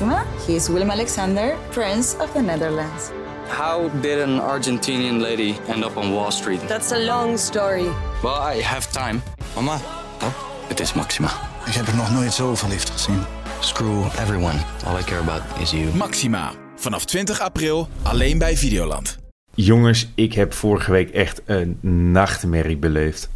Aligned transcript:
Maxima. 0.00 0.24
He 0.46 0.54
is 0.54 0.68
Willem 0.68 0.90
Alexander, 0.90 1.56
Prince 1.70 2.16
of 2.20 2.32
the 2.32 2.40
Netherlands. 2.40 3.10
How 3.48 3.90
did 4.00 4.20
an 4.20 4.40
Argentinian 4.40 5.20
lady 5.20 5.54
end 5.68 5.84
up 5.84 5.96
on 5.96 6.12
Wall 6.12 6.30
Street? 6.30 6.60
That's 6.68 6.92
a 6.92 6.98
long 6.98 7.38
story. 7.38 7.88
Well, 8.22 8.56
I 8.56 8.62
have 8.62 8.90
time. 8.92 9.20
Mama, 9.54 9.80
Oh, 10.22 10.32
het 10.68 10.80
is 10.80 10.92
Maxima. 10.92 11.28
ik 11.66 11.72
heb 11.74 11.86
er 11.86 11.96
nog 11.96 12.10
nooit 12.12 12.32
zo 12.32 12.54
verliefd 12.54 12.90
gezien. 12.90 13.18
Screw 13.60 14.04
everyone. 14.18 14.58
All 14.86 14.98
I 14.98 15.02
care 15.02 15.20
about 15.20 15.42
is 15.60 15.70
you. 15.70 15.94
Maxima. 15.94 16.52
Vanaf 16.76 17.04
20 17.04 17.40
april 17.40 17.88
alleen 18.02 18.38
bij 18.38 18.56
Videoland. 18.56 19.18
Jongens, 19.54 20.08
ik 20.14 20.32
heb 20.32 20.52
vorige 20.54 20.90
week 20.90 21.10
echt 21.10 21.40
een 21.44 21.78
nachtmerrie 22.12 22.76
beleefd. 22.76 23.28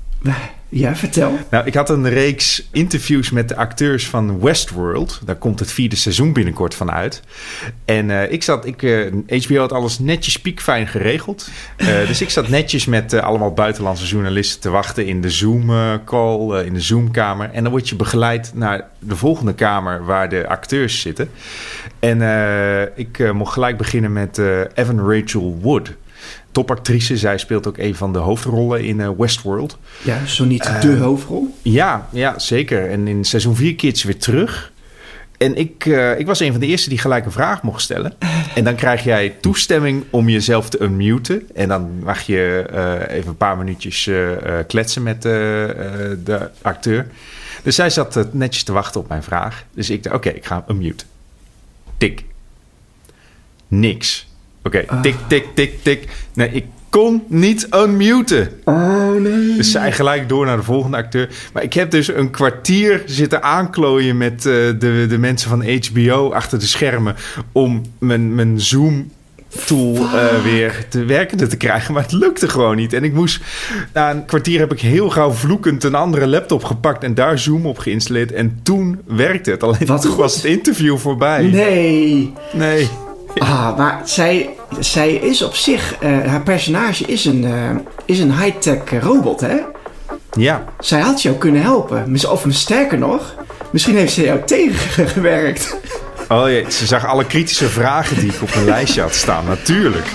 Ja, 0.74 0.96
vertel. 0.96 1.38
Nou, 1.50 1.66
ik 1.66 1.74
had 1.74 1.90
een 1.90 2.08
reeks 2.08 2.68
interviews 2.70 3.30
met 3.30 3.48
de 3.48 3.56
acteurs 3.56 4.08
van 4.08 4.40
Westworld. 4.40 5.20
Daar 5.24 5.36
komt 5.36 5.58
het 5.58 5.72
vierde 5.72 5.96
seizoen 5.96 6.32
binnenkort 6.32 6.74
van 6.74 6.90
uit. 6.90 7.22
En 7.84 8.10
eh, 8.10 8.32
ik 8.32 8.42
zat, 8.42 8.66
ik, 8.66 8.82
eh, 8.82 9.42
HBO 9.44 9.58
had 9.58 9.72
alles 9.72 9.98
netjes 9.98 10.40
piekfijn 10.40 10.86
geregeld. 10.86 11.48
Eh, 11.76 11.86
dus 12.08 12.20
ik 12.20 12.30
zat 12.30 12.48
netjes 12.48 12.86
met 12.86 13.12
eh, 13.12 13.22
allemaal 13.22 13.52
buitenlandse 13.52 14.06
journalisten 14.06 14.60
te 14.60 14.70
wachten 14.70 15.06
in 15.06 15.20
de 15.20 15.30
Zoom-call, 15.30 16.64
in 16.64 16.74
de 16.74 16.80
Zoom-kamer. 16.80 17.50
En 17.50 17.62
dan 17.62 17.72
word 17.72 17.88
je 17.88 17.96
begeleid 17.96 18.50
naar 18.54 18.88
de 18.98 19.16
volgende 19.16 19.54
kamer 19.54 20.04
waar 20.04 20.28
de 20.28 20.48
acteurs 20.48 21.00
zitten. 21.00 21.30
En 22.02 22.22
eh, 22.22 22.82
ik 22.94 23.18
eh, 23.18 23.30
mocht 23.30 23.52
gelijk 23.52 23.76
beginnen 23.76 24.12
met 24.12 24.38
eh, 24.38 24.60
Evan 24.74 25.10
Rachel 25.10 25.58
Wood. 25.60 25.92
Topactrice, 26.52 27.16
zij 27.16 27.38
speelt 27.38 27.66
ook 27.66 27.78
een 27.78 27.94
van 27.94 28.12
de 28.12 28.18
hoofdrollen 28.18 28.84
in 28.84 29.00
eh, 29.00 29.10
Westworld. 29.16 29.78
Ja, 30.02 30.26
zo 30.26 30.44
niet 30.44 30.64
Eh, 30.64 30.80
de 30.80 30.96
hoofdrol. 30.96 31.54
Ja, 31.62 32.08
ja, 32.10 32.38
zeker. 32.38 32.90
En 32.90 33.08
in 33.08 33.24
seizoen 33.24 33.56
4 33.56 33.74
keert 33.74 33.98
ze 33.98 34.06
weer 34.06 34.18
terug. 34.18 34.72
En 35.38 35.56
ik, 35.56 35.86
eh, 35.86 36.18
ik 36.18 36.26
was 36.26 36.40
een 36.40 36.50
van 36.50 36.60
de 36.60 36.66
eerste 36.66 36.88
die 36.88 36.98
gelijk 36.98 37.24
een 37.24 37.32
vraag 37.32 37.62
mocht 37.62 37.82
stellen. 37.82 38.14
En 38.54 38.64
dan 38.64 38.74
krijg 38.74 39.04
jij 39.04 39.36
toestemming 39.40 40.04
om 40.10 40.28
jezelf 40.28 40.68
te 40.68 40.82
unmuten. 40.82 41.42
En 41.54 41.68
dan 41.68 41.98
mag 42.02 42.20
je 42.20 42.66
even 43.08 43.28
een 43.28 43.36
paar 43.36 43.56
minuutjes 43.56 44.10
kletsen 44.66 45.02
met 45.02 45.22
de 45.22 46.50
acteur. 46.62 47.06
Dus 47.62 47.74
zij 47.74 47.90
zat 47.90 48.26
netjes 48.32 48.62
te 48.62 48.72
wachten 48.72 49.00
op 49.00 49.08
mijn 49.08 49.22
vraag. 49.22 49.64
Dus 49.74 49.90
ik 49.90 50.02
dacht, 50.02 50.16
oké, 50.16 50.28
ik 50.28 50.46
ga 50.46 50.54
hem 50.54 50.76
unmuten. 50.76 51.06
Tik. 51.98 52.24
Niks. 53.68 54.26
Oké, 54.64 54.84
tik, 55.02 55.14
tik, 55.26 55.44
tik, 55.54 55.82
tik. 55.82 56.08
Nee, 56.34 56.48
ik 56.52 56.64
kon 56.88 57.22
niet 57.28 57.68
unmuten. 57.74 58.48
Oh 58.64 59.12
nee. 59.20 59.56
Dus 59.56 59.70
zij 59.70 59.92
gelijk 59.92 60.28
door 60.28 60.46
naar 60.46 60.56
de 60.56 60.62
volgende 60.62 60.96
acteur. 60.96 61.28
Maar 61.52 61.62
ik 61.62 61.72
heb 61.74 61.90
dus 61.90 62.08
een 62.08 62.30
kwartier 62.30 63.02
zitten 63.06 63.42
aanklooien 63.42 64.16
met 64.16 64.34
eh, 64.34 64.52
de, 64.78 65.06
de 65.08 65.18
mensen 65.18 65.48
van 65.50 65.64
HBO 65.66 66.32
achter 66.32 66.58
de 66.58 66.66
schermen. 66.66 67.16
Om 67.52 67.82
mijn, 67.98 68.34
mijn 68.34 68.60
Zoom 68.60 69.10
tool 69.66 69.94
eh, 69.96 70.42
weer 70.42 70.84
te 70.88 71.04
werkende 71.04 71.46
te 71.46 71.56
krijgen. 71.56 71.94
Maar 71.94 72.02
het 72.02 72.12
lukte 72.12 72.48
gewoon 72.48 72.76
niet. 72.76 72.92
En 72.92 73.04
ik 73.04 73.12
moest... 73.12 73.40
Na 73.92 74.10
een 74.10 74.24
kwartier 74.24 74.58
heb 74.58 74.72
ik 74.72 74.80
heel 74.80 75.10
gauw 75.10 75.30
vloekend 75.30 75.84
een 75.84 75.94
andere 75.94 76.26
laptop 76.26 76.64
gepakt... 76.64 77.04
en 77.04 77.14
daar 77.14 77.38
Zoom 77.38 77.66
op 77.66 77.78
geïnstalleerd. 77.78 78.32
En 78.32 78.60
toen 78.62 79.00
werkte 79.06 79.50
het. 79.50 79.62
Alleen 79.62 79.86
Wat 79.86 80.02
toen 80.02 80.10
goed. 80.10 80.20
was 80.20 80.34
het 80.34 80.44
interview 80.44 80.96
voorbij. 80.96 81.42
Nee. 81.42 82.32
Nee. 82.52 82.88
Ah, 83.38 83.76
maar 83.76 84.00
zij, 84.04 84.50
zij 84.78 85.12
is 85.14 85.42
op 85.42 85.54
zich... 85.54 85.94
eh, 85.98 86.26
haar 86.26 86.42
personage 86.42 87.04
is 87.04 87.24
een, 87.24 87.44
eh, 87.44 87.76
is 88.04 88.18
een 88.18 88.38
high-tech 88.38 89.00
robot, 89.00 89.40
hè? 89.40 89.56
Ja. 90.30 90.64
Zij 90.78 91.00
had 91.00 91.22
jou 91.22 91.36
kunnen 91.36 91.62
helpen. 91.62 92.16
Of 92.28 92.44
sterker 92.48 92.98
nog... 92.98 93.34
Misschien 93.70 93.96
heeft 93.96 94.12
ze 94.12 94.22
jou 94.22 94.40
tegengewerkt. 94.46 95.76
Oh 96.28 96.48
jee, 96.48 96.70
ze 96.70 96.86
zag 96.86 97.06
alle 97.06 97.26
kritische 97.26 97.68
vragen 97.68 98.20
die 98.20 98.32
ik 98.32 98.42
op 98.42 98.54
mijn 98.54 98.64
lijstje 98.64 99.00
had 99.00 99.14
staan. 99.14 99.44
Natuurlijk. 99.44 100.06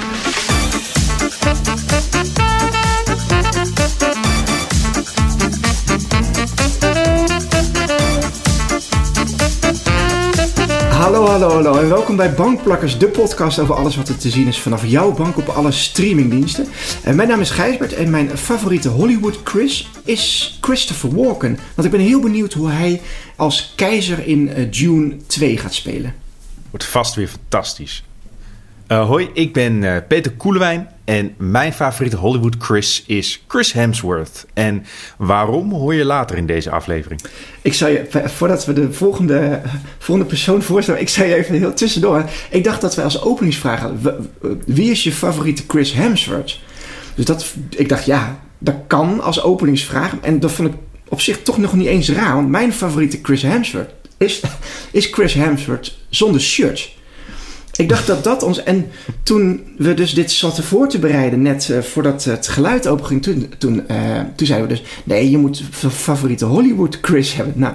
Hallo, 11.07 11.25
hallo, 11.25 11.49
hallo 11.49 11.79
en 11.79 11.89
welkom 11.89 12.15
bij 12.15 12.33
Bankplakkers, 12.33 12.97
de 12.97 13.07
podcast 13.07 13.59
over 13.59 13.75
alles 13.75 13.95
wat 13.95 14.07
er 14.07 14.17
te 14.17 14.29
zien 14.29 14.47
is 14.47 14.59
vanaf 14.59 14.85
jouw 14.85 15.13
bank 15.13 15.37
op 15.37 15.47
alle 15.47 15.71
streamingdiensten. 15.71 16.67
En 17.03 17.15
mijn 17.15 17.27
naam 17.27 17.39
is 17.39 17.49
Gijsbert 17.49 17.93
en 17.93 18.09
mijn 18.09 18.37
favoriete 18.37 18.89
Hollywood 18.89 19.39
Chris 19.43 19.89
is 20.03 20.57
Christopher 20.61 21.15
Walken. 21.15 21.57
Want 21.75 21.87
ik 21.87 21.91
ben 21.91 21.99
heel 21.99 22.19
benieuwd 22.19 22.53
hoe 22.53 22.69
hij 22.69 23.01
als 23.35 23.73
keizer 23.75 24.27
in 24.27 24.49
eh, 24.49 24.71
Dune 24.71 25.17
2 25.27 25.57
gaat 25.57 25.73
spelen. 25.73 26.13
Wordt 26.69 26.85
vast 26.85 27.15
weer 27.15 27.27
fantastisch. 27.27 28.03
Eh, 28.87 29.07
hoi, 29.07 29.29
ik 29.33 29.53
ben 29.53 29.83
eh, 29.83 30.01
Peter 30.07 30.31
Koelewijn 30.31 30.87
en 31.07 31.33
mijn 31.37 31.73
favoriete 31.73 32.17
Hollywood 32.17 32.55
Chris 32.59 33.03
is 33.05 33.43
Chris 33.47 33.73
Hemsworth. 33.73 34.45
En 34.53 34.85
waarom 35.17 35.71
hoor 35.71 35.93
je 35.93 36.05
later 36.05 36.37
in 36.37 36.45
deze 36.45 36.69
aflevering? 36.69 37.21
Ik 37.61 37.73
zou 37.73 37.91
je, 37.91 38.05
voordat 38.25 38.65
we 38.65 38.73
de 38.73 38.93
volgende, 38.93 39.61
volgende 39.97 40.29
persoon 40.29 40.61
voorstellen, 40.61 41.01
ik 41.01 41.09
je 41.09 41.35
even 41.35 41.55
heel 41.55 41.73
tussendoor. 41.73 42.29
Ik 42.49 42.63
dacht 42.63 42.81
dat 42.81 42.95
wij 42.95 43.03
als 43.03 43.21
openingsvraag 43.21 43.79
hadden, 43.79 44.29
wie 44.65 44.91
is 44.91 45.03
je 45.03 45.11
favoriete 45.11 45.63
Chris 45.67 45.93
Hemsworth? 45.93 46.59
Dus 47.15 47.25
dat, 47.25 47.53
ik 47.69 47.89
dacht, 47.89 48.05
ja, 48.05 48.39
dat 48.57 48.75
kan 48.87 49.21
als 49.21 49.41
openingsvraag. 49.41 50.13
En 50.21 50.39
dat 50.39 50.51
vond 50.51 50.73
ik 50.73 50.75
op 51.07 51.21
zich 51.21 51.41
toch 51.41 51.57
nog 51.57 51.73
niet 51.73 51.87
eens 51.87 52.09
raar, 52.09 52.35
want 52.35 52.49
mijn 52.49 52.73
favoriete 52.73 53.19
Chris 53.21 53.41
Hemsworth 53.41 53.93
is, 54.17 54.41
is 54.91 55.05
Chris 55.05 55.33
Hemsworth 55.33 55.97
zonder 56.09 56.41
shirt. 56.41 56.95
Ik 57.77 57.89
dacht 57.89 58.07
dat 58.07 58.23
dat 58.23 58.43
ons. 58.43 58.63
En 58.63 58.87
toen 59.23 59.63
we 59.77 59.93
dus 59.93 60.13
dit 60.13 60.31
zaten 60.31 60.63
voor 60.63 60.89
te 60.89 60.99
bereiden, 60.99 61.41
net 61.41 61.69
eh, 61.69 61.79
voordat 61.81 62.23
het 62.23 62.47
geluid 62.47 62.87
openging, 62.87 63.21
toen, 63.23 63.53
toen, 63.57 63.87
eh, 63.87 63.97
toen 64.35 64.47
zeiden 64.47 64.67
we 64.67 64.73
dus: 64.73 64.83
nee, 65.03 65.29
je 65.29 65.37
moet 65.37 65.63
fa- 65.71 65.89
favoriete 65.89 66.45
Hollywood 66.45 66.97
Chris 67.01 67.33
hebben. 67.33 67.53
Nou, 67.57 67.73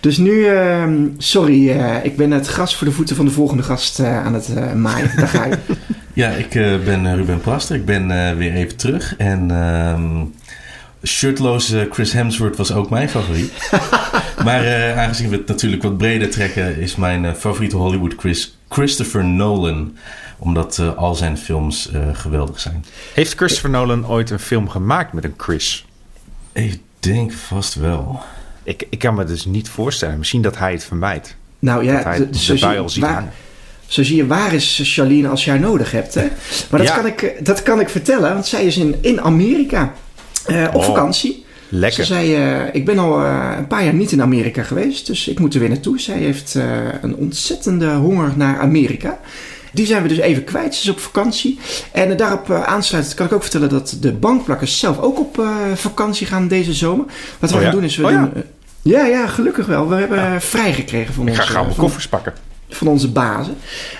dus 0.00 0.16
nu, 0.16 0.46
ehm, 0.46 1.06
sorry, 1.18 1.70
eh, 1.70 1.96
ik 2.02 2.16
ben 2.16 2.30
het 2.30 2.46
gras 2.46 2.76
voor 2.76 2.86
de 2.86 2.92
voeten 2.92 3.16
van 3.16 3.24
de 3.24 3.30
volgende 3.30 3.62
gast 3.62 4.00
aan 4.00 4.34
het 4.34 4.74
maaien. 4.76 5.10
Daar 5.16 5.28
ga 5.28 5.44
je. 5.44 5.56
Ja, 6.12 6.28
ik 6.30 6.48
ben 6.84 7.16
Ruben 7.16 7.40
Plaster. 7.40 7.76
Ik 7.76 7.84
ben 7.84 8.36
weer 8.36 8.52
even 8.52 8.76
terug. 8.76 9.14
En 9.16 9.50
ehm 9.50 10.24
shirtloze 11.06 11.88
Chris 11.90 12.12
Hemsworth 12.12 12.56
was 12.56 12.72
ook 12.72 12.90
mijn 12.90 13.08
favoriet. 13.08 13.52
maar 14.44 14.94
aangezien 14.94 15.28
we 15.28 15.36
het 15.36 15.46
natuurlijk 15.46 15.82
wat 15.82 15.98
breder 15.98 16.30
trekken... 16.30 16.80
is 16.80 16.96
mijn 16.96 17.36
favoriete 17.36 17.76
Hollywood 17.76 18.14
Chris 18.16 18.58
Christopher 18.74 19.24
Nolan. 19.24 19.96
Omdat 20.38 20.78
eh, 20.78 20.96
al 20.96 21.14
zijn 21.14 21.38
films 21.38 21.90
eh, 21.90 22.00
geweldig 22.12 22.60
zijn. 22.60 22.84
Heeft 23.14 23.34
Christopher 23.36 23.70
Nolan 23.70 24.06
ooit 24.08 24.30
een 24.30 24.38
film 24.38 24.68
gemaakt 24.68 25.12
met 25.12 25.24
een 25.24 25.34
Chris? 25.36 25.86
Ik 26.52 26.80
denk 27.00 27.32
vast 27.32 27.74
wel. 27.74 28.20
Ik, 28.62 28.86
ik 28.90 28.98
kan 28.98 29.14
me 29.14 29.24
dus 29.24 29.44
niet 29.44 29.68
voorstellen. 29.68 30.18
Misschien 30.18 30.42
dat 30.42 30.58
hij 30.58 30.72
het 30.72 30.84
vermijdt. 30.84 31.36
Nou 31.58 31.84
ja, 31.84 31.94
Dat 31.94 32.04
hij 32.04 32.16
de- 32.18 32.30
de 32.30 32.38
zo, 32.38 32.56
zie, 32.56 32.66
bui 32.66 32.78
al 32.78 32.88
ziet 32.88 33.02
waar, 33.02 33.14
hangen. 33.14 33.32
zo 33.86 34.02
zie 34.02 34.16
je, 34.16 34.26
waar 34.26 34.52
is 34.52 34.80
Charlene 34.82 35.28
als 35.28 35.44
je 35.44 35.50
haar 35.50 35.60
nodig 35.60 35.90
hebt? 35.90 36.14
Hè? 36.14 36.28
Maar 36.70 36.80
dat, 36.80 36.88
Ja. 36.88 36.94
kan 36.96 37.06
ik, 37.06 37.36
dat 37.42 37.62
kan 37.62 37.80
ik 37.80 37.88
vertellen, 37.88 38.32
want 38.32 38.46
zij 38.46 38.64
is 38.64 38.76
in, 38.76 38.94
in 39.00 39.20
Amerika 39.20 39.92
eh, 40.46 40.64
op 40.68 40.74
Oh. 40.74 40.84
vakantie. 40.84 41.44
Lekker. 41.72 42.04
Ze 42.04 42.12
zei, 42.14 42.34
eh, 42.34 42.74
ik 42.74 42.84
ben 42.84 42.98
al 42.98 43.20
eh, 43.24 43.54
een 43.58 43.66
paar 43.66 43.84
jaar 43.84 43.94
niet 43.94 44.12
in 44.12 44.22
Amerika 44.22 44.62
geweest, 44.62 45.06
dus 45.06 45.28
ik 45.28 45.38
moet 45.38 45.54
er 45.54 45.60
weer 45.60 45.68
naartoe. 45.68 46.00
Zij 46.00 46.18
heeft 46.18 46.54
eh, 46.54 46.64
een 47.02 47.16
ontzettende 47.16 47.90
honger 47.94 48.32
naar 48.36 48.58
Amerika. 48.58 49.18
Die 49.72 49.86
zijn 49.86 50.02
we 50.02 50.08
dus 50.08 50.18
even 50.18 50.44
kwijt. 50.44 50.74
Ze 50.74 50.82
is 50.82 50.88
op 50.88 51.00
vakantie. 51.00 51.58
En 51.92 52.16
daarop 52.16 52.50
aansluitend 52.50 53.14
kan 53.14 53.26
ik 53.26 53.32
ook 53.32 53.42
vertellen 53.42 53.68
dat 53.68 53.96
de 54.00 54.12
bankplakkers 54.12 54.78
zelf 54.78 54.98
ook 54.98 55.18
op 55.18 55.44
vakantie 55.74 56.26
gaan 56.26 56.48
deze 56.48 56.72
zomer. 56.74 57.04
Wat 57.38 57.50
we 57.50 57.56
Oh 57.56 57.62
gaan 57.62 57.70
ja? 57.70 57.76
doen 57.76 57.84
is 57.84 57.96
we 57.96 58.04
Oh 58.04 58.10
ja? 58.10 58.30
doen... 58.32 58.42
ja, 58.82 59.04
ja, 59.06 59.26
gelukkig 59.26 59.66
wel. 59.66 59.88
We 59.88 59.94
hebben 59.94 60.18
eh, 60.18 60.38
vrijgekregen 60.38 61.14
van 61.14 61.28
Ik 61.28 61.34
ga 61.34 61.40
onze, 61.40 61.52
gauw 61.52 61.64
mijn 61.64 61.76
koffers 61.76 62.08
pakken. 62.08 62.32
van 62.68 62.86
onze 62.88 63.08
bazen. 63.10 63.54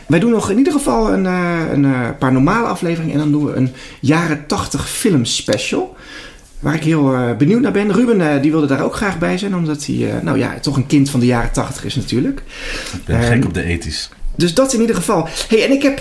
Wij 0.07 0.19
doen 0.19 0.31
nog 0.31 0.51
in 0.51 0.59
ieder 0.59 0.73
geval 0.73 1.13
een, 1.13 1.25
een 1.25 2.17
paar 2.19 2.33
normale 2.33 2.67
afleveringen. 2.67 3.13
En 3.15 3.19
dan 3.21 3.31
doen 3.33 3.45
we 3.45 3.53
een 3.53 3.73
jaren 4.01 4.47
80 4.47 4.89
film 4.91 5.25
special. 5.25 5.97
Waar 6.61 6.75
ik 6.75 6.83
heel 6.83 7.15
eh, 7.15 7.37
benieuwd 7.37 7.61
naar 7.61 7.73
ben. 7.73 7.93
Ruben 7.93 8.21
eh, 8.21 8.43
die 8.43 8.51
wilde 8.51 8.67
daar 8.67 8.85
ook 8.85 8.95
graag 8.95 9.19
bij 9.19 9.39
zijn. 9.39 9.57
Omdat 9.57 9.87
hij 9.87 10.11
eh, 10.11 10.23
nou 10.23 10.39
ja, 10.39 10.59
toch 10.61 10.77
een 10.77 10.87
kind 10.87 11.11
van 11.11 11.21
de 11.21 11.27
jaren 11.27 11.53
80 11.53 11.85
is 11.85 11.95
natuurlijk. 11.95 12.43
Ik 12.93 13.05
ben 13.05 13.17
Ehm, 13.17 13.27
gek 13.33 13.45
op 13.45 13.55
de 13.55 13.63
ethisch. 13.63 14.11
Dus 14.37 14.55
dat 14.55 14.73
in 14.73 14.81
ieder 14.81 14.97
geval. 14.97 15.29
Hey, 15.49 15.65
en 15.65 15.71
ik 15.73 15.83
heb, 15.83 16.01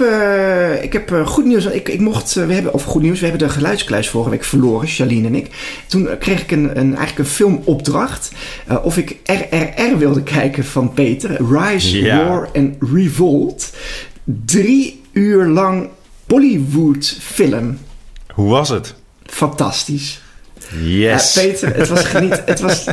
ik 0.83 0.93
heb 0.93 1.21
goed 1.25 1.45
nieuws. 1.45 1.65
Ik, 1.65 1.89
ik 1.89 1.99
mocht, 1.99 2.33
we 2.33 2.53
hebben, 2.53 2.73
of 2.73 2.83
goed 2.83 3.01
nieuws, 3.01 3.19
we 3.19 3.27
hebben 3.27 3.47
de 3.47 3.53
geluidskluis 3.53 4.09
vorige 4.09 4.29
week 4.29 4.43
verloren, 4.43 4.87
Charlene 4.87 5.27
en 5.27 5.35
ik. 5.35 5.49
Toen 5.87 6.09
kreeg 6.19 6.41
ik 6.41 6.51
een, 6.51 6.63
een, 6.79 6.95
eigenlijk 6.95 7.17
een 7.19 7.25
filmopdracht. 7.35 8.31
of 8.83 8.97
ik 8.97 9.17
RRR 9.23 9.97
wilde 9.97 10.23
kijken 10.23 10.65
van 10.65 10.93
Peter. 10.93 11.37
Rise, 11.51 12.01
Ja. 12.01 12.27
War 12.27 12.49
and 12.55 12.75
Revolt. 12.93 13.69
Drie 14.45 15.01
uur 15.11 15.45
lang 15.45 15.89
Bollywood 16.25 17.17
film. 17.21 17.77
Hoe 18.33 18.49
was 18.49 18.69
het? 18.69 18.95
Fantastisch. 19.25 20.21
Yes. 20.83 21.33
Ja, 21.33 21.41
Peter, 21.41 21.75
het 21.75 21.87
was 21.87 22.03
geniet. 22.03 22.41
het 22.45 22.59
was, 22.59 22.85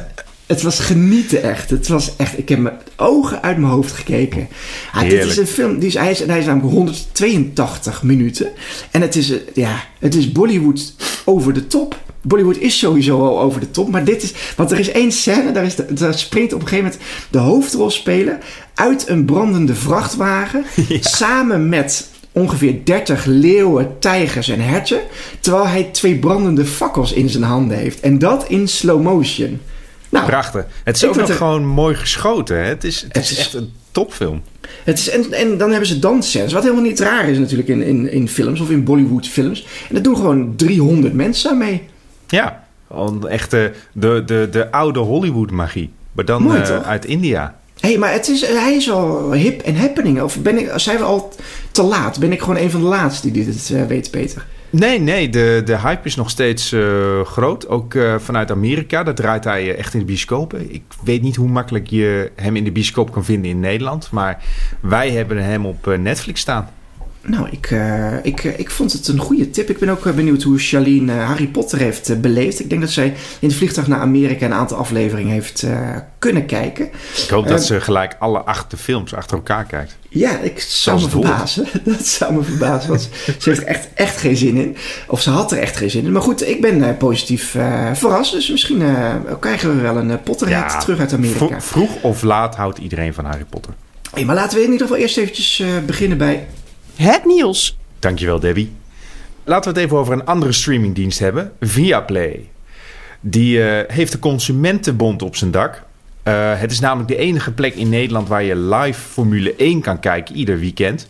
Het 0.47 0.63
was 0.63 0.79
genieten 0.79 1.43
echt. 1.43 1.71
Het 1.71 1.89
was 1.89 2.17
echt, 2.17 2.39
ik 2.39 2.49
heb 2.49 2.59
mijn 2.59 2.79
ogen 2.97 3.43
uit 3.43 3.57
mijn 3.57 3.73
hoofd 3.73 3.93
gekeken. 3.93 4.49
Ah, 4.93 5.09
dit 5.09 5.25
is 5.25 5.37
een 5.37 5.47
film, 5.47 5.79
die 5.79 5.89
is, 5.89 5.95
hij, 5.95 6.11
is, 6.11 6.19
hij 6.19 6.39
is 6.39 6.45
namelijk 6.45 6.73
182 6.73 8.03
minuten. 8.03 8.49
En 8.91 9.01
het 9.01 9.17
is, 9.17 9.31
eh, 9.31 9.39
ja, 9.55 9.85
het 9.99 10.15
is 10.15 10.33
Bollywood 10.33 10.95
over 11.25 11.53
de 11.53 11.67
top. 11.67 12.01
Bollywood 12.23 12.57
is 12.57 12.79
sowieso 12.79 13.27
al 13.27 13.41
over 13.41 13.61
de 13.61 13.71
top. 13.71 13.91
Maar 13.91 14.05
dit 14.05 14.23
is, 14.23 14.33
want 14.57 14.71
er 14.71 14.79
is 14.79 14.91
één 14.91 15.13
scène, 15.13 15.53
daar, 15.53 15.65
is 15.65 15.75
de, 15.75 15.93
daar 15.93 16.19
springt 16.19 16.53
op 16.53 16.61
een 16.61 16.69
gegeven 16.69 16.91
moment 16.91 17.11
de 17.31 17.39
hoofdrolspeler 17.39 18.39
uit 18.75 19.09
een 19.09 19.25
brandende 19.25 19.75
vrachtwagen. 19.75 20.65
Samen 21.01 21.69
met 21.69 22.09
ongeveer 22.41 22.85
30 22.85 23.25
leeuwen, 23.25 23.99
tijgers 23.99 24.49
en 24.49 24.61
herten. 24.61 25.01
Terwijl 25.41 25.67
hij 25.67 25.83
twee 25.93 26.19
brandende 26.19 26.65
fakkels 26.65 27.13
in 27.13 27.29
zijn 27.29 27.43
handen 27.43 27.77
heeft. 27.77 28.01
En 28.01 28.19
dat 28.19 28.49
in 28.49 28.69
slow 28.69 29.03
motion. 29.03 29.61
Nou, 30.09 30.27
Prachtig. 30.27 30.67
Het 30.85 30.97
is 30.97 31.05
ook 31.05 31.17
nog 31.17 31.29
het- 31.29 31.37
gewoon 31.37 31.67
mooi 31.67 31.95
geschoten. 31.95 32.57
Hè? 32.57 32.63
Het, 32.65 32.85
is, 32.85 33.01
het, 33.03 33.15
Het 33.15 33.23
is 33.25 33.31
is- 33.31 33.39
echt 33.39 33.55
een 33.55 33.73
topfilm. 33.91 34.43
Het 34.85 34.99
is, 34.99 35.09
en, 35.09 35.33
en 35.33 35.59
dan 35.59 35.71
hebben 35.71 35.89
ze 35.89 35.99
dansscènes. 35.99 36.53
Wat 36.53 36.63
helemaal 36.63 36.85
niet 36.85 37.01
raar 37.01 37.29
is 37.29 37.39
natuurlijk 37.39 37.69
in, 37.69 37.83
in, 37.83 38.13
in 38.13 38.29
films 38.29 38.61
of 38.61 38.71
in 38.71 38.85
Bollywood 38.85 39.27
films. 39.29 39.67
En 39.89 39.95
dat 39.95 40.05
doen 40.05 40.17
gewoon 40.17 40.57
300 40.57 41.15
mensen 41.15 41.59
mee. 41.59 41.83
Ja, 42.27 42.65
echt 43.29 43.51
de, 43.51 43.73
de, 43.93 44.23
de, 44.27 44.49
de 44.51 44.71
oude 44.71 44.99
Hollywood 45.01 45.51
magie. 45.51 45.91
Maar 46.13 46.25
dan 46.25 46.43
Mooi, 46.43 46.61
eh, 46.61 46.81
uit 46.81 47.05
India. 47.05 47.59
Hé, 47.81 47.89
hey, 47.89 47.99
maar 47.99 48.13
het 48.13 48.29
is, 48.29 48.47
hij 48.47 48.75
is 48.75 48.91
al 48.91 49.33
hip 49.33 49.61
en 49.61 49.77
happening. 49.77 50.23
Of 50.23 50.39
ben 50.39 50.59
ik, 50.59 50.73
zijn 50.77 50.99
we 50.99 51.05
al 51.05 51.33
te 51.71 51.83
laat? 51.83 52.19
Ben 52.19 52.33
ik 52.33 52.41
gewoon 52.41 52.57
een 52.57 52.71
van 52.71 52.81
de 52.81 52.87
laatste 52.87 53.31
die 53.31 53.45
dit 53.45 53.71
eh, 53.71 53.87
weet, 53.87 54.11
Peter? 54.11 54.47
Nee, 54.71 55.01
nee, 55.01 55.29
de, 55.29 55.63
de 55.65 55.79
hype 55.79 56.07
is 56.07 56.17
nog 56.17 56.31
steeds 56.31 56.73
eh, 56.73 57.21
groot. 57.25 57.69
Ook 57.69 57.95
eh, 57.95 58.15
vanuit 58.19 58.51
Amerika. 58.51 59.03
Daar 59.03 59.15
draait 59.15 59.45
hij 59.45 59.77
echt 59.77 59.95
in 59.95 59.99
de 59.99 60.07
bioscopen. 60.07 60.75
Ik 60.75 60.83
weet 61.05 61.23
niet 61.23 61.37
hoe 61.37 61.49
makkelijk 61.49 61.87
je 61.87 62.31
hem 62.35 62.57
in 62.57 62.65
de 62.65 62.73
bioscoop 62.73 63.13
kan 63.13 63.25
vinden 63.25 63.51
in 63.51 63.61
Nederland. 63.61 64.11
Maar 64.11 64.43
wij 64.81 65.11
hebben 65.11 65.45
hem 65.45 65.67
op 65.67 65.97
Netflix 65.99 66.41
staan. 66.41 66.69
Nou, 67.27 67.49
ik, 67.51 67.67
eh, 67.71 68.13
ik, 68.23 68.45
eh, 68.45 68.59
ik 68.59 68.71
vond 68.71 68.93
het 68.93 69.09
een 69.09 69.19
goede 69.19 69.51
tip. 69.51 69.71
Ik 69.71 69.79
ben 69.79 69.89
ook 69.89 70.07
eh, 70.07 70.13
benieuwd 70.13 70.43
hoe 70.43 70.59
Charlene 70.59 71.13
Harry 71.13 71.47
Potter 71.47 71.79
heeft 71.79 72.21
beleefd. 72.21 72.61
Ik 72.61 72.69
denk 72.69 72.81
dat 72.81 72.91
zij 72.91 73.07
in 73.41 73.49
het 73.49 73.57
vliegtuig 73.57 73.87
naar 73.87 74.01
Amerika 74.01 74.47
een 74.47 74.53
aantal 74.53 74.77
afleveringen 74.77 75.33
heeft 75.33 75.67
kunnen 76.19 76.47
kijken. 76.47 76.85
Ik 77.25 77.29
hoop 77.31 77.49
dat 77.49 77.65
ze 77.65 77.81
gelijk 77.81 78.17
alle 78.19 78.39
acht 78.39 78.71
de 78.71 78.77
films 78.77 79.15
achter 79.15 79.37
elkaar 79.37 79.65
kijkt. 79.65 79.97
Ja, 80.09 80.39
ik 80.39 80.61
zou 80.61 81.01
me 81.01 81.09
verbazen. 81.09 81.67
Dat 81.85 82.07
zou 82.07 82.35
me 82.35 82.43
verbazen. 82.43 82.89
Want 82.89 83.09
ze 83.39 83.49
heeft 83.51 83.61
er 83.61 83.67
echt, 83.67 83.89
echt 83.95 84.17
geen 84.17 84.37
zin 84.37 84.57
in. 84.57 84.77
Of 85.09 85.21
ze 85.21 85.31
had 85.31 85.53
er 85.53 85.59
echt 85.59 85.77
geen 85.77 85.91
zin 85.91 86.05
in. 86.05 86.13
Maar 86.13 86.23
goed, 86.23 86.49
ik 86.49 86.61
ben 86.61 86.97
positief 86.97 87.55
eh, 87.55 87.93
verrast. 87.95 88.33
Dus 88.33 88.51
misschien 88.51 88.83
krijgen 89.41 89.77
we 89.77 89.83
wel 89.83 89.97
een 89.97 90.11
uh, 90.11 90.15
Potterhead 90.25 90.81
terug 90.81 90.99
uit 90.99 91.13
Amerika. 91.13 91.39
vro- 91.47 91.59
vroeg 91.61 92.03
of 92.03 92.23
laat 92.23 92.55
houdt 92.57 92.79
iedereen 92.79 93.15
van 93.15 93.25
Harry 93.25 93.45
Potter. 93.51 93.73
Hey, 94.13 94.25
maar 94.25 94.35
laten 94.35 94.59
we 94.59 94.65
in 94.65 94.71
ieder 94.73 94.87
geval 94.87 95.03
eerst 95.03 95.17
eventjes 95.17 95.63
beginnen 95.87 96.19
bij... 96.19 96.47
Het 96.97 97.25
nieuws. 97.25 97.79
Dankjewel, 97.99 98.41
Debbie. 98.41 98.73
Laten 99.45 99.73
we 99.73 99.79
het 99.79 99.87
even 99.87 99.99
over 99.99 100.13
een 100.13 100.25
andere 100.25 100.53
streamingdienst 100.53 101.19
hebben. 101.19 101.53
Viaplay. 101.61 102.49
Die 103.21 103.63
eh, 103.63 103.95
heeft 103.95 104.13
de 104.13 104.19
Consumentenbond 104.19 105.23
op 105.23 105.37
zijn 105.37 105.51
dak. 105.51 105.83
Eh, 106.23 106.61
het 106.61 106.71
is 106.71 106.81
namelijk 106.81 107.09
de 107.09 107.17
enige 107.17 107.53
plek 107.53 107.75
in 107.75 107.89
Nederland 107.89 108.29
waar 108.29 108.43
je 108.43 108.57
live 108.57 109.01
Formule 109.01 109.55
1 109.57 109.81
kan 109.81 110.01
kijken 110.01 110.37
ieder 110.37 110.59
weekend. 110.59 111.09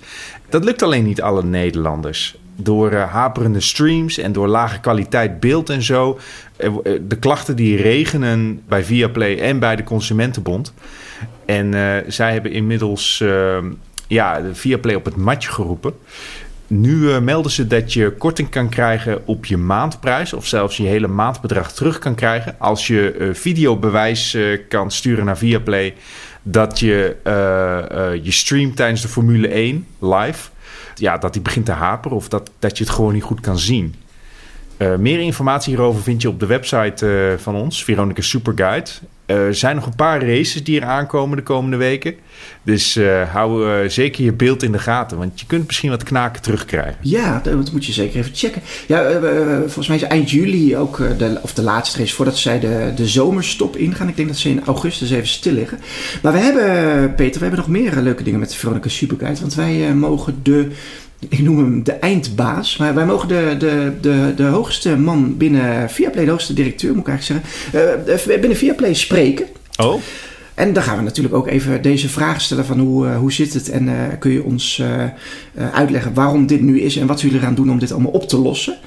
Dat 0.48 0.64
lukt 0.64 0.82
alleen 0.82 1.04
niet 1.04 1.22
alle 1.22 1.44
Nederlanders. 1.44 2.36
Door 2.56 2.90
eh, 2.90 3.12
haperende 3.12 3.60
streams 3.60 4.18
en 4.18 4.32
door 4.32 4.48
lage 4.48 4.80
kwaliteit 4.80 5.40
beeld 5.40 5.70
en 5.70 5.82
zo. 5.82 6.18
De 7.00 7.16
klachten 7.20 7.56
die 7.56 7.76
regenen 7.76 8.62
bij 8.68 8.84
Viaplay 8.84 9.38
en 9.38 9.58
bij 9.58 9.76
de 9.76 9.84
Consumentenbond. 9.84 10.72
En 11.44 11.74
zij 12.08 12.32
hebben 12.32 12.52
inmiddels 12.52 13.20
eh, 13.20 13.58
ja, 14.06 14.40
de 14.40 14.54
Viaplay 14.54 14.94
op 14.94 15.04
het 15.04 15.16
matje 15.16 15.50
geroepen. 15.50 15.94
Nu 16.66 17.12
eh, 17.12 17.20
melden 17.20 17.52
ze 17.52 17.66
dat 17.66 17.92
je 17.92 18.10
korting 18.10 18.48
kan 18.48 18.68
krijgen 18.68 19.26
op 19.26 19.44
je 19.44 19.56
maandprijs. 19.56 20.32
Of 20.32 20.46
zelfs 20.46 20.76
je 20.76 20.82
hele 20.82 21.06
maandbedrag 21.06 21.72
terug 21.72 21.98
kan 21.98 22.14
krijgen. 22.14 22.54
Als 22.58 22.86
je 22.86 23.12
eh, 23.12 23.28
videobewijs 23.34 24.34
eh, 24.34 24.60
kan 24.68 24.90
sturen 24.90 25.24
naar 25.24 25.38
Viaplay. 25.38 25.94
Dat 26.42 26.78
je 26.78 27.16
je 28.22 28.30
streamt 28.32 28.76
tijdens 28.76 29.02
de 29.02 29.08
Formule 29.08 29.48
1 29.48 29.86
live. 29.98 30.48
Ja, 30.94 31.18
dat 31.18 31.32
die 31.32 31.42
begint 31.42 31.66
te 31.66 31.72
haperen. 31.72 32.16
Of 32.16 32.28
dat, 32.28 32.50
dat 32.58 32.78
je 32.78 32.84
het 32.84 32.92
gewoon 32.92 33.12
niet 33.12 33.22
goed 33.22 33.40
kan 33.40 33.58
zien. 33.58 33.94
Eh, 34.76 34.96
meer 34.96 35.20
informatie 35.20 35.74
hierover 35.74 36.02
vind 36.02 36.22
je 36.22 36.28
op 36.28 36.40
de 36.40 36.46
website 36.46 37.06
eh, 37.06 37.42
van 37.42 37.54
ons, 37.54 37.84
Veronica 37.84 38.22
Superguide. 38.22 38.90
Eh, 39.26 39.36
er 39.36 39.54
zijn 39.54 39.76
nog 39.76 39.86
een 39.86 39.94
paar 39.96 40.26
races 40.26 40.64
die 40.64 40.80
er 40.80 40.86
aankomen 40.86 41.36
de 41.36 41.42
komende 41.42 41.76
weken. 41.76 42.14
Dus 42.62 42.98
hou 43.32 43.88
zeker 43.88 44.24
je 44.24 44.32
beeld 44.32 44.62
in 44.62 44.72
de 44.72 44.78
gaten, 44.78 45.18
want 45.18 45.40
je 45.40 45.46
kunt 45.46 45.66
misschien 45.66 45.90
wat 45.90 46.02
knaken 46.02 46.42
terugkrijgen. 46.42 46.96
Ja, 47.00 47.40
dat 47.42 47.72
moet 47.72 47.84
je 47.84 47.92
zeker 47.92 48.18
even 48.18 48.34
checken. 48.34 48.62
Ja, 48.86 49.20
volgens 49.60 49.86
mij 49.86 49.96
is 49.96 50.02
eind 50.02 50.30
juli 50.30 50.76
ook, 50.76 50.96
de, 51.18 51.38
of 51.42 51.54
de 51.54 51.62
laatste 51.62 51.98
race, 51.98 52.14
voordat 52.14 52.36
zij 52.36 52.60
de, 52.60 52.92
de 52.96 53.06
zomerstop 53.06 53.76
ingaan. 53.76 54.08
Ik 54.08 54.16
denk 54.16 54.28
dat 54.28 54.36
ze 54.36 54.48
in 54.48 54.64
augustus 54.64 55.10
even 55.10 55.26
stil 55.26 55.52
liggen. 55.52 55.78
Maar 56.22 56.32
we 56.32 56.38
hebben, 56.38 57.14
Peter, 57.14 57.40
we 57.40 57.46
hebben 57.46 57.58
nog 57.58 57.68
meer 57.68 57.96
leuke 57.96 58.22
dingen 58.22 58.40
met 58.40 58.54
Veronica 58.54 58.88
Superguide. 58.88 59.40
Want 59.40 59.54
wij 59.54 59.94
mogen 59.94 60.40
de, 60.42 60.70
ik 61.18 61.38
noem 61.38 61.58
hem 61.58 61.84
de 61.84 61.92
eindbaas, 61.92 62.76
maar 62.76 62.94
wij 62.94 63.06
mogen 63.06 63.28
de, 63.28 63.54
de, 63.58 63.92
de, 64.00 64.32
de 64.36 64.44
hoogste 64.44 64.96
man 64.96 65.36
binnen 65.36 65.90
Viaplay, 65.90 66.24
de 66.24 66.30
hoogste 66.30 66.54
directeur 66.54 66.94
moet 66.94 67.06
ik 67.06 67.08
eigenlijk 67.08 67.44
zeggen, 67.72 68.30
eh, 68.30 68.40
binnen 68.40 68.58
Viaplay 68.58 68.94
spreken. 68.94 69.46
Oh? 69.76 70.00
En 70.54 70.72
dan 70.72 70.82
gaan 70.82 70.96
we 70.96 71.02
natuurlijk 71.02 71.34
ook 71.34 71.46
even 71.46 71.82
deze 71.82 72.08
vraag 72.08 72.40
stellen 72.40 72.64
van 72.64 72.78
hoe, 72.78 73.06
eh, 73.06 73.18
hoe 73.18 73.32
zit 73.32 73.54
het 73.54 73.70
en 73.70 74.16
kun 74.18 74.30
je 74.30 74.42
ons 74.42 74.82
uitleggen 75.72 76.14
waarom 76.14 76.46
dit 76.46 76.60
nu 76.60 76.80
is 76.80 76.96
en 76.96 77.06
wat 77.06 77.20
jullie 77.20 77.38
eraan 77.38 77.54
doen 77.54 77.70
om 77.70 77.78
dit 77.78 77.92
allemaal 77.92 78.12
op 78.12 78.28
te 78.28 78.38
lossen. 78.38 78.78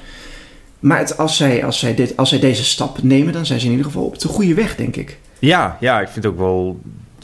Maar 0.80 0.98
het, 0.98 1.18
als, 1.18 1.36
zij, 1.36 1.64
als, 1.64 1.78
zij 1.78 1.94
dit, 1.94 2.16
als 2.16 2.28
zij 2.28 2.38
deze 2.38 2.64
stap 2.64 3.02
nemen, 3.02 3.32
dan 3.32 3.46
zijn 3.46 3.60
ze 3.60 3.64
in 3.64 3.70
ieder 3.70 3.86
geval 3.86 4.04
op 4.04 4.18
de 4.18 4.28
goede 4.28 4.54
weg, 4.54 4.76
denk 4.76 4.96
ik. 4.96 5.18
Ja, 5.38 5.76
ja, 5.80 6.00
ik 6.00 6.08
vind 6.08 6.24
het 6.24 6.32
ook 6.32 6.38
wel 6.38 6.80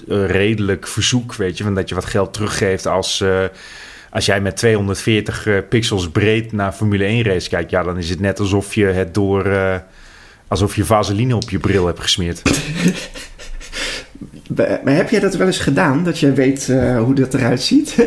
een 0.07 0.27
redelijk 0.27 0.87
verzoek, 0.87 1.35
weet 1.35 1.59
je, 1.59 1.65
van 1.65 1.75
dat 1.75 1.89
je 1.89 1.95
wat 1.95 2.05
geld 2.05 2.33
teruggeeft 2.33 2.87
als, 2.87 3.25
als 4.11 4.27
jij 4.27 4.41
met 4.41 4.57
240 4.57 5.47
eh, 5.47 5.55
pixels 5.69 6.11
breed 6.11 6.53
naar 6.53 6.73
Formule 6.73 7.05
1 7.05 7.23
race 7.23 7.49
kijkt. 7.49 7.71
Ja, 7.71 7.83
dan 7.83 7.99
is 7.99 8.11
het 8.11 8.21
net 8.21 8.41
alsof 8.41 8.75
je 8.75 8.85
het 8.85 9.15
door, 9.15 9.47
eh, 9.47 9.77
alsof 10.49 10.77
je 10.77 10.85
vaseline 10.85 11.37
op 11.37 11.51
je 11.51 11.59
bril 11.59 11.87
hebt 11.87 12.01
gesmeerd. 12.01 12.43
Maar 14.85 14.95
heb 14.95 15.11
jij 15.11 15.21
dat 15.21 15.35
wel 15.35 15.47
eens 15.47 15.59
gedaan, 15.59 16.05
dat 16.05 16.19
je 16.19 16.33
weet 16.33 16.69
eh, 16.69 16.99
hoe 16.99 17.15
dat 17.15 17.35
eruit 17.35 17.63
ziet? 17.63 17.95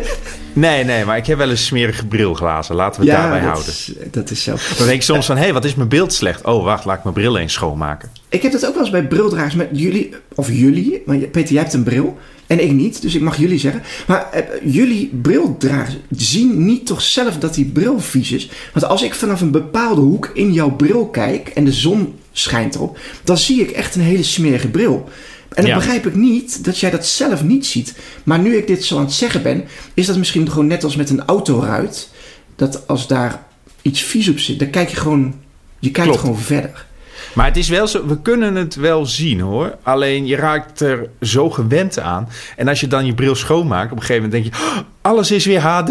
Nee, 0.54 0.84
nee, 0.84 1.06
maar 1.06 1.18
ik 1.18 1.26
heb 1.26 1.38
wel 1.38 1.50
eens 1.50 1.66
smerige 1.66 2.06
brilglazen. 2.06 2.76
Laten 2.76 3.02
we 3.02 3.08
het 3.08 3.18
daarbij 3.18 3.40
dat 3.40 3.50
houden. 3.50 3.72
Is, 3.72 3.94
dat 4.12 4.30
is 4.30 4.44
zo. 4.44 4.56
Dan 4.78 4.86
denk 4.86 4.98
ik 4.98 5.02
soms 5.02 5.26
van, 5.26 5.36
hé, 5.36 5.44
hey, 5.44 5.54
wat 5.54 5.66
is 5.66 5.76
mijn 5.76 5.90
beeld 5.90 6.14
slecht? 6.14 6.46
Oh, 6.46 6.64
wacht, 6.64 6.86
laat 6.86 6.98
ik 6.98 7.04
mijn 7.04 7.16
bril 7.16 7.38
eens 7.38 7.54
schoonmaken. 7.54 8.10
Ik 8.30 8.42
heb 8.42 8.52
dat 8.52 8.66
ook 8.66 8.74
wel 8.74 8.82
eens 8.82 8.92
bij 8.92 9.08
brildragers 9.08 9.56
met 9.56 9.68
jullie, 9.72 10.16
of 10.36 10.52
jullie, 10.52 11.02
maar 11.06 11.18
Peter, 11.18 11.54
jij 11.54 11.62
hebt 11.62 11.74
een 11.74 11.84
bril 11.84 12.18
en 12.50 12.64
ik 12.64 12.72
niet, 12.72 13.02
dus 13.02 13.16
ik 13.16 13.22
mag 13.22 13.38
jullie 13.38 13.60
zeggen. 13.60 13.82
Maar 14.08 14.30
eh, 14.32 14.44
jullie 14.74 15.12
brildragers 15.22 15.98
zien 16.10 16.66
niet 16.66 16.86
toch 16.86 17.02
zelf 17.02 17.38
dat 17.38 17.54
die 17.54 17.66
bril 17.66 18.00
vies 18.00 18.32
is? 18.32 18.50
Want 18.74 18.86
als 18.86 19.04
ik 19.04 19.14
vanaf 19.14 19.42
een 19.42 19.52
bepaalde 19.52 20.02
hoek 20.02 20.32
in 20.34 20.54
jouw 20.54 20.72
bril 20.72 21.08
kijk 21.08 21.48
en 21.50 21.66
de 21.66 21.72
zon 21.74 22.14
schijnt 22.32 22.76
erop, 22.76 23.00
dan 23.24 23.38
zie 23.38 23.62
ik 23.62 23.70
echt 23.72 23.96
een 23.96 24.02
hele 24.02 24.24
smerige 24.24 24.68
bril. 24.68 25.10
En 25.50 25.62
dan 25.62 25.66
Ja. 25.72 25.76
begrijp 25.78 26.06
ik 26.08 26.16
niet 26.16 26.64
dat 26.66 26.80
jij 26.80 26.90
dat 26.90 27.06
zelf 27.06 27.44
niet 27.44 27.66
ziet. 27.66 27.94
Maar 28.24 28.40
nu 28.40 28.56
ik 28.56 28.68
dit 28.68 28.84
zo 28.84 28.98
aan 28.98 29.04
het 29.04 29.14
zeggen 29.14 29.42
ben, 29.44 29.64
is 29.94 30.06
dat 30.06 30.18
misschien 30.18 30.50
gewoon 30.50 30.68
net 30.68 30.84
als 30.84 30.96
met 30.96 31.10
een 31.10 31.26
autoruit. 31.26 32.10
Dat 32.56 32.88
als 32.88 33.08
daar 33.08 33.44
iets 33.82 34.02
vies 34.02 34.30
op 34.30 34.40
zit, 34.40 34.60
dan 34.60 34.70
kijk 34.70 34.90
je 34.90 34.96
gewoon, 34.96 35.34
je 35.80 35.92
kijkt 35.92 36.10
Klopt. 36.10 36.24
gewoon 36.26 36.42
verder. 36.42 36.86
Maar 37.34 37.46
het 37.46 37.58
is 37.58 37.70
wel 37.70 37.88
zo, 37.88 38.08
we 38.08 38.22
kunnen 38.22 38.56
het 38.56 38.76
wel 38.76 39.06
zien 39.06 39.40
hoor. 39.40 39.76
Alleen 39.84 40.26
je 40.28 40.36
raakt 40.36 40.80
er 40.80 41.10
zo 41.22 41.50
gewend 41.50 42.00
aan. 42.00 42.30
En 42.56 42.68
als 42.68 42.80
je 42.80 42.88
dan 42.88 43.06
je 43.06 43.14
bril 43.14 43.36
schoonmaakt, 43.36 43.92
op 43.92 43.98
een 43.98 44.04
gegeven 44.04 44.30
moment 44.30 44.44
denk 44.44 44.56
je, 44.56 44.62
"Oh, 44.62 44.78
alles 45.02 45.32
is 45.32 45.46
weer 45.46 45.62
HD. 45.62 45.90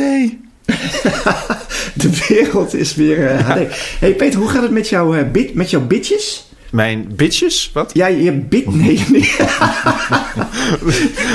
De 2.02 2.24
wereld 2.28 2.74
is 2.74 2.94
weer 2.94 3.26
eh, 3.26 3.48
HD. 3.48 3.58
Hey 3.98 4.14
Peter, 4.14 4.40
hoe 4.40 4.48
gaat 4.48 4.62
het 4.62 4.70
met, 4.70 4.88
jouw 4.88 5.14
eh, 5.14 5.30
bit, 5.30 5.54
met 5.54 5.70
jouw 5.70 5.86
bitjes? 5.86 6.47
Mijn 6.70 7.12
bitches, 7.16 7.70
wat? 7.72 7.90
Ja, 7.94 8.06
je 8.06 8.32
bit... 8.32 8.74
Nee, 8.74 9.04
nee. 9.12 9.30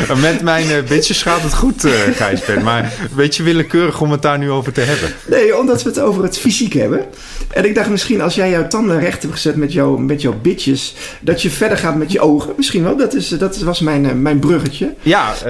Met 0.22 0.42
mijn 0.42 0.70
eh, 0.70 0.84
bitches 0.88 1.22
gaat 1.22 1.42
het 1.42 1.54
goed, 1.54 1.84
eh 1.84 1.92
Gijsbert. 1.92 2.64
Maar 2.64 2.84
een 2.84 3.16
beetje 3.16 3.44
willekeurig 3.44 4.02
om 4.02 4.12
het 4.12 4.22
daar 4.22 4.38
nu 4.38 4.52
over 4.52 4.74
te 4.74 4.82
hebben. 4.82 5.10
nee, 5.28 5.58
omdat 5.58 5.84
we 5.84 5.90
het 5.90 6.00
over 6.00 6.24
het 6.24 6.38
fysiek 6.38 6.74
hebben. 6.74 7.06
En 7.50 7.66
ik 7.66 7.76
dacht 7.76 7.90
misschien 7.90 8.22
als 8.22 8.36
jij 8.36 8.50
jouw 8.50 8.68
tanden 8.68 9.00
recht 9.00 9.22
hebt 9.22 9.34
gezet 9.34 9.56
met, 9.56 9.74
jou, 9.74 10.02
met 10.02 10.22
jouw 10.22 10.40
bitjes... 10.42 10.96
dat 11.22 11.42
je 11.42 11.50
verder 11.50 11.78
gaat 11.78 11.96
met 11.96 12.12
je 12.12 12.20
ogen. 12.20 12.54
Misschien 12.58 12.84
wel, 12.84 12.98
dat, 12.98 13.14
is, 13.14 13.30
dat 13.30 13.58
was 13.58 13.80
mijn, 13.80 14.06
eh, 14.06 14.12
mijn 14.12 14.40
bruggetje. 14.40 14.94
Ja, 15.02 15.34
eh, 15.36 15.44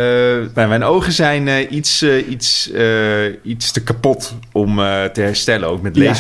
mijn, 0.54 0.70
mijn 0.70 0.84
ogen 0.84 1.12
zijn 1.12 1.76
iets, 1.76 2.04
iets, 2.30 2.72
iets 3.44 3.72
te 3.72 3.84
kapot 3.84 4.36
om 4.52 4.76
te 5.14 5.22
herstellen, 5.22 5.70
ook 5.70 5.82
met 5.82 5.96
Ja. 5.96 6.16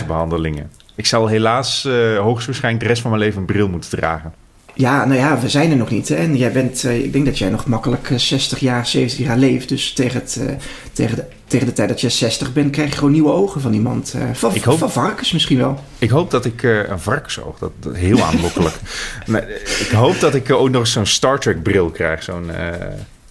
Ik 0.95 1.05
zal 1.05 1.27
helaas 1.27 1.85
eh, 1.85 2.17
hoogstwaarschijnlijk 2.17 2.83
de 2.83 2.89
rest 2.89 3.01
van 3.01 3.11
mijn 3.11 3.23
leven 3.23 3.39
een 3.39 3.45
bril 3.45 3.67
moeten 3.69 3.89
dragen. 3.89 4.33
Ja, 4.75 5.05
nou 5.05 5.19
ja, 5.19 5.39
we 5.39 5.49
zijn 5.49 5.71
er 5.71 5.77
nog 5.77 5.89
niet. 5.89 6.09
Hè? 6.09 6.15
En 6.15 6.37
jij 6.37 6.51
bent, 6.51 6.83
eh, 6.83 7.03
ik 7.03 7.13
denk 7.13 7.25
dat 7.25 7.37
jij 7.37 7.49
nog 7.49 7.65
makkelijk 7.65 8.09
eh, 8.09 8.17
60 8.17 8.59
jaar, 8.59 8.85
70 8.87 9.25
jaar 9.25 9.37
leeft. 9.37 9.69
Dus 9.69 9.93
tegen, 9.93 10.19
het, 10.19 10.37
eh, 10.47 10.55
tegen, 10.93 11.15
de, 11.15 11.23
tegen 11.47 11.67
de 11.67 11.73
tijd 11.73 11.89
dat 11.89 12.01
je 12.01 12.09
60 12.09 12.53
bent, 12.53 12.71
krijg 12.71 12.89
je 12.89 12.95
gewoon 12.97 13.11
nieuwe 13.11 13.31
ogen 13.31 13.61
van 13.61 13.73
iemand. 13.73 14.13
eh, 14.13 14.21
van, 14.33 14.55
Ik 14.55 14.63
hoop- 14.63 14.77
van 14.77 14.91
varkens 14.91 15.31
misschien 15.31 15.57
wel. 15.57 15.79
Ik 15.99 16.09
hoop 16.09 16.31
dat 16.31 16.45
ik 16.45 16.63
eh, 16.63 16.87
een 16.89 16.99
varkensoog, 16.99 17.57
dat, 17.59 17.71
dat 17.79 17.95
heel 17.95 18.21
aanlokkelijk. 18.23 18.75
maar, 19.27 19.41
eh, 19.47 19.55
ik 19.79 19.89
hoop 19.91 20.19
dat 20.19 20.35
ik 20.35 20.49
eh, 20.49 20.59
ook 20.61 20.69
nog 20.69 20.87
zo'n 20.87 21.05
Star 21.05 21.39
Trek 21.39 21.63
bril 21.63 21.89
krijg. 21.89 22.23
Zo'n 22.23 22.51
eh, 22.51 22.67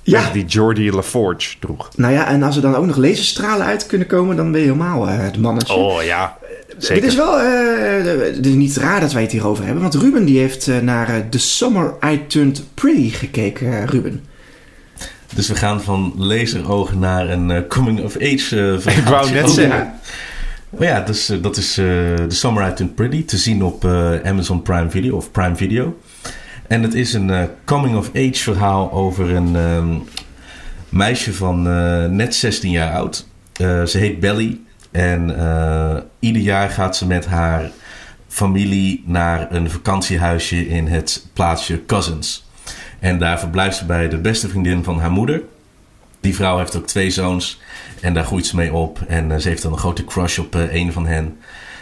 Ja. 0.02 0.30
die 0.32 0.44
Geordie 0.48 0.92
LaForge 0.92 1.58
droeg. 1.58 1.88
Nou 1.96 2.12
ja, 2.12 2.26
en 2.28 2.42
als 2.42 2.56
er 2.56 2.62
dan 2.62 2.74
ook 2.74 2.86
nog 2.86 2.96
laserstralen 2.96 3.66
uit 3.66 3.86
kunnen 3.86 4.06
komen, 4.06 4.36
dan 4.36 4.52
ben 4.52 4.60
je 4.60 4.66
helemaal 4.66 5.08
eh 5.08 5.32
de 5.32 5.40
mannetje. 5.40 5.74
Oh 5.74 6.02
ja, 6.02 6.36
zeker. 6.78 7.02
Dit 7.02 7.10
is 7.10 7.16
wel 7.16 7.40
eh, 7.40 8.34
het 8.34 8.46
is 8.46 8.54
niet 8.54 8.76
raar 8.76 9.00
dat 9.00 9.12
wij 9.12 9.22
het 9.22 9.32
hierover 9.32 9.64
hebben. 9.64 9.82
Want 9.82 9.94
Ruben 9.94 10.24
die 10.24 10.38
heeft 10.38 10.68
eh, 10.68 10.78
naar 10.78 11.08
eh, 11.08 11.20
The 11.30 11.38
Summer 11.38 11.94
I 12.04 12.26
Turned 12.26 12.62
Pretty 12.74 13.10
gekeken, 13.10 13.66
eh, 13.66 13.84
Ruben. 13.84 14.24
Dus 15.34 15.48
we 15.48 15.54
gaan 15.54 15.82
van 15.82 16.14
laserogen 16.16 16.98
naar 16.98 17.30
een 17.30 17.50
eh, 17.50 17.62
coming-of-age 17.68 18.56
uh, 18.56 18.96
Ik 18.96 19.04
wou 19.04 19.30
net 19.30 19.50
zeggen. 19.50 19.92
Maar 20.78 20.86
ja, 20.88 21.00
dus, 21.00 21.28
eh, 21.28 21.42
dat 21.42 21.56
is 21.56 21.78
eh 21.78 21.84
The 22.14 22.24
Summer 22.36 22.68
I 22.68 22.72
Turned 22.72 22.94
Pretty 22.94 23.24
te 23.24 23.36
zien 23.36 23.62
op 23.64 23.84
eh, 23.84 24.14
Amazon 24.24 24.62
Prime 24.62 24.90
Video 24.90 25.16
of 25.16 25.30
Prime 25.30 25.56
Video. 25.56 25.98
En 26.66 26.82
het 26.82 26.94
is 26.94 27.12
een 27.12 27.30
eh, 27.30 27.42
coming-of-age 27.64 28.34
verhaal 28.42 28.92
over 28.92 29.30
een 29.30 29.56
ehm, 29.56 29.94
meisje 30.88 31.32
van 31.32 31.68
eh, 31.68 32.04
net 32.04 32.34
16 32.34 32.70
jaar 32.70 32.94
oud. 32.94 33.26
Eh, 33.52 33.84
ze 33.84 33.98
heet 33.98 34.20
Belly 34.20 34.60
en 34.92 35.38
eh, 35.38 35.96
ieder 36.18 36.42
jaar 36.42 36.70
gaat 36.70 36.96
ze 36.96 37.06
met 37.06 37.26
haar 37.26 37.70
familie 38.28 39.02
naar 39.06 39.52
een 39.52 39.70
vakantiehuisje 39.70 40.68
in 40.68 40.86
het 40.86 41.26
plaatsje 41.32 41.84
Cousins. 41.86 42.46
En 42.98 43.18
daar 43.18 43.38
verblijft 43.38 43.76
ze 43.76 43.84
bij 43.84 44.08
de 44.08 44.18
beste 44.18 44.48
vriendin 44.48 44.84
van 44.84 44.98
haar 44.98 45.10
moeder. 45.10 45.42
Die 46.20 46.34
vrouw 46.34 46.58
heeft 46.58 46.76
ook 46.76 46.86
twee 46.86 47.10
zoons. 47.10 47.60
En 48.00 48.14
daar 48.14 48.24
groeit 48.24 48.46
ze 48.46 48.56
mee 48.56 48.72
op. 48.72 49.00
En 49.08 49.32
eh, 49.32 49.38
ze 49.38 49.48
heeft 49.48 49.62
dan 49.62 49.72
een 49.72 49.78
grote 49.78 50.04
crush 50.04 50.38
op 50.38 50.54
eh, 50.54 50.74
een 50.74 50.92
van 50.92 51.06
hen. 51.06 51.38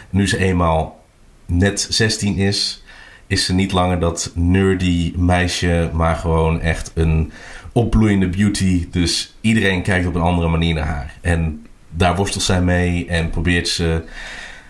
Nu 0.09 0.27
ze 0.27 0.37
eenmaal 0.37 1.03
net 1.45 1.87
16 1.89 2.35
is, 2.35 2.83
is 3.27 3.45
ze 3.45 3.53
niet 3.53 3.71
langer 3.71 3.99
dat 3.99 4.31
nerdy 4.35 5.13
meisje, 5.15 5.89
maar 5.93 6.15
gewoon 6.15 6.61
echt 6.61 6.91
een 6.93 7.31
opbloeiende 7.71 8.29
beauty. 8.29 8.87
Dus 8.91 9.35
iedereen 9.41 9.81
kijkt 9.83 10.07
op 10.07 10.15
een 10.15 10.21
andere 10.21 10.47
manier 10.47 10.73
naar 10.73 10.85
haar. 10.85 11.17
En 11.21 11.65
daar 11.91 12.15
worstelt 12.15 12.43
zij 12.43 12.61
mee 12.61 13.07
en 13.07 13.29
probeert 13.29 13.67
ze. 13.67 14.03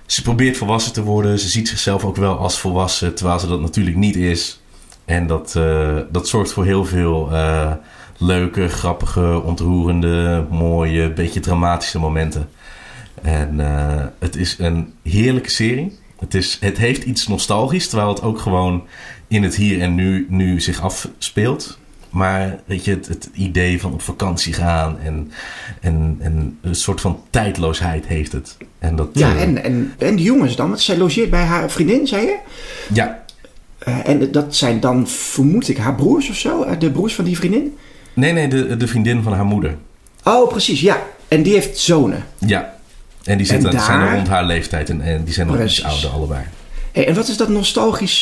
Ze 0.05 0.21
probeert 0.21 0.57
volwassen 0.57 0.93
te 0.93 1.03
worden. 1.03 1.39
Ze 1.39 1.49
ziet 1.49 1.67
zichzelf 1.69 2.05
ook 2.05 2.15
wel 2.15 2.37
als 2.37 2.59
volwassen, 2.59 3.15
terwijl 3.15 3.39
ze 3.39 3.47
dat 3.47 3.61
natuurlijk 3.61 3.95
niet 3.97 4.15
is. 4.15 4.61
En 5.05 5.27
dat, 5.27 5.55
eh, 5.55 5.97
dat 6.11 6.27
zorgt 6.27 6.53
voor 6.53 6.65
heel 6.65 6.85
veel 6.85 7.31
eh, 7.31 7.71
leuke, 8.17 8.67
grappige, 8.67 9.41
ontroerende, 9.41 10.45
mooie, 10.49 11.13
beetje 11.13 11.39
dramatische 11.39 11.99
momenten. 11.99 12.49
En 13.21 13.59
eh, 13.59 14.05
het 14.19 14.35
is 14.35 14.55
een 14.59 14.93
heerlijke 15.03 15.49
serie. 15.49 15.99
Het, 16.19 16.33
is, 16.33 16.57
het 16.59 16.77
heeft 16.77 17.03
iets 17.03 17.27
nostalgisch, 17.27 17.87
terwijl 17.87 18.09
het 18.09 18.21
ook 18.21 18.39
gewoon 18.39 18.87
in 19.27 19.43
het 19.43 19.55
hier 19.55 19.81
en 19.81 19.95
nu, 19.95 20.25
nu 20.29 20.61
zich 20.61 20.81
afspeelt. 20.81 21.79
Maar 22.11 22.59
weet 22.65 22.85
je, 22.85 22.91
het, 22.91 23.07
het 23.07 23.29
idee 23.33 23.79
van 23.81 23.93
op 23.93 24.01
vakantie 24.01 24.53
gaan 24.53 24.97
en, 25.03 25.31
en, 25.81 26.17
en 26.19 26.57
een 26.61 26.75
soort 26.75 27.01
van 27.01 27.19
tijdloosheid 27.29 28.05
heeft 28.05 28.31
het. 28.31 28.57
En 28.79 28.95
dat, 28.95 29.07
Ja, 29.13 29.35
eh, 29.35 29.41
en, 29.41 29.63
en, 29.63 29.93
en 29.97 30.15
de 30.15 30.21
jongens 30.21 30.55
dan? 30.55 30.67
Want 30.67 30.81
zij 30.81 30.97
logeert 30.97 31.29
bij 31.29 31.43
haar 31.43 31.69
vriendin, 31.69 32.07
zei 32.07 32.25
je? 32.25 32.37
ja, 32.93 33.23
Eh, 33.79 34.07
en 34.09 34.31
dat 34.31 34.55
zijn 34.55 34.79
dan, 34.79 35.07
vermoed 35.07 35.67
ik, 35.69 35.77
haar 35.77 35.95
broers 35.95 36.29
of 36.29 36.35
zo? 36.35 36.63
Eh, 36.63 36.79
De 36.79 36.91
broers 36.91 37.15
van 37.15 37.25
die 37.25 37.37
vriendin? 37.37 37.77
nee, 38.13 38.33
nee, 38.33 38.47
de, 38.47 38.77
de 38.77 38.87
vriendin 38.87 39.23
van 39.23 39.33
haar 39.33 39.45
moeder. 39.45 39.75
Oh, 40.23 40.49
precies, 40.49 40.81
ja. 40.81 41.01
En 41.27 41.43
die 41.43 41.53
heeft 41.53 41.77
zonen. 41.79 42.23
Ja, 42.37 42.75
en 43.23 43.37
die 43.37 43.47
En 43.47 43.61
zitten, 43.61 43.79
zijn 43.79 43.99
daar- 43.99 44.05
dan 44.07 44.15
rond 44.15 44.27
haar 44.27 44.45
leeftijd 44.45 44.89
en, 44.89 45.01
en 45.01 45.23
die 45.23 45.33
zijn 45.33 45.47
nog 45.47 45.61
iets 45.61 45.83
ouder 45.83 46.09
allebei. 46.09 46.41
Hey, 46.91 47.07
en 47.07 47.15
wat 47.15 47.27
is 47.27 47.37
dat 47.37 47.49
nostalgisch? 47.49 48.19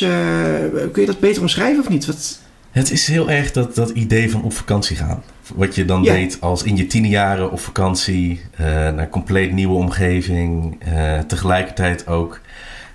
kun 0.92 1.02
je 1.02 1.06
dat 1.06 1.20
beter 1.20 1.42
omschrijven 1.42 1.80
of 1.80 1.90
niet? 1.90 2.06
Wat, 2.06 2.40
Het 2.72 2.92
is 2.92 3.08
heel 3.08 3.30
erg 3.30 3.52
dat, 3.52 3.76
dat 3.76 3.90
idee 3.90 4.32
van 4.32 4.44
op 4.44 4.54
vakantie 4.54 4.96
gaan. 4.96 5.24
Wat 5.56 5.76
je 5.76 5.86
dan 5.86 6.04
Ja. 6.04 6.14
deed 6.14 6.38
als 6.42 6.64
in 6.64 6.76
je 6.78 6.88
tienerjaren 6.88 7.52
op 7.52 7.60
vakantie. 7.60 8.42
eh, 8.58 8.66
naar 8.66 8.98
een 9.00 9.10
compleet 9.10 9.52
nieuwe 9.52 9.74
omgeving. 9.76 10.78
eh, 10.84 11.20
tegelijkertijd 11.20 12.08
ook 12.08 12.42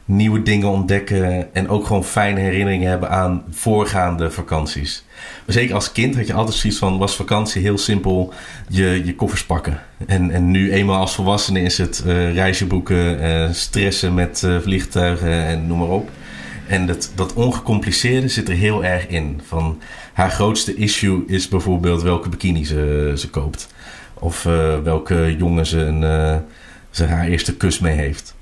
nieuwe 0.04 0.42
dingen 0.42 0.68
ontdekken. 0.68 1.54
En 1.54 1.68
ook 1.68 1.86
gewoon 1.86 2.04
fijne 2.04 2.40
herinneringen 2.40 2.88
hebben 2.88 3.10
aan 3.10 3.42
voorgaande 3.50 4.30
vakanties. 4.30 5.04
Maar 5.46 5.54
zeker 5.54 5.74
als 5.74 5.92
kind 5.92 6.16
had 6.16 6.26
je 6.26 6.32
altijd 6.32 6.56
zoiets 6.56 6.78
van... 6.78 6.98
was 6.98 7.16
vakantie 7.16 7.62
heel 7.62 7.78
simpel 7.78 8.32
je, 8.68 9.02
je 9.04 9.14
koffers 9.14 9.44
pakken. 9.44 9.78
En, 10.06 10.30
en 10.30 10.50
nu 10.50 10.72
eenmaal 10.72 11.00
als 11.00 11.14
volwassene 11.14 11.60
is 11.60 11.78
het 11.78 12.02
eh 12.06 12.34
reisje 12.34 12.66
boeken... 12.66 13.54
stressen 13.54 14.14
met 14.14 14.46
vliegtuigen 14.62 15.44
en 15.44 15.66
noem 15.66 15.78
maar 15.78 15.88
op. 15.88 16.10
En 16.66 16.86
dat, 16.86 17.12
dat 17.14 17.32
ongecompliceerde 17.32 18.28
zit 18.28 18.48
er 18.48 18.54
heel 18.54 18.84
erg 18.84 19.06
in. 19.06 19.40
Van 19.46 19.80
haar 20.12 20.30
grootste 20.30 20.74
issue 20.74 21.22
is 21.26 21.48
bijvoorbeeld 21.48 22.02
welke 22.02 22.28
bikini 22.28 22.64
ze, 22.64 23.12
ze 23.16 23.30
koopt. 23.30 23.68
Of 24.14 24.46
eh, 24.46 24.78
welke 24.82 25.34
jongen 25.38 25.66
ze, 25.66 25.78
een, 25.78 26.04
eh, 26.04 26.36
ze 26.90 27.04
haar 27.04 27.26
eerste 27.26 27.56
kus 27.56 27.78
mee 27.78 27.96
heeft. 27.96 28.34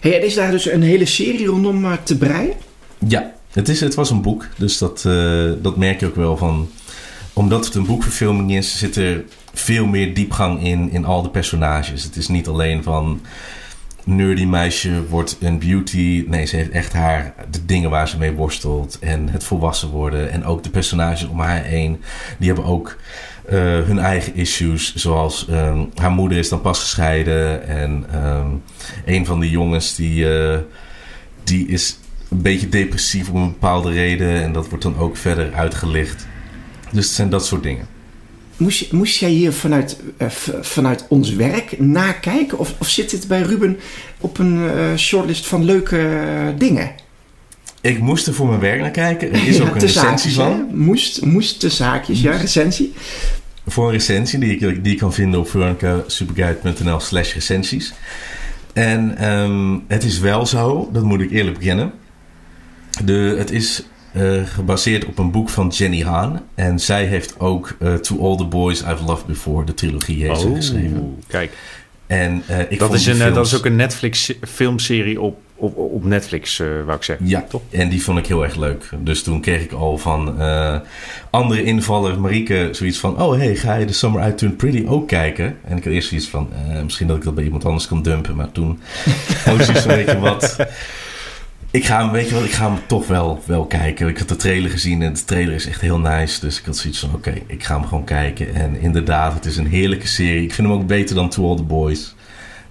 hey, 0.00 0.18
en 0.18 0.26
is 0.26 0.34
daar 0.34 0.50
dus 0.50 0.70
een 0.70 0.82
hele 0.82 1.06
serie 1.06 1.46
rondom 1.46 1.84
eh, 1.84 1.92
te 2.02 2.18
breien? 2.18 2.54
Ja, 3.08 3.32
het, 3.52 3.68
is, 3.68 3.80
het 3.80 3.94
was 3.94 4.10
een 4.10 4.22
boek. 4.22 4.46
Dus 4.56 4.78
dat, 4.78 5.02
dat 5.62 5.76
merk 5.76 6.00
je 6.00 6.06
ook 6.06 6.16
wel 6.16 6.36
van. 6.36 6.70
Omdat 7.32 7.64
het 7.64 7.74
een 7.74 7.86
boekverfilming 7.86 8.54
is, 8.54 8.78
zit 8.78 8.96
er 8.96 9.24
veel 9.54 9.86
meer 9.86 10.14
diepgang 10.14 10.64
in, 10.64 10.90
in 10.90 11.04
al 11.04 11.22
de 11.22 11.28
personages. 11.28 12.02
Het 12.02 12.16
is 12.16 12.28
niet 12.28 12.48
alleen 12.48 12.82
van 12.82 13.20
nerdy 14.10 14.44
meisje 14.44 15.06
wordt 15.08 15.36
een 15.40 15.58
beauty. 15.58 16.24
Nee, 16.28 16.46
ze 16.46 16.56
heeft 16.56 16.70
echt 16.70 16.92
haar, 16.92 17.34
de 17.50 17.64
dingen 17.64 17.90
waar 17.90 18.08
ze 18.08 18.18
mee 18.18 18.32
worstelt. 18.32 18.98
En 19.00 19.28
het 19.28 19.44
volwassen 19.44 19.88
worden. 19.88 20.30
En 20.30 20.44
ook 20.44 20.62
de 20.62 20.70
personages 20.70 21.28
om 21.28 21.40
haar 21.40 21.62
heen. 21.62 22.00
Die 22.38 22.46
hebben 22.46 22.64
ook 22.64 22.96
eh, 23.44 23.58
hun 23.58 23.98
eigen 23.98 24.34
issues. 24.34 24.94
Zoals 24.94 25.48
ehm, 25.48 25.84
haar 25.94 26.10
moeder 26.10 26.38
is 26.38 26.48
dan 26.48 26.60
pas 26.60 26.80
gescheiden. 26.80 27.66
En 27.66 28.04
ehm, 28.12 28.48
een 29.04 29.26
van 29.26 29.40
die 29.40 29.50
jongens 29.50 29.94
die, 29.94 30.38
eh, 30.38 30.58
die 31.44 31.66
is 31.66 31.98
een 32.28 32.42
beetje 32.42 32.68
depressief 32.68 33.30
om 33.30 33.42
een 33.42 33.52
bepaalde 33.52 33.92
reden. 33.92 34.42
En 34.42 34.52
dat 34.52 34.68
wordt 34.68 34.84
dan 34.84 34.98
ook 34.98 35.16
verder 35.16 35.52
uitgelicht. 35.54 36.26
Dus 36.90 37.04
het 37.04 37.14
zijn 37.14 37.30
dat 37.30 37.46
soort 37.46 37.62
dingen. 37.62 37.99
Moest, 38.60 38.92
moest 38.92 39.16
jij 39.18 39.30
hier 39.30 39.52
vanuit, 39.52 39.96
eh, 40.16 40.28
vanuit 40.60 41.04
ons 41.08 41.34
werk 41.34 41.78
nakijken? 41.78 42.58
Of, 42.58 42.74
of 42.78 42.88
zit 42.88 43.10
dit 43.10 43.28
bij 43.28 43.40
Ruben 43.42 43.78
op 44.20 44.38
een 44.38 44.68
eh, 44.68 44.96
shortlist 44.96 45.46
van 45.46 45.64
leuke 45.64 45.98
eh, 45.98 46.58
dingen? 46.58 46.90
Ik 47.80 47.98
moest 47.98 48.26
er 48.26 48.34
voor 48.34 48.48
mijn 48.48 48.60
werk 48.60 48.80
naar 48.80 48.90
kijken. 48.90 49.32
Er 49.32 49.48
is 49.48 49.56
Ja, 49.56 49.62
ook 49.62 49.74
een 49.74 49.80
recensie 49.80 50.08
haakjes, 50.08 50.34
van. 50.34 50.52
hè? 50.52 50.76
Moest, 50.76 51.24
moest 51.24 51.60
tussen 51.60 51.86
haakjes, 51.86 52.20
ja, 52.20 52.36
recensie. 52.36 52.92
Voor 53.66 53.86
een 53.86 53.92
recensie 53.92 54.38
die 54.38 54.56
ik, 54.58 54.84
die 54.84 54.96
kan 54.96 55.12
vinden 55.12 55.40
op 55.40 55.48
veronicasuperguide.nl 55.50 57.00
slash 57.00 57.34
recensies. 57.34 57.92
En 58.72 59.16
ehm, 59.16 59.78
het 59.88 60.04
is 60.04 60.18
wel 60.18 60.46
zo, 60.46 60.88
dat 60.92 61.02
moet 61.02 61.20
ik 61.20 61.30
eerlijk 61.30 61.58
bekennen. 61.58 61.92
De, 63.04 63.34
het 63.38 63.50
is 63.50 63.82
eh, 64.12 64.32
gebaseerd 64.44 65.04
op 65.04 65.18
een 65.18 65.30
boek 65.30 65.48
van 65.48 65.68
Jenny 65.68 66.00
Han. 66.00 66.40
En 66.54 66.80
zij 66.80 67.04
heeft 67.04 67.40
ook 67.40 67.76
eh, 67.78 67.94
To 67.94 68.18
All 68.18 68.36
the 68.36 68.44
Boys 68.44 68.80
I've 68.80 69.04
Loved 69.04 69.26
Before, 69.26 69.64
de 69.64 69.74
trilogie, 69.74 70.26
heeft 70.26 70.40
ze 70.40 70.54
geschreven. 70.54 71.00
Oh, 71.00 71.18
kijk. 71.26 71.52
En 72.06 72.42
eh, 72.46 72.58
ik 72.68 72.78
Dat 72.78 72.94
is, 72.94 73.06
een, 73.06 73.34
dat 73.34 73.46
is 73.46 73.56
ook 73.56 73.64
een 73.64 73.76
Netflix 73.76 74.32
filmserie 74.42 75.20
op, 75.20 75.38
op, 75.56 75.76
op 75.76 76.04
Netflix, 76.04 76.56
wou 76.58 76.92
ik 76.92 77.02
zeggen. 77.02 77.28
Ja, 77.28 77.46
en 77.70 77.88
die 77.88 78.02
vond 78.02 78.18
ik 78.18 78.26
heel 78.26 78.42
erg 78.42 78.56
leuk. 78.56 78.88
Dus 78.98 79.22
toen 79.22 79.40
kreeg 79.40 79.62
ik 79.62 79.72
al 79.72 79.98
van 79.98 80.38
andere 81.30 81.62
invaller, 81.62 82.20
Marieke, 82.20 82.68
zoiets 82.72 82.98
van... 82.98 83.22
Oh, 83.22 83.36
hey, 83.36 83.56
ga 83.56 83.74
je 83.74 83.86
de 83.86 83.92
Summer 83.92 84.28
I 84.28 84.34
Turned 84.34 84.56
Pretty 84.56 84.84
ook 84.86 85.08
kijken? 85.08 85.56
En 85.64 85.76
ik 85.76 85.84
had 85.84 85.92
eerst 85.92 86.08
zoiets 86.08 86.28
van... 86.28 86.48
misschien 86.84 87.06
dat 87.06 87.16
ik 87.16 87.22
dat 87.22 87.34
bij 87.34 87.44
iemand 87.44 87.64
anders 87.64 87.88
kan 87.88 88.02
dumpen. 88.02 88.36
Maar 88.36 88.52
toen 88.52 88.80
ik 89.56 89.62
zoiets 89.62 89.82
van, 89.82 89.94
weet 89.94 90.10
je 90.10 90.18
wat... 90.18 90.56
Ik 91.70 91.84
ga 91.84 91.98
hem, 92.02 92.10
weet 92.12 92.28
je 92.28 92.34
wat, 92.34 92.44
ik 92.44 92.50
ga 92.52 92.70
hem 92.70 92.78
toch 92.86 93.06
wel, 93.06 93.40
wel 93.44 93.64
kijken. 93.66 94.08
Ik 94.08 94.18
had 94.18 94.28
de 94.28 94.36
trailer 94.36 94.70
gezien 94.70 95.02
en 95.02 95.12
de 95.12 95.24
trailer 95.24 95.54
is 95.54 95.66
echt 95.66 95.80
heel 95.80 95.98
nice. 95.98 96.40
Dus 96.40 96.58
ik 96.58 96.64
had 96.64 96.76
zoiets 96.76 96.98
van, 96.98 97.14
oké, 97.14 97.32
ik 97.46 97.64
ga 97.64 97.78
hem 97.78 97.88
gewoon 97.88 98.04
kijken. 98.04 98.54
En 98.54 98.80
inderdaad, 98.80 99.34
het 99.34 99.44
is 99.44 99.56
een 99.56 99.66
heerlijke 99.66 100.06
serie. 100.06 100.42
Ik 100.42 100.52
vind 100.54 100.68
hem 100.68 100.76
ook 100.76 100.86
beter 100.86 101.14
dan 101.14 101.28
To 101.28 101.48
All 101.50 101.56
The 101.56 101.62
Boys. 101.62 102.14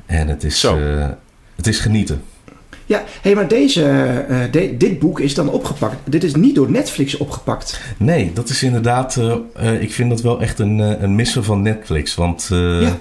En 0.06 0.28
het 0.28 0.44
is, 0.44 0.64
eh, 0.64 1.08
het 1.56 1.68
is 1.68 1.80
genieten. 1.80 2.22
Ja, 2.86 3.04
hey, 3.22 3.36
maar 3.36 3.48
deze, 3.48 3.84
eh, 4.30 4.38
de- 4.52 4.78
dit 4.78 5.00
boek 5.00 5.20
is 5.20 5.34
dan 5.34 5.50
opgepakt. 5.50 5.96
Dit 6.06 6.24
is 6.24 6.36
niet 6.36 6.56
door 6.56 6.72
Netflix 6.72 7.18
opgepakt. 7.18 7.82
Nee, 7.98 8.32
dat 8.34 8.50
is 8.50 8.64
inderdaad. 8.64 9.18
eh, 9.56 9.82
ik 9.82 9.92
vind 9.94 10.10
dat 10.10 10.22
wel 10.22 10.42
echt 10.42 10.60
een, 10.60 10.80
een 11.04 11.16
missen 11.16 11.44
van 11.44 11.62
Netflix. 11.62 12.16
Want 12.16 12.48
Ja. 12.52 12.98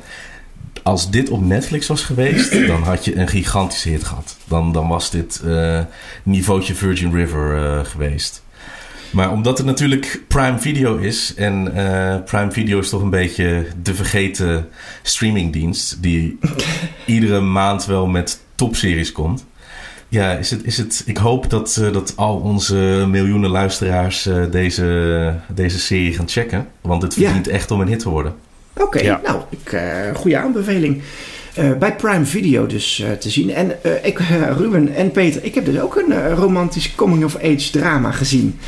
Als 0.88 1.10
dit 1.10 1.30
op 1.30 1.44
Netflix 1.44 1.86
was 1.86 2.02
geweest, 2.02 2.52
dan 2.66 2.82
had 2.82 3.04
je 3.04 3.16
een 3.16 3.28
gigantische 3.28 3.88
hit 3.88 4.04
gehad. 4.04 4.36
Dan, 4.44 4.72
dan 4.72 4.88
was 4.88 5.10
dit 5.10 5.42
eh 5.46 5.80
niveautje 6.22 6.74
Virgin 6.74 7.12
River 7.14 7.56
eh, 7.64 7.84
geweest. 7.84 8.42
Maar 9.10 9.32
omdat 9.32 9.58
het 9.58 9.66
natuurlijk 9.66 10.22
Prime 10.28 10.58
Video 10.58 10.96
is. 10.96 11.34
En 11.34 11.74
eh, 11.74 12.22
Prime 12.24 12.50
Video 12.52 12.78
is 12.78 12.88
toch 12.88 13.02
een 13.02 13.10
beetje 13.10 13.66
de 13.82 13.94
vergeten 13.94 14.68
streamingdienst. 15.02 16.02
Die 16.02 16.38
iedere 17.06 17.40
maand 17.40 17.86
wel 17.86 18.06
met 18.06 18.40
topseries 18.54 19.12
komt. 19.12 19.46
Ja, 20.08 20.32
is 20.32 20.50
het, 20.50 20.64
is 20.64 20.76
het, 20.76 21.02
ik 21.06 21.16
hoop 21.16 21.50
dat, 21.50 21.80
dat 21.92 22.12
al 22.16 22.36
onze 22.36 23.04
miljoenen 23.08 23.50
luisteraars 23.50 24.28
deze, 24.50 25.34
deze 25.54 25.78
serie 25.78 26.14
gaan 26.14 26.28
checken. 26.28 26.68
Want 26.80 27.02
het 27.02 27.14
Ja. 27.14 27.24
verdient 27.24 27.48
echt 27.48 27.70
om 27.70 27.80
een 27.80 27.88
hit 27.88 27.98
te 27.98 28.08
worden. 28.08 28.34
Oké, 28.78 29.00
Ja. 29.00 29.20
nou, 29.24 29.42
ik, 29.48 29.72
eh, 29.72 30.14
goede 30.14 30.36
aanbeveling. 30.38 31.02
Eh, 31.54 31.72
bij 31.78 31.94
Prime 31.96 32.24
Video 32.24 32.66
dus 32.66 33.00
eh, 33.00 33.10
te 33.12 33.30
zien. 33.30 33.50
En 33.54 33.72
ik, 34.02 34.18
Ruben 34.56 34.94
en 34.94 35.10
Peter, 35.10 35.44
ik 35.44 35.54
heb 35.54 35.64
dus 35.64 35.80
ook 35.80 35.96
een 35.96 36.34
romantisch 36.34 36.94
coming-of-age 36.94 37.70
drama 37.70 38.10
gezien. 38.10 38.58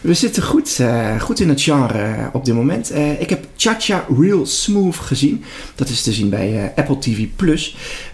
We 0.00 0.14
zitten 0.14 0.42
goed, 0.42 0.80
goed 1.20 1.40
in 1.40 1.48
het 1.48 1.62
genre 1.62 2.30
op 2.32 2.44
dit 2.44 2.54
moment. 2.54 2.92
Ik 3.18 3.30
heb 3.30 3.44
Cha-Cha 3.56 4.04
Real 4.18 4.46
Smooth 4.46 4.96
gezien. 4.96 5.44
Dat 5.74 5.88
is 5.88 6.02
te 6.02 6.12
zien 6.12 6.28
bij 6.28 6.72
Apple 6.76 6.98
TV+. 6.98 7.26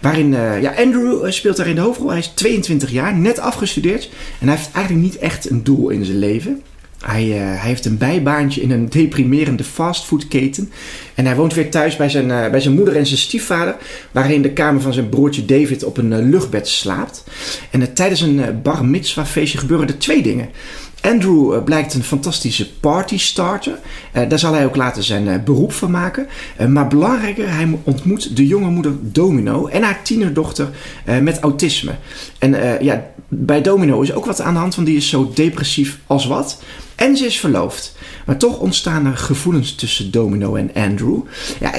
Waarin, 0.01 0.35
eh, 0.35 0.61
ja, 0.61 0.73
Andrew 0.77 1.31
speelt 1.31 1.57
daar 1.57 1.67
in 1.67 1.75
de 1.75 1.81
hoofdrol. 1.81 2.09
Hij 2.09 2.19
is 2.19 2.27
22 2.27 2.91
jaar, 2.91 3.13
net 3.15 3.39
afgestudeerd. 3.39 4.09
En 4.39 4.47
hij 4.47 4.55
heeft 4.57 4.69
eigenlijk 4.73 5.05
niet 5.05 5.17
echt 5.17 5.49
een 5.49 5.63
doel 5.63 5.89
in 5.89 6.05
zijn 6.05 6.19
leven. 6.19 6.61
Hij, 7.01 7.31
eh, 7.31 7.37
hij 7.37 7.67
heeft 7.67 7.85
een 7.85 7.97
bijbaantje 7.97 8.61
in 8.61 8.71
een 8.71 8.89
deprimerende 8.89 9.63
fastfoodketen. 9.63 10.71
En 11.15 11.25
hij 11.25 11.35
woont 11.35 11.53
weer 11.53 11.69
thuis 11.69 11.95
bij 11.95 12.09
zijn, 12.09 12.31
eh, 12.31 12.49
bij 12.49 12.59
zijn 12.59 12.75
moeder 12.75 12.95
en 12.95 13.05
zijn 13.05 13.19
stiefvader. 13.19 13.75
Waarin 14.11 14.35
in 14.35 14.41
de 14.41 14.53
kamer 14.53 14.81
van 14.81 14.93
zijn 14.93 15.09
broertje 15.09 15.45
David 15.45 15.83
op 15.83 15.97
een 15.97 16.13
eh, 16.13 16.25
luchtbed 16.25 16.67
slaapt. 16.67 17.23
En 17.71 17.93
tijdens 17.93 18.21
een 18.21 18.61
bar 18.63 18.85
mitzwa 18.85 19.25
feestje 19.25 19.57
gebeuren 19.57 19.87
er 19.87 19.97
twee 19.97 20.21
dingen. 20.21 20.49
Andrew 21.01 21.53
eh, 21.53 21.63
blijkt 21.63 21.93
een 21.93 22.03
fantastische 22.03 22.73
party 22.73 23.17
starter. 23.17 23.79
Eh, 24.11 24.29
daar 24.29 24.39
zal 24.39 24.53
hij 24.53 24.65
ook 24.65 24.75
later 24.75 25.03
zijn 25.03 25.27
eh, 25.27 25.43
beroep 25.43 25.71
van 25.73 25.91
maken. 25.91 26.27
Maar 26.67 26.87
belangrijker, 26.87 27.53
hij 27.53 27.77
ontmoet 27.83 28.35
de 28.35 28.47
jonge 28.47 28.69
moeder 28.69 28.93
Domino 29.01 29.67
en 29.67 29.83
haar 29.83 30.03
tienerdochter 30.03 30.69
met 31.21 31.39
autisme. 31.39 31.91
En 32.39 32.83
ja, 32.83 33.11
bij 33.27 33.61
Domino 33.61 34.01
is 34.01 34.13
ook 34.13 34.25
wat 34.25 34.41
aan 34.41 34.53
de 34.53 34.59
hand, 34.59 34.75
want 34.75 34.87
die 34.87 34.97
is 34.97 35.09
zo 35.09 35.31
depressief 35.33 35.99
als 36.07 36.25
wat. 36.25 36.61
En 36.95 37.17
ze 37.17 37.25
is 37.25 37.39
verloofd. 37.39 37.95
Maar 38.25 38.37
toch 38.37 38.59
ontstaan 38.59 39.05
er 39.05 39.17
gevoelens 39.17 39.75
tussen 39.75 40.11
Domino 40.11 40.55
en 40.55 40.71
Andrew. 40.73 41.19
Ja, 41.59 41.75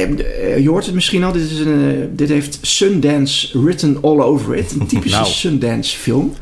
je 0.56 0.68
hoort 0.68 0.86
het 0.86 0.94
misschien 0.94 1.24
al, 1.24 1.32
dit, 1.32 1.50
is 1.50 1.58
een, 1.58 2.10
dit 2.16 2.28
heeft 2.28 2.58
Sundance 2.62 3.60
written 3.62 3.98
all 4.02 4.20
over 4.20 4.56
it. 4.56 4.72
Een 4.72 4.86
typische 4.86 5.16
Nou. 5.20 5.30
Sundance 5.32 5.96
film. 5.96 6.32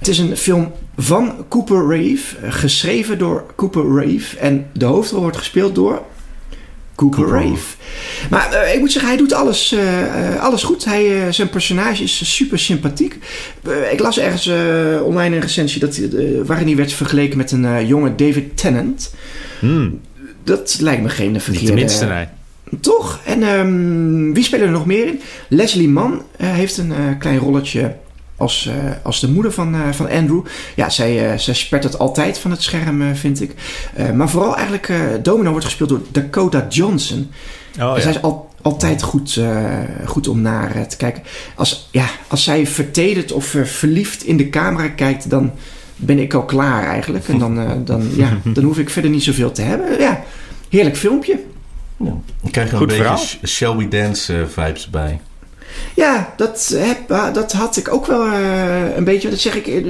Het 0.00 0.08
is 0.08 0.18
een 0.18 0.36
film 0.36 0.72
van 0.96 1.44
Cooper 1.48 1.88
Reeve, 1.88 2.36
eh, 2.36 2.52
geschreven 2.52 3.18
door 3.18 3.44
Cooper 3.56 3.94
Reeve. 3.94 4.38
En 4.38 4.66
de 4.72 4.84
hoofdrol 4.84 5.20
wordt 5.20 5.36
gespeeld 5.36 5.74
door 5.74 6.02
Cooper, 6.94 7.24
Cooper 7.24 7.40
Reeve. 7.40 7.76
Maar 8.30 8.52
eh, 8.52 8.74
ik 8.74 8.80
moet 8.80 8.92
zeggen, 8.92 9.10
hij 9.10 9.20
doet 9.20 9.32
alles, 9.32 9.72
eh, 9.72 10.40
alles 10.40 10.62
goed. 10.62 10.84
Hij, 10.84 11.32
zijn 11.32 11.50
personage 11.50 12.02
is 12.02 12.34
super 12.34 12.58
sympathiek. 12.58 13.18
Ik 13.92 14.00
las 14.00 14.18
ergens 14.18 14.46
online 15.02 15.34
een 15.34 15.42
recensie 15.42 15.80
dat, 15.80 16.00
waarin 16.46 16.66
hij 16.66 16.76
werd 16.76 16.92
vergeleken 16.92 17.36
met 17.36 17.52
een 17.52 17.86
jonge 17.86 18.14
David 18.14 18.56
Tennant. 18.56 19.14
Hmm, 19.58 20.00
Dat 20.44 20.76
lijkt 20.80 21.02
me 21.02 21.08
geen 21.08 21.32
niet 21.32 21.42
verkeerde... 21.42 21.66
de 21.66 21.74
minste, 21.74 22.04
nee. 22.04 22.26
Toch? 22.80 23.20
En 23.24 23.42
ehm, 23.42 24.32
wie 24.32 24.44
spelen 24.44 24.66
er 24.66 24.72
nog 24.72 24.86
meer 24.86 25.06
in? 25.06 25.20
Leslie 25.48 25.88
Mann 25.88 26.22
heeft 26.36 26.78
een 26.78 27.18
klein 27.18 27.38
rolletje 27.38 27.94
als, 28.40 28.66
eh, 28.66 28.74
als 29.02 29.20
de 29.20 29.28
moeder 29.28 29.52
van, 29.52 29.74
eh, 29.74 29.80
van 29.92 30.10
Andrew. 30.10 30.40
Ja, 30.74 30.90
zij, 30.90 31.30
eh 31.32 31.38
zij 31.38 31.54
spert 31.54 31.82
het 31.84 31.98
altijd 31.98 32.38
van 32.38 32.50
het 32.50 32.62
scherm, 32.62 33.02
eh, 33.02 33.08
vind 33.14 33.40
ik. 33.42 33.54
Eh, 33.94 34.10
maar 34.10 34.28
vooral 34.28 34.54
eigenlijk, 34.54 34.88
eh, 34.88 34.98
Domino 35.22 35.50
wordt 35.50 35.64
gespeeld 35.64 35.88
door 35.88 36.00
Dakota 36.12 36.66
Johnson. 36.68 37.30
Oh, 37.80 37.94
En 37.96 38.02
zij 38.02 38.10
is 38.10 38.22
al, 38.22 38.50
altijd 38.62 39.02
goed, 39.02 39.36
eh, 39.36 39.78
goed 40.06 40.28
om 40.28 40.40
naar 40.40 40.86
te 40.86 40.96
kijken. 40.96 41.22
Als, 41.54 41.88
ja, 41.90 42.06
als 42.28 42.44
zij 42.44 42.66
vertederd 42.66 43.32
of 43.32 43.56
verliefd 43.64 44.24
in 44.24 44.36
de 44.36 44.50
camera 44.50 44.88
kijkt, 44.88 45.30
dan 45.30 45.52
ben 45.96 46.18
ik 46.18 46.34
al 46.34 46.44
klaar 46.44 46.84
eigenlijk. 46.86 47.28
En 47.28 47.38
dan, 47.38 47.58
eh, 47.60 47.70
dan, 47.84 48.02
ja, 48.16 48.38
dan 48.54 48.64
hoef 48.64 48.78
ik 48.78 48.90
verder 48.90 49.10
niet 49.10 49.22
zoveel 49.24 49.52
te 49.52 49.62
hebben. 49.62 49.98
Ja, 50.00 50.22
heerlijk 50.68 50.96
filmpje. 50.96 51.40
Ja. 51.96 52.14
Ik 52.42 52.52
krijg 52.52 52.66
er 52.66 52.72
een 52.72 52.78
Goed 52.78 52.88
beetje 52.88 53.02
verhaal. 53.02 53.22
Sh- 53.24 53.36
Shall 53.44 53.76
We 53.76 53.88
Dance 53.88 54.46
vibes 54.48 54.90
bij. 54.90 55.20
Ja, 55.94 56.34
dat, 56.36 56.74
heb, 56.78 57.12
ah, 57.12 57.34
dat 57.34 57.52
had 57.52 57.76
ik 57.76 57.92
ook 57.92 58.06
wel 58.06 58.26
eh, 58.26 58.96
een 58.96 59.04
beetje. 59.04 59.30
Dat 59.30 59.38
zeg 59.38 59.54
ik. 59.54 59.66
eh, 59.66 59.82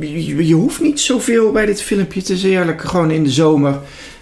je, 0.00 0.46
je 0.46 0.54
hoeft 0.54 0.80
niet 0.80 1.00
zoveel 1.00 1.52
bij 1.52 1.66
dit 1.66 1.82
filmpje. 1.82 2.20
Het 2.20 2.28
is 2.28 2.44
gewoon 2.76 3.10
in 3.10 3.24
de 3.24 3.30
zomer. 3.30 3.78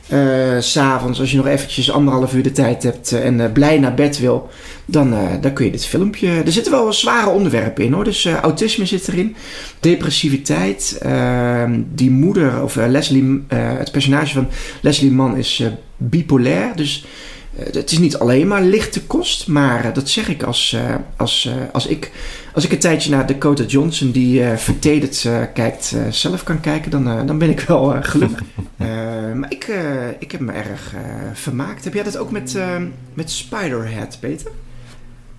eh, 0.09 0.18
S'avonds, 0.59 1.20
als 1.20 1.30
je 1.30 1.37
nog 1.37 1.46
eventjes 1.46 1.90
anderhalf 1.90 2.35
uur 2.35 2.42
de 2.42 2.52
tijd 2.52 2.83
hebt 2.83 3.12
eh, 3.12 3.24
en 3.26 3.40
eh, 3.40 3.52
blij 3.52 3.78
naar 3.78 3.94
bed 3.94 4.18
wil, 4.18 4.48
dan, 4.85 5.12
eh, 5.14 5.20
dan 5.40 5.52
kun 5.52 5.64
je 5.64 5.70
dit 5.70 5.87
filmpje. 5.87 6.28
Er 6.28 6.52
zitten 6.52 6.72
wel 6.72 6.92
zware 6.92 7.28
onderwerpen 7.30 7.85
in 7.85 7.92
hoor. 7.92 8.04
Dus 8.04 8.24
eh, 8.24 8.35
autisme 8.35 8.87
zit 8.87 9.09
erin, 9.09 9.37
depressiviteit. 9.80 10.98
ehm, 11.02 11.80
die 11.94 12.11
moeder, 12.11 12.62
of 12.62 12.76
eh, 12.76 12.88
Leslie, 12.88 13.44
eh, 13.48 13.59
het 13.78 13.92
personage 13.92 14.33
van 14.35 14.48
Leslie 14.80 15.11
Mann 15.12 15.37
is 15.37 15.61
eh, 15.61 15.66
bipolair. 15.96 16.72
Dus 16.76 17.04
eh, 17.04 17.11
het 17.56 17.92
is 17.92 17.98
niet 17.98 18.18
alleen 18.18 18.48
maar 18.48 18.62
lichte 18.62 19.02
kost, 19.02 19.48
maar 19.48 19.84
eh, 19.84 19.94
dat 19.94 20.08
zeg 20.08 20.28
ik 20.28 20.42
als, 20.42 20.72
eh, 20.72 20.94
als, 21.16 21.46
eh, 21.46 21.54
als, 21.72 21.86
ik, 21.86 22.10
als 22.54 22.64
ik 22.64 22.72
een 22.72 22.78
tijdje 22.78 23.10
naar 23.10 23.26
Dakota 23.26 23.64
Johnson, 23.64 24.10
die 24.10 24.44
eh 24.44 24.56
vertederd 24.56 25.24
eh, 25.24 25.42
kijkt, 25.54 25.92
eh, 25.96 26.02
zelf 26.10 26.42
kan 26.44 26.60
kijken, 26.60 26.90
dan, 26.90 27.08
eh, 27.08 27.26
dan 27.26 27.38
ben 27.38 27.50
ik 27.50 27.60
wel 27.60 27.94
eh, 27.94 27.98
gelukkig. 28.02 28.42
Eh, 28.76 28.86
maar 29.34 29.50
ik, 29.52 29.64
eh, 29.64 30.08
ik 30.18 30.32
heb 30.32 30.40
me 30.40 30.52
erg 30.52 30.94
eh, 30.94 31.00
vermaakt. 31.32 31.84
Heb 31.84 31.94
jij 31.94 32.02
dat 32.02 32.16
ook 32.16 32.30
met, 32.30 32.54
eh, 32.54 32.76
met 33.14 33.30
Spiderhead, 33.30 34.16
Peter? 34.20 34.50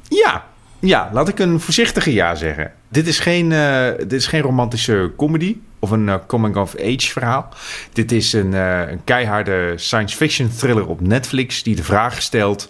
Ja, 0.07 0.45
ja, 0.79 1.09
laat 1.13 1.27
ik 1.27 1.39
een 1.39 1.59
voorzichtige 1.59 2.13
ja 2.13 2.35
zeggen. 2.35 2.71
Dit 2.87 3.07
is 3.07 3.19
geen, 3.19 3.51
eh, 3.51 3.87
dit 3.97 4.13
is 4.13 4.27
geen 4.27 4.41
romantische 4.41 5.11
comedy 5.17 5.57
of 5.81 5.91
een 5.91 6.09
eh, 6.09 6.15
coming-of-age 6.27 7.11
verhaal. 7.11 7.49
Dit 7.93 8.11
is 8.11 8.33
een, 8.33 8.53
eh, 8.53 8.89
een 8.89 9.03
keiharde 9.03 9.73
science 9.75 10.15
fiction 10.15 10.49
thriller 10.57 10.87
op 10.87 11.01
Netflix 11.01 11.63
die 11.63 11.75
de 11.75 11.83
vraag 11.83 12.21
stelt... 12.21 12.69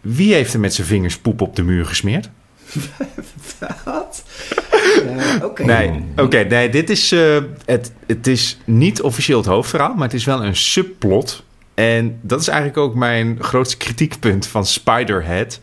Wie 0.00 0.34
heeft 0.34 0.54
er 0.54 0.60
met 0.60 0.74
zijn 0.74 0.86
vingers 0.86 1.18
poep 1.18 1.40
op 1.40 1.56
de 1.56 1.62
muur 1.62 1.86
gesmeerd? 1.86 2.30
Wat? 3.84 4.22
Eh, 4.92 5.44
Oké. 5.44 5.64
Nee, 5.64 6.04
oké, 6.16 6.42
nee, 6.42 6.68
dit 6.68 6.90
is, 6.90 7.10
het, 7.64 7.92
het 8.06 8.26
is 8.26 8.58
niet 8.64 9.02
officieel 9.02 9.38
het 9.38 9.46
hoofdverhaal, 9.46 9.94
maar 9.94 10.04
het 10.04 10.14
is 10.14 10.24
wel 10.24 10.44
een 10.44 10.56
subplot. 10.56 11.44
En 11.74 12.18
dat 12.22 12.40
is 12.40 12.48
eigenlijk 12.48 12.78
ook 12.78 12.94
mijn 12.94 13.36
grootste 13.40 13.76
kritiekpunt 13.76 14.46
van 14.46 14.66
Spiderhead. 14.66 15.60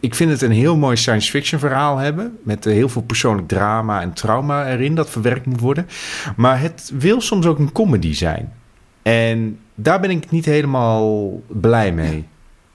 Ik 0.00 0.14
vind 0.14 0.30
het 0.30 0.42
een 0.42 0.50
heel 0.50 0.76
mooi 0.76 0.96
science 0.96 1.30
fiction 1.30 1.60
verhaal 1.60 1.96
hebben. 1.96 2.38
Met 2.42 2.66
eh, 2.66 2.72
heel 2.72 2.88
veel 2.88 3.02
persoonlijk 3.02 3.48
drama 3.48 4.00
en 4.00 4.12
trauma 4.12 4.70
erin 4.70 4.94
dat 4.94 5.10
verwerkt 5.10 5.46
moet 5.46 5.60
worden. 5.60 5.86
Maar 6.36 6.60
het 6.60 6.92
wil 6.98 7.20
soms 7.20 7.46
ook 7.46 7.58
een 7.58 7.72
comedy 7.72 8.14
zijn. 8.14 8.52
En 9.02 9.58
daar 9.74 10.00
ben 10.00 10.10
ik 10.10 10.30
niet 10.30 10.44
helemaal 10.44 11.30
blij 11.46 11.92
mee. 11.92 12.26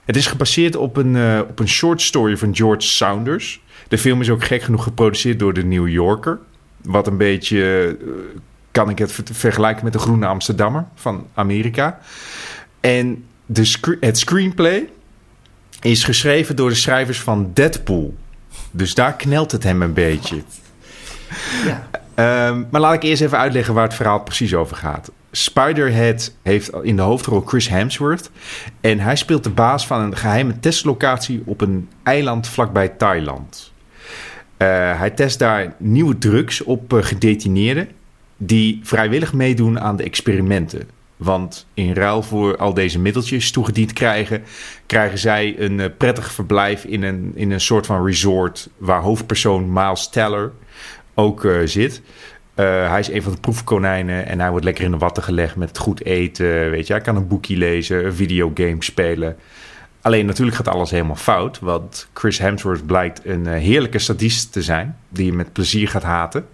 Het 0.04 0.16
is 0.16 0.26
gebaseerd 0.26 0.76
op 0.76 0.96
een, 0.96 1.16
eh, 1.16 1.40
op 1.48 1.58
een 1.58 1.68
short 1.68 2.02
story 2.02 2.36
van 2.36 2.56
George 2.56 2.86
Saunders. 2.88 3.62
De 3.88 3.98
film 3.98 4.20
is 4.20 4.30
ook 4.30 4.44
gek 4.44 4.62
genoeg 4.62 4.82
geproduceerd 4.82 5.38
door 5.38 5.52
de 5.54 5.64
New 5.64 5.88
Yorker. 5.88 6.38
Wat 6.82 7.06
een 7.06 7.16
beetje, 7.16 7.86
eh, 8.00 8.06
kan 8.70 8.90
ik 8.90 8.98
het 8.98 9.12
ver- 9.12 9.24
vergelijken 9.32 9.84
met 9.84 9.92
de 9.92 9.98
Groene 9.98 10.26
Amsterdammer 10.26 10.84
van 10.94 11.26
Amerika. 11.34 11.98
En 12.84 13.24
de 13.46 13.96
het 14.00 14.18
screenplay 14.18 14.88
is 15.80 16.04
geschreven 16.04 16.56
door 16.56 16.68
de 16.68 16.74
schrijvers 16.74 17.20
van 17.20 17.50
Deadpool. 17.54 18.14
Dus 18.70 18.94
daar 18.94 19.14
knelt 19.14 19.52
het 19.52 19.62
hem 19.62 19.82
een 19.82 19.92
beetje. 19.92 20.42
Ja. 21.64 21.88
Ehm, 22.14 22.62
maar 22.70 22.80
laat 22.80 22.94
ik 22.94 23.02
eerst 23.02 23.22
even 23.22 23.38
uitleggen 23.38 23.74
waar 23.74 23.84
het 23.84 23.94
verhaal 23.94 24.20
precies 24.20 24.54
over 24.54 24.76
gaat. 24.76 25.10
Spiderhead 25.30 26.34
heeft 26.42 26.70
in 26.82 26.96
de 26.96 27.02
hoofdrol 27.02 27.40
Chris 27.40 27.68
Hemsworth. 27.68 28.30
En 28.80 28.98
hij 28.98 29.16
speelt 29.16 29.44
de 29.44 29.50
baas 29.50 29.86
van 29.86 30.00
een 30.00 30.16
geheime 30.16 30.60
testlocatie 30.60 31.42
op 31.44 31.60
een 31.60 31.88
eiland 32.02 32.48
vlakbij 32.48 32.88
Thailand. 32.88 33.72
Eh, 34.56 34.98
hij 34.98 35.10
test 35.10 35.38
daar 35.38 35.74
nieuwe 35.78 36.18
drugs 36.18 36.62
op 36.62 36.92
eh, 36.92 37.02
gedetineerden 37.02 37.88
die 38.36 38.80
vrijwillig 38.82 39.32
meedoen 39.32 39.80
aan 39.80 39.96
de 39.96 40.02
experimenten. 40.04 40.88
Want 41.16 41.66
in 41.74 41.92
ruil 41.92 42.22
voor 42.22 42.56
al 42.56 42.74
deze 42.74 42.98
middeltjes 42.98 43.50
toegediend 43.50 43.92
krijgen, 43.92 44.42
krijgen 44.86 45.18
zij 45.18 45.54
een 45.58 45.80
eh, 45.80 45.90
prettig 45.98 46.32
verblijf 46.32 46.84
in 46.84 47.02
een, 47.02 47.32
in 47.34 47.50
een 47.50 47.60
soort 47.60 47.86
van 47.86 48.06
resort 48.06 48.68
waar 48.76 49.00
hoofdpersoon 49.00 49.72
Miles 49.72 50.08
Teller 50.08 50.52
ook 51.14 51.44
eh, 51.44 51.58
zit. 51.64 52.02
Eh, 52.54 52.90
hij 52.90 53.00
is 53.00 53.08
een 53.08 53.22
van 53.22 53.32
de 53.32 53.40
proefkonijnen 53.40 54.26
en 54.26 54.40
hij 54.40 54.50
wordt 54.50 54.64
lekker 54.64 54.84
in 54.84 54.90
de 54.90 54.98
watten 54.98 55.22
gelegd 55.22 55.56
met 55.56 55.78
goed 55.78 56.04
eten. 56.04 56.70
Weet 56.70 56.86
je, 56.86 56.92
hij 56.92 57.02
kan 57.02 57.16
een 57.16 57.28
boekje 57.28 57.56
lezen, 57.56 58.04
een 58.04 58.14
videogame 58.14 58.82
spelen. 58.82 59.36
Alleen 60.00 60.26
natuurlijk 60.26 60.56
gaat 60.56 60.68
alles 60.68 60.90
helemaal 60.90 61.16
fout, 61.16 61.58
want 61.58 62.08
Chris 62.12 62.38
Hemsworth 62.38 62.86
blijkt 62.86 63.24
een 63.24 63.46
heerlijke 63.46 63.98
sadist 63.98 64.52
te 64.52 64.62
zijn 64.62 64.96
die 65.08 65.26
je 65.26 65.32
met 65.32 65.52
plezier 65.52 65.88
gaat 65.88 66.02
haten. 66.02 66.46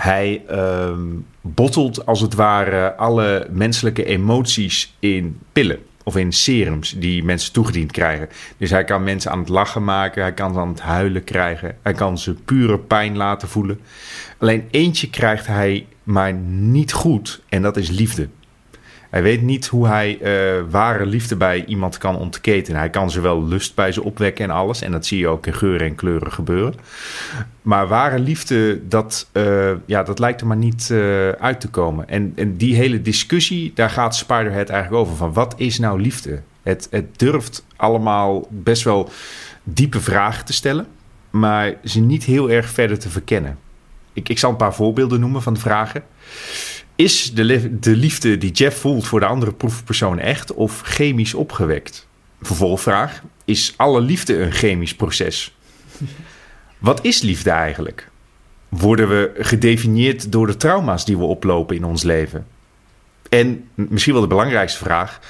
Hij 0.00 0.42
ehm, 0.48 1.00
bottelt 1.40 2.06
als 2.06 2.20
het 2.20 2.34
ware 2.34 2.94
alle 2.94 3.46
menselijke 3.50 4.04
emoties 4.04 4.94
in 4.98 5.38
pillen 5.52 5.78
of 6.02 6.16
in 6.16 6.32
serums 6.32 6.90
die 6.90 7.24
mensen 7.24 7.52
toegediend 7.52 7.92
krijgen. 7.92 8.28
Dus 8.56 8.70
hij 8.70 8.84
kan 8.84 9.04
mensen 9.04 9.30
aan 9.30 9.38
het 9.38 9.48
lachen 9.48 9.84
maken, 9.84 10.22
hij 10.22 10.32
kan 10.32 10.52
ze 10.52 10.60
aan 10.60 10.68
het 10.68 10.80
huilen 10.80 11.24
krijgen, 11.24 11.76
hij 11.82 11.92
kan 11.92 12.18
ze 12.18 12.34
pure 12.34 12.78
pijn 12.78 13.16
laten 13.16 13.48
voelen. 13.48 13.80
Alleen 14.38 14.68
eentje 14.70 15.10
krijgt 15.10 15.46
hij 15.46 15.86
maar 16.02 16.32
niet 16.32 16.92
goed 16.92 17.42
en 17.48 17.62
dat 17.62 17.76
is 17.76 17.90
liefde. 17.90 18.28
Hij 19.16 19.24
weet 19.24 19.42
niet 19.42 19.66
hoe 19.66 19.86
hij 19.86 20.18
uh, 20.22 20.62
ware 20.70 21.06
liefde 21.06 21.36
bij 21.36 21.64
iemand 21.64 21.98
kan 21.98 22.16
ontketenen. 22.16 22.80
Hij 22.80 22.90
kan 22.90 23.10
ze 23.10 23.20
wel 23.20 23.44
lust 23.44 23.74
bij 23.74 23.92
ze 23.92 24.02
opwekken 24.02 24.44
en 24.44 24.50
alles. 24.50 24.82
En 24.82 24.92
dat 24.92 25.06
zie 25.06 25.18
je 25.18 25.28
ook 25.28 25.46
in 25.46 25.54
geuren 25.54 25.86
en 25.86 25.94
kleuren 25.94 26.32
gebeuren. 26.32 26.74
Maar 27.62 27.88
ware 27.88 28.18
liefde, 28.18 28.88
dat, 28.88 29.28
uh, 29.32 29.72
ja, 29.86 30.02
dat 30.02 30.18
lijkt 30.18 30.40
er 30.40 30.46
maar 30.46 30.56
niet 30.56 30.88
uh, 30.92 31.28
uit 31.28 31.60
te 31.60 31.68
komen. 31.68 32.08
En, 32.08 32.32
en 32.34 32.56
die 32.56 32.74
hele 32.74 33.02
discussie, 33.02 33.72
daar 33.74 33.90
gaat 33.90 34.16
Spiderhead 34.16 34.68
eigenlijk 34.68 35.02
over. 35.02 35.16
Van 35.16 35.32
wat 35.32 35.54
is 35.56 35.78
nou 35.78 36.00
liefde? 36.00 36.40
Het, 36.62 36.88
het 36.90 37.18
durft 37.18 37.66
allemaal 37.76 38.48
best 38.50 38.82
wel 38.82 39.10
diepe 39.62 40.00
vragen 40.00 40.44
te 40.44 40.52
stellen. 40.52 40.86
Maar 41.30 41.74
ze 41.84 42.00
niet 42.00 42.24
heel 42.24 42.50
erg 42.50 42.68
verder 42.68 42.98
te 42.98 43.10
verkennen. 43.10 43.58
Ik, 44.12 44.28
ik 44.28 44.38
zal 44.38 44.50
een 44.50 44.56
paar 44.56 44.74
voorbeelden 44.74 45.20
noemen 45.20 45.42
van 45.42 45.54
de 45.54 45.60
vragen. 45.60 46.02
Is 46.96 47.34
de, 47.34 47.78
de 47.78 47.96
liefde 47.96 48.38
die 48.38 48.52
Jeff 48.52 48.80
voelt 48.80 49.06
voor 49.06 49.20
de 49.20 49.26
andere 49.26 49.52
proefpersoon 49.52 50.18
echt 50.18 50.54
of 50.54 50.80
chemisch 50.84 51.34
opgewekt? 51.34 52.06
Vervolgvraag: 52.42 53.22
Is 53.44 53.74
alle 53.76 54.00
liefde 54.00 54.42
een 54.42 54.52
chemisch 54.52 54.94
proces? 54.94 55.56
Wat 56.78 57.04
is 57.04 57.20
liefde 57.20 57.50
eigenlijk? 57.50 58.08
Worden 58.68 59.08
we 59.08 59.32
gedefinieerd 59.38 60.32
door 60.32 60.46
de 60.46 60.56
trauma's 60.56 61.04
die 61.04 61.18
we 61.18 61.24
oplopen 61.24 61.76
in 61.76 61.84
ons 61.84 62.02
leven? 62.02 62.46
En 63.28 63.68
misschien 63.74 64.12
wel 64.12 64.22
de 64.22 64.28
belangrijkste 64.28 64.78
vraag: 64.78 65.20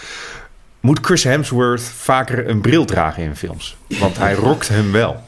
Moet 0.80 0.98
Chris 1.02 1.24
Hemsworth 1.24 1.82
vaker 1.82 2.48
een 2.48 2.60
bril 2.60 2.84
dragen 2.84 3.22
in 3.22 3.36
films? 3.36 3.76
Want 3.88 4.18
hij 4.18 4.34
rokt 4.34 4.68
hem 4.68 4.92
wel. 4.92 5.24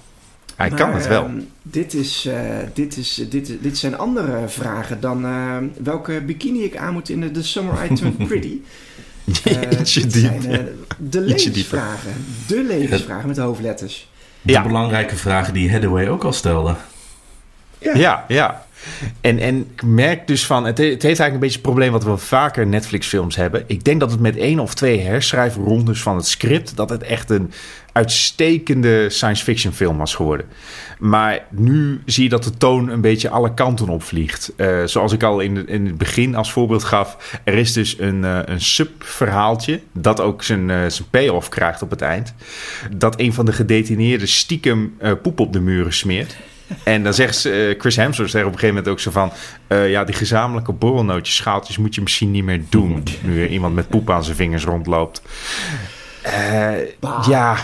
Hij 0.59 0.69
maar, 0.69 0.79
kan 0.79 0.95
het 0.95 1.07
wel. 1.07 1.27
Uh, 1.27 1.43
dit, 1.63 1.95
is, 1.95 2.27
uh, 2.27 2.41
dit, 2.75 2.97
is, 2.97 3.27
dit, 3.31 3.53
dit 3.61 3.79
zijn 3.79 3.99
andere 3.99 4.49
vragen 4.49 5.01
dan 5.01 5.25
uh, 5.25 5.57
welke 5.83 6.21
bikini 6.21 6.63
ik 6.65 6.77
aan 6.77 6.93
moet 6.93 7.09
in 7.09 7.21
de 7.21 7.31
The 7.31 7.43
Summer 7.43 7.85
I 7.85 7.95
Turned 7.95 8.17
Pretty. 8.29 8.61
Jeetje 9.25 10.01
dit 10.01 10.13
diep. 10.13 10.43
zijn 10.43 10.69
de 10.99 11.21
levensvragen. 11.31 12.13
De 12.47 12.65
levensvragen 12.65 13.29
met 13.29 13.37
hoofdletters. 13.37 14.09
De 14.43 14.53
ja. 14.53 14.63
belangrijke 14.63 15.17
vragen 15.17 15.53
die 15.53 15.71
Hathaway 15.71 16.09
ook 16.09 16.25
al 16.25 16.33
stelde. 16.33 16.75
Ja, 17.79 18.25
ja. 18.29 18.67
En, 19.21 19.39
en 19.39 19.67
ik 19.75 19.83
merk 19.83 20.27
dus 20.27 20.47
van, 20.47 20.65
het, 20.65 20.79
het 20.79 20.87
heeft 20.87 21.03
eigenlijk 21.03 21.35
een 21.35 21.41
beetje 21.41 21.59
het 21.59 21.67
probleem 21.67 21.93
wat 21.93 22.05
we 22.05 22.17
vaker 22.17 22.67
Netflix-films 22.67 23.37
hebben. 23.37 23.65
Ik 23.67 23.85
denk 23.85 24.01
dat 24.01 24.11
het 24.11 24.21
met 24.21 24.37
één 24.37 24.59
of 24.59 24.75
twee 24.75 25.01
herschrijfrondes 25.01 26.03
van 26.03 26.17
het 26.17 26.27
script, 26.27 26.77
dat 26.77 26.91
het 26.91 27.03
echt 27.03 27.31
een 27.31 27.53
uitstekende 27.93 29.11
science 29.11 29.45
fiction 29.45 29.73
film 29.73 29.99
was 29.99 30.15
geworden. 30.15 30.47
Maar 30.99 31.45
nu 31.51 32.03
zie 32.05 32.23
je 32.23 32.29
dat 32.29 32.45
de 32.45 32.57
toon 32.57 32.89
een 32.89 33.01
beetje 33.01 33.29
alle 33.29 33.55
kanten 33.55 33.89
opvliegt. 33.89 34.53
Uh, 34.57 34.85
zoals 34.85 35.13
ik 35.13 35.23
al 35.23 35.41
in, 35.41 35.69
in 35.69 35.87
het 35.87 35.99
begin 35.99 36.35
als 36.35 36.53
voorbeeld 36.53 36.85
gaf, 36.85 37.41
er 37.45 37.55
is 37.55 37.73
dus 37.73 37.99
een, 37.99 38.23
uh, 38.23 38.39
een 38.45 38.61
subverhaaltje 38.61 39.81
dat 39.93 40.21
ook 40.21 40.43
zijn, 40.43 40.69
uh, 40.69 40.87
zijn 40.87 41.09
payoff 41.11 41.49
krijgt 41.49 41.83
op 41.83 41.91
het 41.91 42.03
eind. 42.03 42.35
Dat 42.97 43.21
een 43.21 43.33
van 43.33 43.47
de 43.47 43.53
gedetineerden 43.53 44.29
stiekem 44.29 44.97
poep 45.23 45.41
op 45.41 45.53
de 45.53 45.61
muren 45.61 45.93
smeert. 45.93 46.37
En 46.83 47.03
dan 47.03 47.15
zegt 47.15 47.45
uh, 47.45 47.75
Chris 47.79 47.97
Hemsworth 47.97 48.31
zegt 48.31 48.45
op 48.45 48.53
een 48.53 48.59
gegeven 48.59 48.77
moment 48.77 48.93
ook 48.93 49.01
zo 49.01 49.11
van... 49.11 49.33
Uh, 49.69 49.91
ja, 49.91 50.05
die 50.05 50.15
gezamenlijke 50.15 50.73
borrelnootjes, 50.73 51.37
schaaltjes 51.37 51.79
moet 51.79 51.95
je 51.95 52.01
misschien 52.01 52.31
niet 52.31 52.45
meer 52.45 52.63
doen... 52.69 53.05
nu 53.23 53.43
er 53.43 53.49
iemand 53.49 53.75
met 53.75 53.89
poep 53.89 54.11
aan 54.11 54.25
zijn 54.25 54.37
vingers 54.37 54.65
rondloopt. 54.65 55.23
Uh, 56.27 56.73
ja, 57.27 57.57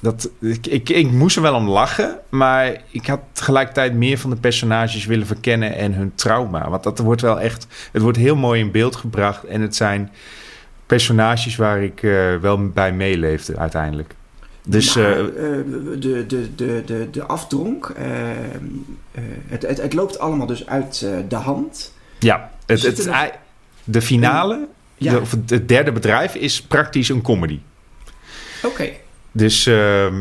dat, 0.00 0.30
ik, 0.40 0.66
ik, 0.66 0.88
ik 0.88 1.10
moest 1.10 1.36
er 1.36 1.42
wel 1.42 1.54
om 1.54 1.68
lachen... 1.68 2.18
maar 2.28 2.82
ik 2.90 3.06
had 3.06 3.20
tegelijkertijd 3.32 3.94
meer 3.94 4.18
van 4.18 4.30
de 4.30 4.36
personages 4.36 5.06
willen 5.06 5.26
verkennen... 5.26 5.74
en 5.74 5.92
hun 5.92 6.14
trauma. 6.14 6.70
Want 6.70 6.82
dat 6.82 6.98
wordt 6.98 7.20
wel 7.20 7.40
echt... 7.40 7.66
Het 7.92 8.02
wordt 8.02 8.18
heel 8.18 8.36
mooi 8.36 8.60
in 8.60 8.70
beeld 8.70 8.96
gebracht... 8.96 9.44
en 9.44 9.60
het 9.60 9.76
zijn 9.76 10.10
personages 10.86 11.56
waar 11.56 11.82
ik 11.82 12.00
wel 12.40 12.68
bij 12.68 12.92
meeleefde 12.92 13.56
uiteindelijk. 13.56 14.14
Dus, 14.68 14.94
nou, 14.94 15.26
uh, 15.26 16.00
de, 16.00 16.26
de, 16.26 16.54
de, 16.54 16.82
de, 16.86 17.08
de 17.10 17.22
afdronk, 17.22 17.94
uh, 17.98 18.04
het, 19.46 19.62
het, 19.62 19.82
het, 19.82 19.92
loopt 19.92 20.18
allemaal 20.18 20.46
dus 20.46 20.66
uit 20.66 21.06
de 21.28 21.36
hand. 21.36 21.92
Ja, 22.18 22.50
het, 22.66 22.82
het, 22.82 23.06
nog... 23.06 23.30
de 23.84 24.02
finale, 24.02 24.68
ja. 24.96 25.12
de, 25.12 25.20
of 25.20 25.30
het 25.30 25.68
derde 25.68 25.92
bedrijf, 25.92 26.34
is 26.34 26.62
praktisch 26.62 27.08
een 27.08 27.22
comedy. 27.22 27.58
Oké. 28.62 28.66
Okay. 28.66 29.00
Dus 29.32 29.66
uh, 29.66 29.74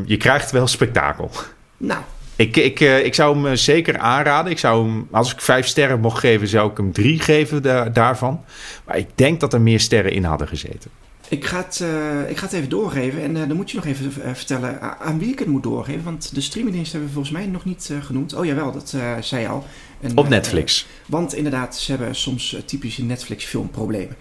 je 0.05 0.17
krijgt 0.17 0.51
wel 0.51 0.67
spektakel. 0.67 1.31
Nou. 1.77 2.01
Ik, 2.35 2.57
ik, 2.57 2.79
ik 2.79 3.13
zou 3.13 3.43
hem 3.43 3.55
zeker 3.55 3.97
aanraden. 3.97 4.51
Ik 4.51 4.59
zou 4.59 4.87
hem, 4.87 5.07
als 5.11 5.33
ik 5.33 5.41
vijf 5.41 5.67
sterren 5.67 5.99
mocht 5.99 6.19
geven, 6.19 6.47
zou 6.47 6.71
ik 6.71 6.77
hem 6.77 6.91
drie 6.91 7.19
geven 7.19 7.61
da 7.61 7.89
daarvan. 7.89 8.43
Maar 8.85 8.97
ik 8.97 9.07
denk 9.15 9.39
dat 9.39 9.53
er 9.53 9.61
meer 9.61 9.79
sterren 9.79 10.11
in 10.11 10.23
hadden 10.23 10.47
gezeten. 10.47 10.91
Ik 11.29 11.45
ga, 11.45 11.57
het, 11.57 11.79
uh, 11.83 12.29
ik 12.29 12.37
ga 12.37 12.45
het 12.45 12.53
even 12.53 12.69
doorgeven. 12.69 13.21
En 13.21 13.35
uh, 13.35 13.47
dan 13.47 13.55
moet 13.55 13.71
je 13.71 13.75
nog 13.75 13.85
even 13.85 14.13
uh, 14.25 14.33
vertellen 14.33 14.99
aan 14.99 15.19
wie 15.19 15.31
ik 15.31 15.39
het 15.39 15.47
moet 15.47 15.63
doorgeven. 15.63 16.03
Want 16.03 16.35
de 16.35 16.41
streamingdienst 16.41 16.91
hebben 16.91 17.09
we 17.09 17.15
volgens 17.15 17.35
mij 17.35 17.45
nog 17.45 17.65
niet 17.65 17.93
genoemd. 18.01 18.33
Oh 18.33 18.45
jawel, 18.45 18.71
dat 18.71 18.95
zei 19.19 19.41
je 19.41 19.47
al. 19.47 19.65
En, 20.01 20.17
Op 20.17 20.29
Netflix. 20.29 20.87
want 21.05 21.33
inderdaad, 21.33 21.77
ze 21.77 21.91
hebben 21.91 22.15
soms 22.15 22.57
typische 22.65 23.03
Netflix 23.03 23.45
filmproblemen. 23.45 24.15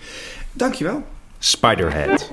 Dankjewel. 0.52 1.02
Spiderhead. 1.38 2.30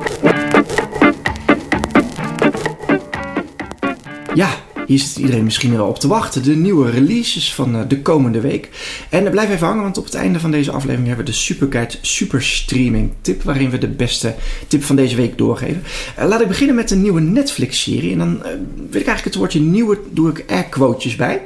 Ja, 4.34 4.49
hier 4.91 4.99
zit 4.99 5.17
iedereen 5.17 5.43
misschien 5.43 5.75
wel 5.75 5.88
op 5.88 5.99
te 5.99 6.08
wachten. 6.08 6.43
De 6.43 6.56
nieuwe 6.56 6.89
releases 6.89 7.54
van 7.54 7.75
uh, 7.75 7.82
de 7.88 8.01
komende 8.01 8.41
week. 8.41 8.69
En 9.10 9.23
uh, 9.23 9.30
blijf 9.30 9.49
even 9.49 9.67
hangen, 9.67 9.84
want 9.84 9.97
op 9.97 10.06
het 10.06 10.13
einde 10.13 10.39
van 10.39 10.51
deze 10.51 10.71
aflevering 10.71 11.08
hebben 11.08 11.25
we 11.25 11.32
de 11.32 11.38
Superguide 11.38 11.95
Super 12.01 12.43
Streaming 12.43 13.12
tip. 13.21 13.43
Waarin 13.43 13.69
we 13.69 13.77
de 13.77 13.88
beste 13.88 14.36
tip 14.67 14.84
van 14.84 14.95
deze 14.95 15.15
week 15.15 15.38
doorgeven. 15.38 15.84
Uh, 16.19 16.25
laat 16.25 16.41
ik 16.41 16.47
beginnen 16.47 16.75
met 16.75 16.91
een 16.91 17.01
nieuwe 17.01 17.21
Netflix-serie. 17.21 18.12
En 18.12 18.17
dan 18.17 18.41
wil 18.89 19.01
ik 19.01 19.08
eigenlijk 19.08 19.23
het 19.23 19.36
woordje 19.36 19.60
nieuwe, 19.60 19.99
doe 20.10 20.30
ik 20.30 20.43
air 20.47 20.65
quotejes 20.65 21.15
bij. 21.15 21.41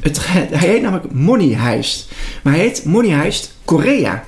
Het, 0.00 0.26
hij 0.26 0.68
heet 0.68 0.82
namelijk 0.82 1.12
Money 1.12 1.54
Heist. 1.54 2.12
Maar 2.42 2.52
hij 2.52 2.62
heet 2.62 2.84
Money 2.84 3.10
Heist 3.10 3.54
Korea. 3.64 4.24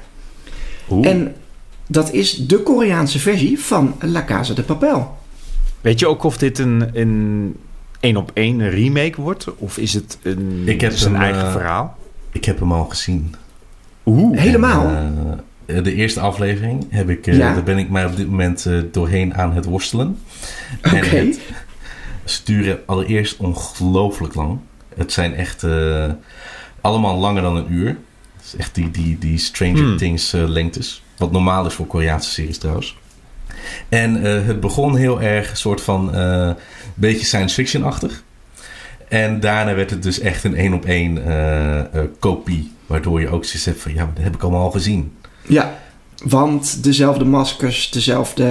Oeh. 0.90 1.08
En 1.08 1.34
dat 1.86 2.12
is 2.12 2.46
de 2.46 2.58
Koreaanse 2.58 3.18
versie 3.18 3.60
van 3.60 3.94
La 4.00 4.24
Casa 4.24 4.54
de 4.54 4.62
Papel. 4.62 5.16
Weet 5.80 5.98
je 5.98 6.06
ook 6.06 6.24
of 6.24 6.36
dit 6.36 6.58
een... 6.58 6.90
een 6.92 7.54
één 8.02 8.16
op 8.16 8.30
één 8.34 8.70
remake 8.70 9.20
wordt? 9.20 9.56
Of 9.56 9.78
is 9.78 9.94
het 9.94 10.18
een, 10.22 10.62
ik 10.64 10.80
heb 10.80 10.92
zijn 10.92 11.12
hem, 11.12 11.22
eigen 11.22 11.44
uh, 11.44 11.52
verhaal? 11.52 11.96
Ik 12.32 12.44
heb 12.44 12.58
hem 12.58 12.72
al 12.72 12.84
gezien. 12.84 13.34
Oeh. 14.06 14.38
Helemaal? 14.38 14.86
En, 14.86 15.40
uh, 15.66 15.82
de 15.82 15.94
eerste 15.94 16.20
aflevering 16.20 16.86
heb 16.90 17.08
ik, 17.10 17.26
uh, 17.26 17.36
Ja. 17.36 17.54
daar 17.54 17.62
ben 17.62 17.78
ik 17.78 17.90
mij 17.90 18.04
op 18.04 18.16
dit 18.16 18.28
moment 18.28 18.64
uh, 18.66 18.82
doorheen 18.92 19.34
aan 19.34 19.52
het 19.54 19.64
worstelen. 19.64 20.18
Oké. 20.84 20.96
En 20.96 21.26
het 21.26 21.40
sturen 22.24 22.80
allereerst 22.86 23.36
ongelooflijk 23.36 24.34
lang. 24.34 24.58
Het 24.94 25.12
zijn 25.12 25.34
echt 25.34 25.62
uh, 25.62 26.10
allemaal 26.80 27.18
langer 27.18 27.42
dan 27.42 27.56
een 27.56 27.72
uur. 27.72 27.88
Het 28.36 28.44
is 28.44 28.56
echt 28.56 28.74
die, 28.74 28.90
die, 28.90 29.18
die 29.18 29.38
Stranger 29.38 29.82
Hmm. 29.84 29.96
Things 29.96 30.34
uh, 30.34 30.48
lengtes. 30.48 31.02
Wat 31.16 31.32
normaal 31.32 31.66
is 31.66 31.74
voor 31.74 31.86
Koreaanse 31.86 32.30
series 32.30 32.58
trouwens. 32.58 32.96
En 33.88 34.26
uh, 34.26 34.46
het 34.46 34.60
begon 34.60 34.96
heel 34.96 35.22
erg 35.22 35.50
een 35.50 35.56
soort 35.56 35.80
van 35.80 36.10
uh, 36.14 36.50
beetje 36.94 37.26
science 37.26 37.54
fiction-achtig. 37.54 38.22
En 39.08 39.40
daarna 39.40 39.74
werd 39.74 39.90
het 39.90 40.02
dus 40.02 40.20
echt 40.20 40.44
een 40.44 40.56
één 40.56 40.72
op 40.72 40.84
één 40.84 41.28
uh, 41.28 42.02
kopie. 42.18 42.72
Waardoor 42.86 43.20
je 43.20 43.28
ook 43.28 43.44
zoiets 43.44 43.64
hebt 43.64 43.80
van, 43.80 43.94
ja, 43.94 44.10
dat 44.14 44.24
heb 44.24 44.34
ik 44.34 44.42
allemaal 44.42 44.62
al 44.62 44.70
gezien. 44.70 45.16
Ja, 45.42 45.78
want 46.24 46.84
dezelfde 46.84 47.24
maskers, 47.24 47.90
dezelfde... 47.90 48.44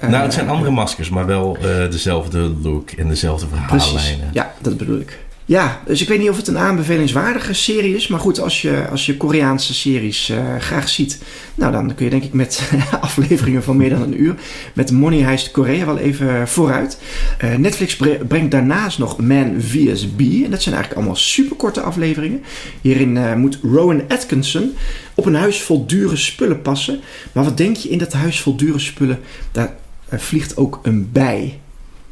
eh, 0.00 0.08
nou, 0.08 0.22
het 0.22 0.32
zijn 0.32 0.48
andere 0.48 0.70
maskers, 0.70 1.08
maar 1.08 1.26
wel 1.26 1.56
uh, 1.56 1.90
dezelfde 1.90 2.38
look 2.38 2.90
en 2.90 3.08
dezelfde 3.08 3.46
verhaallijnen. 3.48 3.92
Precies, 3.92 4.16
ja, 4.32 4.52
dat 4.58 4.76
bedoel 4.76 5.00
ik. 5.00 5.18
Ja, 5.48 5.82
dus 5.86 6.02
ik 6.02 6.08
weet 6.08 6.18
niet 6.18 6.30
of 6.30 6.36
het 6.36 6.48
een 6.48 6.58
aanbevelingswaardige 6.58 7.52
serie 7.52 7.94
is. 7.94 8.08
Maar 8.08 8.20
goed, 8.20 8.40
als 8.40 8.62
je, 8.62 8.88
als 8.90 9.06
je 9.06 9.16
Koreaanse 9.16 9.74
series 9.74 10.30
uh, 10.30 10.56
graag 10.58 10.88
ziet... 10.88 11.18
Nou, 11.54 11.72
dan 11.72 11.94
kun 11.94 12.04
je 12.04 12.10
denk 12.10 12.22
ik 12.22 12.32
met 12.32 12.70
afleveringen 13.00 13.62
van 13.62 13.76
meer 13.76 13.90
dan 13.90 14.02
een 14.02 14.22
uur... 14.22 14.34
met 14.72 14.90
Money 14.90 15.18
Heist 15.18 15.50
Korea 15.50 15.86
wel 15.86 15.98
even 15.98 16.48
vooruit. 16.48 16.98
Uh, 17.44 17.54
Netflix 17.54 17.96
bre 17.96 18.24
brengt 18.28 18.50
daarnaast 18.50 18.98
nog 18.98 19.18
Man 19.18 19.54
vs. 19.58 20.06
B. 20.06 20.20
En 20.20 20.50
dat 20.50 20.62
zijn 20.62 20.74
eigenlijk 20.74 20.94
allemaal 20.94 21.16
superkorte 21.16 21.80
afleveringen. 21.80 22.42
Hierin 22.80 23.16
uh, 23.16 23.34
moet 23.34 23.58
Rowan 23.62 24.02
Atkinson 24.08 24.74
op 25.14 25.26
een 25.26 25.34
huis 25.34 25.62
vol 25.62 25.86
dure 25.86 26.16
spullen 26.16 26.62
passen. 26.62 27.00
Maar 27.32 27.44
wat 27.44 27.56
denk 27.56 27.76
je 27.76 27.88
in 27.88 27.98
dat 27.98 28.12
huis 28.12 28.40
vol 28.40 28.56
dure 28.56 28.78
spullen? 28.78 29.20
Daar 29.52 29.74
vliegt 30.10 30.56
ook 30.56 30.80
een 30.82 31.08
bij. 31.12 31.60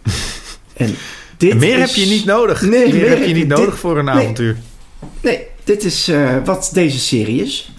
en... 0.77 0.95
Dit 1.37 1.55
meer 1.55 1.79
is... 1.79 1.81
heb 1.97 2.05
je 2.05 2.13
niet 2.15 2.25
nodig. 2.25 2.63
Nee, 2.63 2.93
meer 2.93 3.09
heb 3.09 3.25
je 3.27 3.35
niet 3.35 3.49
nodig 3.49 3.71
dit... 3.71 3.79
voor 3.79 3.99
een 3.99 4.11
avontuur. 4.11 4.57
Nee. 5.23 5.39
dit 5.65 5.85
is 5.85 6.09
eh, 6.09 6.37
wat 6.45 6.71
deze 6.73 6.99
serie 6.99 7.43
is. 7.43 7.73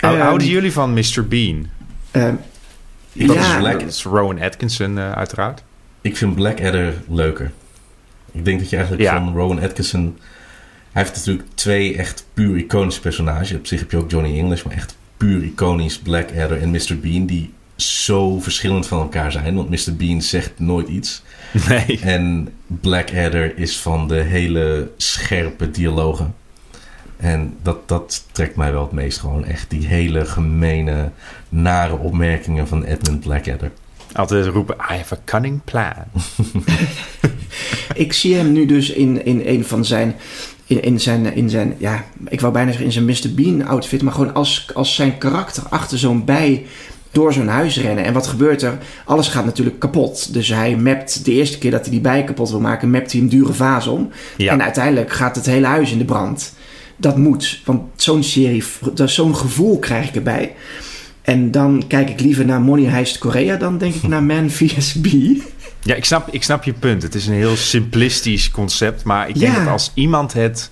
Hou- 0.00 0.14
Ehm, 0.16 0.22
Houden 0.24 0.46
jullie 0.48 0.72
van 0.72 0.92
Mr. 0.92 1.26
Bean? 1.28 1.68
ehm, 2.10 2.34
Ik, 3.12 3.32
Ja, 3.32 3.58
Black, 3.58 3.80
Dat 3.80 3.88
is 3.88 4.02
Rowan 4.02 4.40
Atkinson 4.40 4.98
eh, 4.98 5.12
uiteraard. 5.12 5.62
ik 6.00 6.16
vind 6.16 6.34
Blackadder 6.34 6.94
leuker. 7.08 7.50
Ik 8.32 8.44
denk 8.44 8.58
dat 8.60 8.70
je 8.70 8.76
eigenlijk 8.76 9.08
Ja. 9.08 9.24
van 9.24 9.34
Rowan 9.34 9.60
Atkinson... 9.60 10.18
Hij 10.92 11.02
heeft 11.02 11.14
natuurlijk 11.16 11.48
twee 11.54 11.96
echt 11.96 12.26
puur 12.34 12.56
iconische 12.56 13.00
personages. 13.00 13.52
Op 13.54 13.66
zich 13.66 13.78
heb 13.80 13.90
je 13.90 13.96
ook 13.96 14.10
Johnny 14.10 14.38
English, 14.38 14.62
maar 14.62 14.74
echt 14.74 14.96
puur 15.16 15.42
iconisch 15.42 15.98
Blackadder 15.98 16.60
en 16.60 16.70
Mr. 16.70 16.98
Bean... 17.00 17.26
die 17.26 17.52
zo 17.76 18.40
verschillend 18.40 18.86
van 18.86 18.98
elkaar 19.00 19.32
zijn. 19.32 19.54
Want 19.54 19.70
Mr. 19.70 19.96
Bean 19.96 20.22
zegt 20.22 20.50
nooit 20.56 20.88
iets. 20.88 21.22
Nee. 21.68 22.00
En 22.02 22.48
Blackadder 22.66 23.58
is 23.58 23.78
van 23.78 24.08
de 24.08 24.20
hele 24.20 24.90
scherpe 24.96 25.70
dialogen. 25.70 26.34
En 27.16 27.56
dat, 27.62 27.88
dat 27.88 28.24
trekt 28.32 28.56
mij 28.56 28.72
wel 28.72 28.82
het 28.82 28.92
meest. 28.92 29.18
Gewoon 29.18 29.44
echt 29.44 29.70
die 29.70 29.86
hele 29.86 30.24
gemene, 30.24 31.10
nare 31.48 31.96
opmerkingen 31.98 32.68
van 32.68 32.84
Edmund 32.84 33.20
Blackadder. 33.20 33.70
Altijd 34.12 34.46
roepen, 34.46 34.74
I 34.74 34.94
have 34.94 35.14
a 35.14 35.18
cunning 35.24 35.60
plan. 35.64 35.92
Ik 37.94 38.12
zie 38.12 38.34
hem 38.34 38.52
nu 38.52 38.66
dus 38.66 38.90
in, 38.90 39.24
in 39.24 39.42
een 39.44 39.64
van 39.64 39.84
zijn. 39.84 40.14
In, 40.66 40.82
in, 40.82 41.00
zijn, 41.00 41.34
in 41.34 41.50
zijn, 41.50 41.74
ja, 41.78 42.04
ik 42.28 42.40
wou 42.40 42.52
bijna 42.52 42.68
zeggen 42.68 42.86
in 42.86 42.92
zijn 42.92 43.04
Mr. 43.04 43.34
Bean 43.34 43.66
outfit, 43.66 44.02
maar 44.02 44.12
gewoon 44.12 44.34
als, 44.34 44.70
als 44.74 44.94
zijn 44.94 45.18
karakter 45.18 45.62
achter 45.68 45.98
zo'n 45.98 46.24
bij 46.24 46.66
door 47.12 47.32
zo'n 47.32 47.48
huis 47.48 47.80
rennen. 47.80 48.04
En 48.04 48.12
wat 48.12 48.26
gebeurt 48.26 48.62
er? 48.62 48.78
Alles 49.04 49.28
gaat 49.28 49.44
natuurlijk 49.44 49.78
kapot. 49.78 50.32
Dus 50.32 50.48
hij 50.48 50.76
mapt 50.76 51.24
de 51.24 51.32
eerste 51.32 51.58
keer 51.58 51.70
dat 51.70 51.80
hij 51.80 51.90
die 51.90 52.00
bij 52.00 52.24
kapot 52.24 52.50
wil 52.50 52.60
maken, 52.60 52.90
mapt 52.90 53.12
hij 53.12 53.20
een 53.20 53.28
dure 53.28 53.52
vaas 53.52 53.86
om. 53.86 54.10
Ja. 54.36 54.52
En 54.52 54.62
uiteindelijk 54.62 55.12
gaat 55.12 55.36
het 55.36 55.46
hele 55.46 55.66
huis 55.66 55.92
in 55.92 55.98
de 55.98 56.04
brand. 56.04 56.54
Dat 56.96 57.16
moet, 57.16 57.60
want 57.64 57.80
zo'n 57.96 58.22
serie, 58.22 58.64
dat- 58.94 59.10
zo'n 59.10 59.36
gevoel 59.36 59.78
krijg 59.78 60.08
ik 60.08 60.14
erbij. 60.14 60.54
En 61.22 61.50
dan 61.50 61.84
kijk 61.88 62.10
ik 62.10 62.20
liever 62.20 62.44
naar 62.44 62.60
Money 62.60 62.84
Heist 62.90 63.18
Korea 63.18 63.56
dan 63.56 63.78
denk 63.78 63.94
ik 63.94 64.02
naar 64.08 64.22
Man 64.22 64.50
vs. 64.50 64.96
B. 65.00 65.06
Ja, 65.84 65.94
ik 65.94 66.04
snap, 66.04 66.28
ik 66.30 66.42
snap 66.42 66.64
je 66.64 66.72
punt. 66.72 67.02
Het 67.02 67.14
is 67.14 67.26
een 67.26 67.34
heel 67.34 67.56
simplistisch 67.56 68.50
concept. 68.50 69.04
Maar 69.04 69.28
ik 69.28 69.38
denk 69.38 69.52
Ja. 69.52 69.58
dat 69.58 69.68
als 69.72 69.90
iemand 69.94 70.32
het 70.32 70.70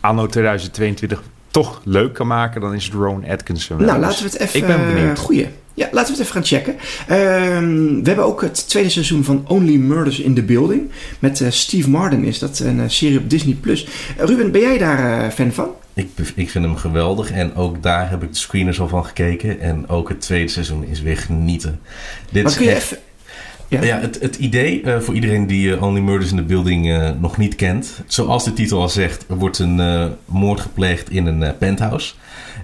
anno 0.00 0.26
2022 0.26 1.22
toch 1.50 1.80
leuk 1.84 2.12
kan 2.14 2.26
maken, 2.26 2.60
dan 2.60 2.74
is 2.74 2.84
het 2.84 2.92
Rowan 2.94 3.24
Atkinson. 3.28 3.76
wel. 3.76 3.86
Nou, 3.86 3.98
laten 4.00 4.24
we 4.24 4.30
het 4.30 4.38
even... 4.40 4.60
Ik 4.60 4.66
ben 4.66 4.94
benieuwd. 4.94 5.18
Goeie. 5.18 5.46
Ja, 5.74 5.88
laten 5.92 6.12
we 6.14 6.18
het 6.18 6.28
even 6.28 6.32
gaan 6.32 6.44
checken. 6.58 6.76
Ehm, 7.08 8.02
we 8.02 8.06
hebben 8.06 8.24
ook 8.24 8.42
het 8.42 8.68
tweede 8.68 8.88
seizoen 8.90 9.24
van 9.24 9.44
Only 9.48 9.76
Murders 9.76 10.20
in 10.20 10.34
the 10.34 10.42
Building. 10.42 10.90
Met 11.18 11.40
eh, 11.40 11.50
Steve 11.50 11.90
Martin 11.90 12.24
is 12.24 12.38
dat 12.38 12.58
een 12.58 12.80
eh, 12.80 12.88
serie 12.88 13.18
op 13.18 13.30
Disney+. 13.30 13.54
Plus. 13.54 13.86
Eh, 14.16 14.26
Ruben, 14.26 14.52
ben 14.52 14.60
jij 14.60 14.78
daar 14.78 15.30
fan 15.30 15.52
van? 15.52 15.68
Ik, 15.94 16.08
ik 16.34 16.50
vind 16.50 16.64
hem 16.64 16.76
geweldig 16.76 17.30
en 17.30 17.54
ook 17.54 17.82
daar 17.82 18.10
heb 18.10 18.22
ik 18.22 18.32
de 18.32 18.38
screeners 18.38 18.80
al 18.80 18.88
van 18.88 19.04
gekeken. 19.04 19.60
En 19.60 19.88
ook 19.88 20.08
het 20.08 20.20
tweede 20.20 20.48
seizoen 20.48 20.84
is 20.84 21.00
weer 21.02 21.16
genieten. 21.16 21.80
Dit 22.30 22.46
is 22.46 22.56
kun 22.56 22.64
je 22.64 22.70
echt- 22.70 22.82
even... 22.82 22.98
Ja. 23.68 23.82
Ja, 23.82 24.00
het, 24.00 24.20
het 24.20 24.36
idee 24.36 24.82
voor 25.00 25.14
iedereen 25.14 25.46
die 25.46 25.80
Only 25.82 26.00
Murders 26.00 26.30
in 26.30 26.36
the 26.36 26.42
Building 26.42 27.12
nog 27.20 27.36
niet 27.36 27.54
kent. 27.56 28.02
Zoals 28.06 28.44
de 28.44 28.52
titel 28.52 28.80
al 28.80 28.88
zegt, 28.88 29.24
er 29.28 29.36
wordt 29.36 29.58
een 29.58 29.80
moord 30.24 30.60
gepleegd 30.60 31.10
in 31.10 31.26
een 31.26 31.56
penthouse. 31.58 32.14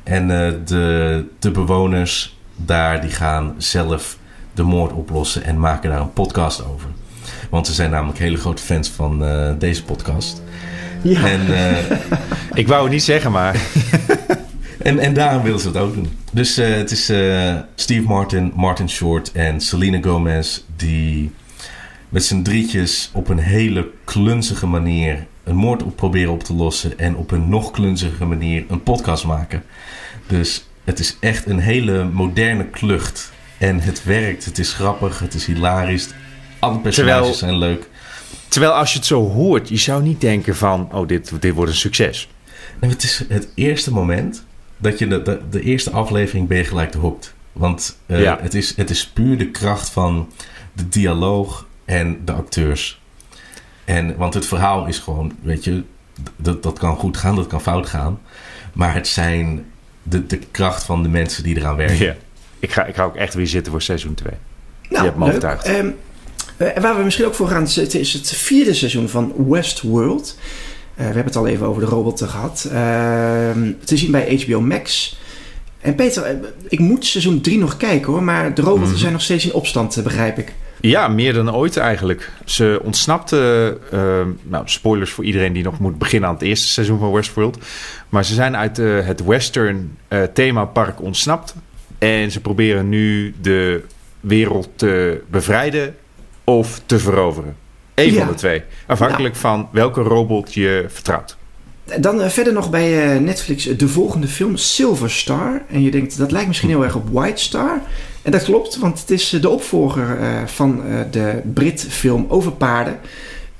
En 0.04 0.28
de, 0.64 1.24
de 1.38 1.50
bewoners 1.50 2.35
daar 2.56 3.00
die 3.00 3.10
gaan 3.10 3.54
zelf 3.56 4.18
de 4.54 4.62
moord 4.62 4.92
oplossen 4.92 5.44
en 5.44 5.58
maken 5.58 5.90
daar 5.90 6.00
een 6.00 6.12
podcast 6.12 6.64
over. 6.64 6.88
Want 7.50 7.66
ze 7.66 7.72
zijn 7.72 7.90
namelijk 7.90 8.18
hele 8.18 8.36
grote 8.36 8.62
fans 8.62 8.88
van 8.88 9.24
eh, 9.24 9.50
deze 9.58 9.84
podcast. 9.84 10.42
Ja. 11.02 11.26
En, 11.26 11.54
eh, 11.54 11.96
Ik 12.62 12.68
wou 12.68 12.82
het 12.82 12.92
niet 12.92 13.02
zeggen, 13.02 13.32
maar 13.32 13.62
en, 14.78 14.98
en 14.98 15.14
daarom 15.14 15.42
willen 15.42 15.60
ze 15.60 15.66
het 15.66 15.76
ook 15.76 15.94
doen. 15.94 16.08
Dus 16.32 16.56
eh, 16.56 16.68
het 16.68 16.90
is 16.90 17.08
eh, 17.08 17.56
Steve 17.74 18.06
Martin, 18.06 18.52
Martin 18.54 18.88
Short 18.88 19.32
en 19.32 19.60
Selena 19.60 19.98
Gomez 20.00 20.60
die 20.76 21.30
met 22.08 22.24
z'n 22.24 22.42
drietjes 22.42 23.10
op 23.12 23.28
een 23.28 23.38
hele 23.38 23.90
klunzige 24.04 24.66
manier 24.66 25.26
een 25.44 25.56
moord 25.56 25.82
op 25.82 25.96
proberen 25.96 26.32
op 26.32 26.42
te 26.42 26.54
lossen 26.54 26.98
en 26.98 27.16
op 27.16 27.30
een 27.30 27.48
nog 27.48 27.70
klunzige 27.70 28.24
manier 28.24 28.64
een 28.68 28.82
podcast 28.82 29.24
maken. 29.24 29.62
Dus 30.26 30.66
het 30.86 30.98
is 30.98 31.16
echt 31.20 31.46
een 31.46 31.58
hele 31.58 32.04
moderne 32.04 32.66
klucht. 32.66 33.32
En 33.58 33.80
het 33.80 34.04
werkt, 34.04 34.44
het 34.44 34.58
is 34.58 34.72
grappig, 34.72 35.18
het 35.18 35.34
is 35.34 35.46
hilarisch. 35.46 36.08
Alle 36.58 36.78
personages 36.78 37.16
Terwijl- 37.16 37.34
zijn 37.34 37.56
leuk. 37.58 37.88
terwijl 38.48 38.72
als 38.72 38.92
je 38.92 38.98
het 38.98 39.06
zo 39.06 39.28
hoort, 39.30 39.68
je 39.68 39.76
zou 39.76 40.02
niet 40.02 40.20
denken 40.20 40.56
van, 40.56 40.88
oh, 40.92 41.08
dit, 41.08 41.32
dit 41.40 41.54
wordt 41.54 41.70
een 41.70 41.76
succes. 41.76 42.28
Het 42.80 43.02
is 43.02 43.24
het 43.28 43.48
eerste 43.54 43.92
moment 43.92 44.44
dat 44.76 44.98
je 44.98 45.06
de, 45.06 45.22
de, 45.22 45.40
de 45.50 45.60
eerste 45.62 45.90
aflevering 45.90 46.48
ben 46.48 46.56
je 46.58 46.64
gelijk 46.64 46.94
hoekt. 46.94 47.34
Want 47.52 47.98
eh, 48.06 48.20
Ja. 48.22 48.38
het, 48.40 48.54
is, 48.54 48.76
het 48.76 48.90
is 48.90 49.06
puur 49.06 49.38
de 49.38 49.50
kracht 49.50 49.90
van 49.90 50.32
de 50.72 50.88
dialoog 50.88 51.66
en 51.84 52.24
de 52.24 52.32
acteurs. 52.32 53.00
En, 53.84 54.16
want 54.16 54.34
het 54.34 54.46
verhaal 54.46 54.86
is 54.86 54.98
gewoon, 54.98 55.32
weet 55.42 55.64
je, 55.64 55.82
dat, 56.36 56.62
dat 56.62 56.78
kan 56.78 56.96
goed 56.96 57.16
gaan, 57.16 57.36
dat 57.36 57.46
kan 57.46 57.60
fout 57.60 57.86
gaan. 57.86 58.20
Maar 58.72 58.94
het 58.94 59.08
zijn 59.08 59.64
de, 60.08 60.26
de 60.26 60.38
kracht 60.50 60.84
van 60.84 61.02
de 61.02 61.08
mensen 61.08 61.42
die 61.42 61.56
eraan 61.56 61.76
werken. 61.76 62.04
Ja. 62.06 62.14
Ik, 62.58 62.72
ga, 62.72 62.84
ik 62.84 62.94
ga 62.94 63.04
ook 63.04 63.16
echt 63.16 63.34
weer 63.34 63.46
zitten 63.46 63.72
voor 63.72 63.82
seizoen 63.82 64.14
2. 64.14 64.32
Nou, 64.90 65.04
hebt 65.04 65.16
me 65.16 65.24
leuk. 65.24 65.28
overtuigd. 65.34 65.64
Ehm, 65.64 65.90
eh, 66.56 66.82
waar 66.82 66.96
we 66.96 67.02
misschien 67.04 67.26
ook 67.26 67.34
voor 67.34 67.48
gaan 67.48 67.68
zitten 67.68 68.00
is 68.00 68.12
het 68.12 68.28
vierde 68.36 68.74
seizoen 68.74 69.08
van 69.08 69.34
Westworld. 69.48 70.38
Eh, 70.38 70.96
we 70.96 71.02
hebben 71.04 71.24
het 71.24 71.36
al 71.36 71.46
even 71.46 71.66
over 71.66 71.82
de 71.82 71.88
robotten 71.88 72.28
gehad. 72.28 72.68
Ehm, 72.72 73.72
te 73.84 73.96
zien 73.96 74.10
bij 74.10 74.42
HBO 74.46 74.60
Max. 74.60 75.18
En 75.80 75.94
Peter, 75.94 76.22
eh, 76.22 76.34
ik 76.68 76.78
moet 76.78 77.04
seizoen 77.06 77.40
3 77.40 77.58
nog 77.58 77.76
kijken 77.76 78.12
hoor, 78.12 78.22
maar 78.22 78.54
de 78.54 78.62
robotten 78.62 78.88
Mhm. 78.90 78.98
zijn 79.00 79.12
nog 79.12 79.22
steeds 79.22 79.44
in 79.44 79.52
opstand, 79.52 80.00
begrijp 80.02 80.38
ik. 80.38 80.52
Ja, 80.86 81.08
meer 81.08 81.32
dan 81.32 81.54
ooit 81.54 81.76
eigenlijk. 81.76 82.30
Ze 82.44 82.80
ontsnapte, 82.82 83.78
eh, 83.90 84.00
nou, 84.42 84.62
spoilers 84.68 85.10
voor 85.10 85.24
iedereen 85.24 85.52
die 85.52 85.62
nog 85.62 85.78
moet 85.78 85.98
beginnen 85.98 86.28
aan 86.28 86.34
het 86.34 86.44
eerste 86.44 86.66
seizoen 86.66 86.98
van 86.98 87.12
Westworld. 87.12 87.58
Maar 88.08 88.24
ze 88.24 88.34
zijn 88.34 88.56
uit 88.56 88.78
eh, 88.78 89.06
het 89.06 89.24
western 89.24 89.96
eh, 90.08 90.22
themapark 90.22 91.02
ontsnapt. 91.02 91.54
En 91.98 92.30
ze 92.30 92.40
proberen 92.40 92.88
nu 92.88 93.34
de 93.40 93.82
wereld 94.20 94.68
te 94.76 95.20
bevrijden 95.30 95.96
of 96.44 96.80
te 96.86 96.98
veroveren. 96.98 97.56
Eén 97.94 98.12
Ja. 98.12 98.18
van 98.18 98.28
de 98.28 98.34
twee. 98.34 98.62
Afhankelijk 98.86 99.36
van 99.36 99.68
welke 99.72 100.00
robot 100.02 100.54
je 100.54 100.84
vertrouwt. 100.88 101.36
Dan 102.00 102.30
verder 102.30 102.52
nog 102.52 102.70
bij 102.70 103.18
Netflix 103.18 103.64
de 103.64 103.88
volgende 103.88 104.28
film, 104.28 104.56
Silver 104.56 105.10
Star. 105.10 105.62
En 105.68 105.82
je 105.82 105.90
denkt, 105.90 106.18
dat 106.18 106.30
lijkt 106.30 106.46
misschien 106.46 106.68
heel 106.68 106.84
erg 106.84 106.94
op 106.94 107.08
White 107.10 107.42
Star. 107.42 107.80
En 108.26 108.32
dat 108.32 108.44
klopt, 108.44 108.76
want 108.76 109.00
het 109.00 109.10
is 109.10 109.32
eh, 109.32 109.40
de 109.40 109.48
opvolger 109.48 110.20
eh, 110.20 110.46
van 110.46 110.84
eh, 110.84 111.00
de 111.10 111.40
Brit-film 111.54 112.26
Over 112.28 112.52
Paarden. 112.52 112.98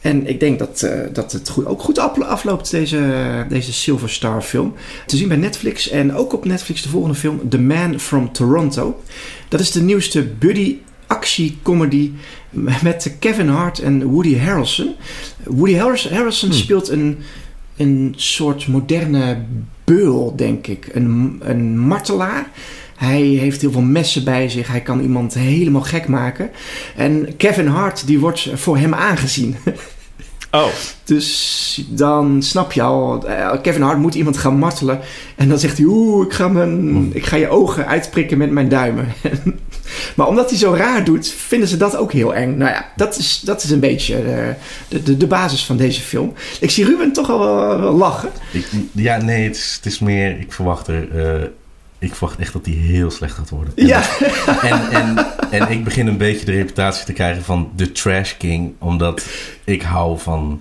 En 0.00 0.26
ik 0.26 0.40
denk 0.40 0.59
dat, 0.59 0.88
dat 1.12 1.33
het 1.33 1.48
goed, 1.48 1.66
ook 1.66 1.83
goed 1.83 1.98
aflo- 1.98 2.24
afloopt, 2.24 2.70
deze, 2.70 3.44
deze 3.48 3.72
Silver 3.72 4.11
Star 4.11 4.42
film. 4.42 4.74
Te 5.07 5.16
zien 5.16 5.29
bij 5.29 5.37
Netflix 5.37 5.88
en 5.88 6.14
ook 6.14 6.33
op 6.33 6.44
Netflix 6.44 6.83
de 6.83 6.88
volgende 6.88 7.16
film, 7.16 7.48
The 7.48 7.59
Man 7.59 8.00
from 8.00 8.33
Toronto. 8.33 9.00
Dat 9.48 9.61
is 9.61 9.70
de 9.70 9.83
nieuwste 9.83 10.24
buddy 10.24 10.76
actiecomedy 11.07 12.11
met 12.83 13.16
Kevin 13.18 13.48
Hart 13.48 13.79
en 13.79 14.05
Woody 14.05 14.38
Harrelson. 14.38 14.94
Woody 15.44 15.74
Harrelson, 15.74 16.12
Harrelson 16.12 16.52
speelt 16.52 16.88
een, 16.88 17.18
een 17.76 18.14
soort 18.16 18.66
moderne 18.66 19.38
beul, 19.85 20.37
denk 20.37 20.66
ik. 20.66 20.88
Een, 20.92 21.40
een 21.44 21.79
martelaar. 21.79 22.50
Hij 22.97 23.23
heeft 23.23 23.61
heel 23.61 23.73
veel 23.73 23.81
messen 23.81 24.25
bij 24.25 24.49
zich. 24.49 24.69
Hij 24.69 24.81
kan 24.81 25.01
iemand 25.01 25.35
helemaal 25.35 25.83
gek 25.83 26.09
maken. 26.09 26.51
En 26.97 27.37
Kevin 27.37 27.67
Hart, 27.67 28.07
die 28.07 28.19
wordt 28.19 28.49
voor 28.55 28.77
hem 28.77 28.95
aangezien. 28.95 29.57
Oh, 30.51 30.69
Dus 31.05 31.85
dan 31.89 32.43
snap 32.43 32.73
je 32.73 32.83
al, 32.83 33.27
eh, 33.27 33.61
Kevin 33.63 33.83
Hart 33.83 33.99
moet 33.99 34.15
iemand 34.15 34.37
gaan 34.37 34.59
martelen. 34.59 35.01
En 35.37 35.49
dan 35.49 35.59
zegt 35.59 35.77
hij, 35.77 35.87
oeh, 35.87 36.27
ik 36.27 36.33
ga, 36.33 36.49
mijn, 36.49 37.11
ik 37.15 37.27
ga 37.27 37.37
je 37.37 37.49
ogen 37.49 37.87
uitprikken 37.87 38.39
met 38.39 38.51
mijn 38.51 38.69
duimen. 38.69 39.13
maar 40.17 40.29
omdat 40.29 40.51
hij 40.51 40.59
zo 40.59 40.73
raar 40.73 41.05
doet, 41.05 41.29
vinden 41.29 41.69
ze 41.69 41.77
dat 41.77 41.97
ook 41.97 42.13
heel 42.13 42.35
eng. 42.35 42.57
Nou 42.57 42.71
ja, 42.71 42.93
dat 42.97 43.19
is, 43.19 43.41
dat 43.45 43.63
is 43.63 43.71
een 43.71 43.81
beetje 43.81 44.17
eh, 44.17 44.49
de, 44.89 45.03
de, 45.03 45.17
de 45.17 45.27
basis 45.27 45.65
van 45.65 45.77
deze 45.77 46.01
film. 46.01 46.33
Ik 46.61 46.71
zie 46.71 46.85
Ruben 46.85 47.13
toch 47.13 47.31
al 47.31 47.39
wel, 47.39 47.81
wel 47.81 47.95
lachen. 47.95 48.31
Ik, 48.53 48.67
ja, 48.93 49.17
nee, 49.17 49.45
het 49.45 49.57
is, 49.57 49.75
het 49.77 49.93
is 49.93 49.99
meer, 49.99 50.41
ik 50.41 50.53
verwacht 50.53 50.89
er, 50.89 51.09
eh, 51.17 51.49
ik 52.07 52.14
verwacht 52.14 52.38
echt 52.38 52.53
dat 52.53 52.64
die 52.64 52.77
heel 52.77 53.11
slecht 53.11 53.35
gaat 53.35 53.51
worden. 53.51 53.73
En 53.77 53.87
Ja, 53.87 54.03
En, 54.62 54.90
en, 54.90 55.27
en 55.51 55.71
ik 55.71 55.85
begin 55.85 56.07
een 56.07 56.16
beetje 56.16 56.47
de 56.47 56.53
reputatie 56.53 57.05
te 57.05 57.12
krijgen 57.12 57.42
van 57.45 57.71
de 57.77 57.92
trash 57.92 58.33
king. 58.37 58.73
Omdat 58.79 59.25
ik 59.64 59.83
hou 59.83 60.19
van, 60.19 60.61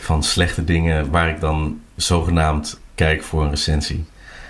van 0.00 0.22
slechte 0.22 0.64
dingen 0.64 1.10
waar 1.10 1.28
ik 1.28 1.40
dan 1.40 1.80
zogenaamd 1.96 2.80
kijk 2.94 3.22
voor 3.22 3.42
een 3.42 3.50
recensie. 3.50 4.04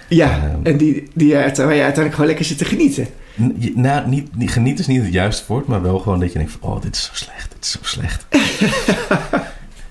ja. 0.08 0.30
Ehm. 0.36 0.60
en 0.62 0.76
die, 0.76 1.08
die, 1.14 1.36
eh, 1.36 1.56
waar 1.56 1.66
je 1.66 1.70
uiteindelijk 1.72 2.12
gewoon 2.14 2.26
lekker 2.26 2.44
zit 2.44 2.58
te 2.58 2.64
genieten. 2.64 3.06
N- 3.42 3.56
je- 3.58 3.72
Nou, 3.74 4.08
niet, 4.08 4.36
niet, 4.36 4.50
geniet 4.50 4.78
is 4.78 4.86
niet 4.86 5.02
het 5.02 5.12
juiste 5.12 5.44
woord, 5.46 5.66
maar 5.66 5.82
wel 5.82 5.98
gewoon 5.98 6.20
dat 6.20 6.32
je 6.32 6.38
denkt 6.38 6.52
van... 6.60 6.70
Oh, 6.70 6.82
dit 6.82 6.94
is 6.94 7.02
zo 7.04 7.10
slecht, 7.14 7.50
dit 7.54 7.64
is 7.64 7.70
zo 7.70 7.78
slecht. 7.82 8.26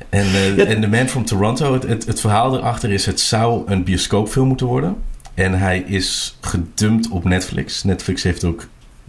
En, 0.10 0.26
uh, 0.26 0.70
en 0.70 0.82
The 0.82 0.88
Man 0.88 1.08
from 1.08 1.26
Toronto, 1.26 1.74
het, 1.74 1.84
het, 1.84 2.06
het, 2.06 2.20
verhaal 2.20 2.58
erachter 2.58 2.92
is... 2.92 3.06
het 3.06 3.20
zou 3.20 3.64
een 3.72 3.84
bioscoopfilm 3.84 4.48
moeten 4.48 4.68
worden. 4.68 4.96
En 5.38 5.54
hij 5.60 5.80
is 5.80 6.38
gedumpt 6.42 7.10
op 7.10 7.24
Netflix. 7.24 7.84
Netflix 7.84 8.24
heeft 8.24 8.44
ook 8.44 8.68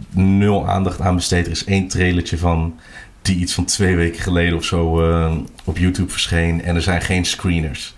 nul 0.09 0.67
aandacht 0.67 1.01
aan 1.01 1.15
besteed. 1.15 1.45
Er 1.45 1.51
is 1.51 1.63
één 1.65 1.87
trailertje 1.87 2.37
van... 2.37 2.79
die 3.21 3.35
iets 3.37 3.53
van 3.53 3.65
twee 3.65 3.95
weken 3.95 4.21
geleden 4.21 4.57
of 4.57 4.63
zo 4.63 5.09
uh, 5.09 5.31
op 5.63 5.77
YouTube 5.77 6.11
verscheen. 6.11 6.63
En 6.63 6.75
er 6.75 6.81
zijn 6.81 7.01
geen 7.01 7.25
screeners. 7.25 7.95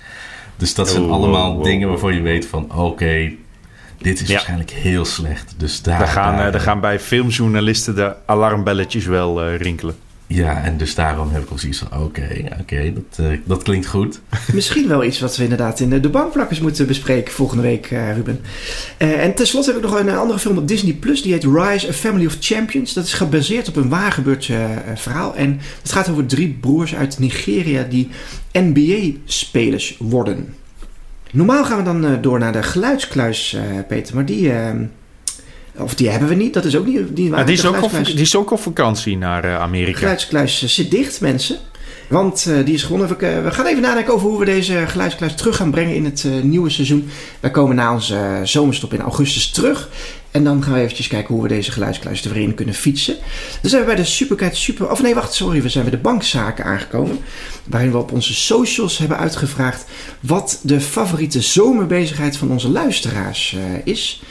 Dus 0.58 0.74
dat 0.74 0.89
zijn 0.89 1.04
Oh, 1.04 1.12
allemaal 1.12 1.46
wow, 1.48 1.56
wow, 1.56 1.63
dingen 1.65 1.88
waarvan 1.89 2.13
je 2.15 2.22
weet 2.22 2.46
van... 2.46 2.72
oké, 2.76 3.32
dit 3.98 4.22
is 4.22 4.28
Ja. 4.28 4.34
waarschijnlijk 4.34 4.72
heel 4.72 5.06
slecht. 5.06 5.54
Dus 5.58 5.82
daar, 5.82 6.00
Daar 6.00 6.08
gaan, 6.08 6.36
daar- 6.36 6.46
eh, 6.46 6.52
daar 6.52 6.62
gaan 6.62 6.80
bij 6.80 7.00
filmjournalisten 7.00 7.96
de 7.96 8.15
alarmbelletjes 8.26 9.06
wel 9.06 9.44
eh, 9.44 9.56
rinkelen. 9.58 9.96
Ja, 10.34 10.63
en 10.63 10.78
dus 10.78 10.96
daarom 10.96 11.30
heb 11.32 11.41
ik 11.44 11.50
al 11.50 11.58
zoiets 11.58 11.78
van... 11.80 12.02
oké, 12.02 12.28
oké, 12.60 12.94
dat, 12.94 13.26
eh, 13.26 13.38
dat 13.46 13.63
klinkt 13.63 13.88
goed. 13.88 14.22
Misschien 14.54 14.88
wel 14.88 15.04
iets 15.04 15.20
wat 15.20 15.38
we 15.38 15.44
inderdaad 15.44 15.80
in 15.80 16.02
de- 16.02 16.10
bankplakkers 16.10 16.60
moeten 16.60 16.88
bespreken 16.88 17.34
volgende 17.34 17.63
week, 17.63 17.86
eh, 17.91 18.15
Ruben. 18.15 18.39
Eh, 18.98 19.24
en 19.24 19.34
tenslotte 19.34 19.72
heb 19.72 19.84
ik 19.84 19.89
nog 19.89 20.00
een 20.00 20.10
andere 20.10 20.39
film 20.39 20.58
op 20.58 20.67
Disney 20.67 20.94
Plus. 20.94 21.22
Die 21.22 21.34
heet 21.34 21.44
Rise, 21.44 21.88
A 21.88 21.94
Family 21.94 22.26
of 22.26 22.38
Champions. 22.39 22.94
Dat 22.94 23.06
is 23.06 23.13
gebaseerd 23.13 23.67
op 23.67 23.76
een 23.76 23.89
waargebeurd 23.89 24.50
verhaal. 24.96 25.36
En 25.36 25.60
het 25.82 25.91
gaat 25.91 26.10
over 26.10 26.26
drie 26.26 26.58
broers 26.62 26.96
uit 26.96 27.20
Nigeria 27.20 27.84
die 27.84 28.10
NBA-spelers 28.52 29.96
worden. 30.00 30.54
Normaal 31.32 31.65
gaan 31.65 31.78
we 31.78 31.84
dan 31.84 32.22
door 32.22 32.39
naar 32.39 32.52
de 32.54 32.63
geluidskluis, 32.63 33.58
Peter. 33.88 34.15
Maar 34.15 34.26
die... 34.26 34.52
of 35.77 35.95
die 35.95 36.10
hebben 36.10 36.29
we 36.29 36.36
niet. 36.36 36.53
Dat 36.53 36.65
is 36.65 36.75
ook 36.75 36.86
niet... 36.86 37.15
Die, 37.15 37.29
Maar 37.29 37.45
die, 37.45 37.55
is 37.55 37.65
ook 37.65 37.84
op, 37.84 37.91
die 38.05 38.19
is 38.19 38.36
ook 38.36 38.51
op 38.51 38.60
vakantie 38.60 39.17
naar 39.17 39.43
eh, 39.43 39.60
Amerika. 39.60 39.97
geluidskluis 39.97 40.63
eh, 40.63 40.69
zit 40.69 40.91
dicht, 40.91 41.21
mensen. 41.21 41.57
Want 42.10 42.45
eh, 42.47 42.65
die 42.65 42.73
is 42.73 42.84
gewonnen. 42.84 43.17
We, 43.17 43.41
we 43.41 43.51
gaan 43.51 43.65
even 43.65 43.81
nadenken 43.81 44.13
over 44.13 44.27
hoe 44.27 44.39
we 44.39 44.45
deze 44.45 44.84
geluidskluis 44.88 45.36
terug 45.36 45.55
gaan 45.55 45.71
brengen 45.71 45.95
in 45.95 46.05
het 46.05 46.27
nieuwe 46.43 46.69
seizoen. 46.69 47.10
Wij 47.39 47.51
komen 47.51 47.75
na 47.75 47.93
onze 47.93 48.41
zomerstop 48.43 48.93
in 48.93 49.01
augustus 49.01 49.49
terug. 49.49 49.89
En 50.31 50.43
dan 50.43 50.63
gaan 50.63 50.73
we 50.73 50.79
eventjes 50.79 51.07
kijken 51.07 51.34
hoe 51.34 51.43
we 51.43 51.49
deze 51.49 51.71
geluidskluis 51.71 52.25
er 52.25 52.34
weer 52.34 52.43
in 52.43 52.55
kunnen 52.55 52.75
fietsen. 52.75 53.15
Dan 53.62 53.69
zijn 53.69 53.81
we 53.81 53.88
bij 53.88 53.95
de 53.95 54.03
Supercat 54.03 54.55
Super... 54.55 54.91
Of 54.91 55.01
nee, 55.01 55.15
wacht, 55.15 55.34
sorry. 55.34 55.62
We 55.62 55.69
zijn 55.69 55.84
bij 55.84 55.93
de 55.93 56.01
bankzaken 56.01 56.65
aangekomen. 56.65 57.19
Waarin 57.63 57.91
we 57.91 57.97
op 57.97 58.12
onze 58.12 58.34
socials 58.34 58.97
hebben 58.97 59.17
uitgevraagd... 59.17 59.86
wat 60.19 60.60
de 60.63 60.81
favoriete 60.81 61.41
zomerbezigheid 61.41 62.38
van 62.38 62.51
onze 62.51 62.69
luisteraars 62.69 63.55
is. 63.84 64.21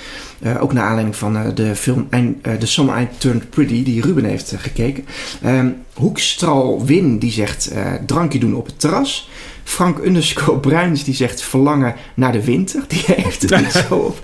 Eh, 0.40 0.62
ook 0.62 0.72
naar 0.72 0.84
aanleiding 0.84 1.16
van 1.16 1.36
eh, 1.36 1.54
de 1.54 1.76
film 1.76 2.06
eh, 2.10 2.52
The 2.58 2.66
Summer 2.66 3.00
I 3.00 3.08
Turned 3.18 3.50
Pretty, 3.50 3.82
die 3.82 4.02
Ruben 4.02 4.24
heeft 4.24 4.54
gekeken. 4.56 5.04
Ehm 5.42 5.68
Hoekstral 5.94 6.84
Win, 6.84 7.18
die 7.18 7.32
zegt 7.32 7.70
drankje 8.06 8.38
doen 8.38 8.54
op 8.54 8.66
het 8.66 8.80
terras. 8.80 9.30
Frank 9.64 9.98
underscore 10.04 10.58
Bruins, 10.68 11.04
die 11.04 11.14
zegt 11.14 11.42
verlangen 11.42 11.94
naar 12.14 12.32
de 12.32 12.44
winter. 12.44 12.84
Die 12.88 13.02
heeft 13.22 13.42
het 13.42 13.60
niet 13.60 13.84
zo 13.88 13.94
op. 13.94 14.20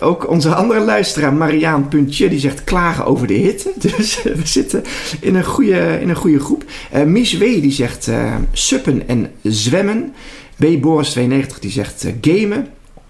Ook 0.00 0.28
onze 0.28 0.54
andere 0.54 0.80
luisteraar, 0.80 1.32
Mariaan 1.32 1.88
Puntje, 1.88 2.28
die 2.28 2.38
zegt 2.38 2.64
klagen 2.64 3.04
over 3.04 3.26
de 3.26 3.34
hitte. 3.34 3.72
Dus 3.96 4.22
we 4.22 4.40
zitten 4.44 4.84
in 5.20 5.34
een 5.34 5.44
goede, 5.44 5.98
in 6.00 6.08
een 6.08 6.16
goede 6.16 6.40
groep. 6.40 6.64
Mies 7.06 7.38
W. 7.38 7.40
die 7.40 7.72
zegt 7.72 8.10
suppen 8.52 9.08
en 9.08 9.30
zwemmen. 9.42 10.14
B. 10.56 10.64
Boris92 10.64 11.58
die 11.60 11.70
zegt 11.70 12.06
gamen. 12.20 12.66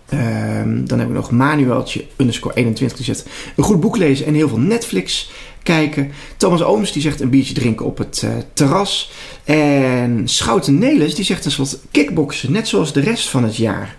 Ehm, 0.08 0.84
dan 0.84 0.98
hebben 0.98 1.16
we 1.16 1.20
nog 1.20 1.30
Manueltje 1.30 2.04
underscore 2.16 2.54
21 2.54 3.04
die 3.04 3.14
een 3.56 3.64
goed 3.64 3.80
boek 3.80 3.96
lezen 3.96 4.26
en 4.26 4.34
heel 4.34 4.48
veel 4.48 4.58
Netflix 4.58 5.30
kijken. 5.62 6.12
Thomas 6.36 6.62
Ooms 6.62 6.92
die 6.92 7.02
zegt 7.02 7.20
een 7.20 7.30
biertje 7.30 7.54
drinken 7.54 7.86
op 7.86 7.98
het 7.98 8.22
eh, 8.24 8.30
terras. 8.52 9.10
En 9.44 10.28
Schouten 10.28 10.78
Nelis 10.78 11.14
die 11.14 11.24
zegt 11.24 11.42
tenslotte 11.42 11.78
kickboksen, 11.90 12.52
net 12.52 12.68
zoals 12.68 12.92
de 12.92 13.00
rest 13.00 13.28
van 13.28 13.44
het 13.44 13.56
jaar. 13.56 13.96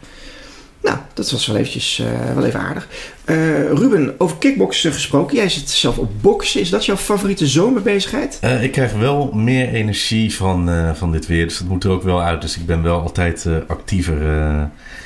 Dat 1.14 1.32
was 1.32 1.48
wel 1.48 1.56
eventjes 1.56 2.00
eh, 2.00 2.34
wel 2.34 2.46
even 2.46 2.60
aardig. 2.60 2.88
Eh, 3.24 3.72
Ruben, 3.72 4.16
over 4.18 4.38
kickboksen 4.38 4.94
gesproken. 4.94 5.36
Jij 5.36 5.50
zit 5.50 5.70
zelf 5.70 5.98
op 5.98 6.22
boksen. 6.22 6.62
Is 6.62 6.70
dat 6.70 6.86
jouw 6.86 6.98
favoriete 6.98 7.48
zomerbezigheid? 7.48 8.38
Eh, 8.42 8.64
ik 8.64 8.72
krijg 8.72 8.94
wel 8.94 9.32
meer 9.34 9.70
energie 9.70 10.36
van, 10.36 10.70
van 10.96 11.12
dit 11.12 11.28
weer. 11.28 11.48
Dus 11.48 11.58
dat 11.58 11.68
moet 11.68 11.84
er 11.84 11.92
ook 11.92 12.04
wel 12.04 12.22
uit. 12.22 12.42
Dus 12.42 12.58
ik 12.58 12.66
ben 12.66 12.84
wel 12.84 13.02
altijd 13.02 13.48
actiever 13.68 14.18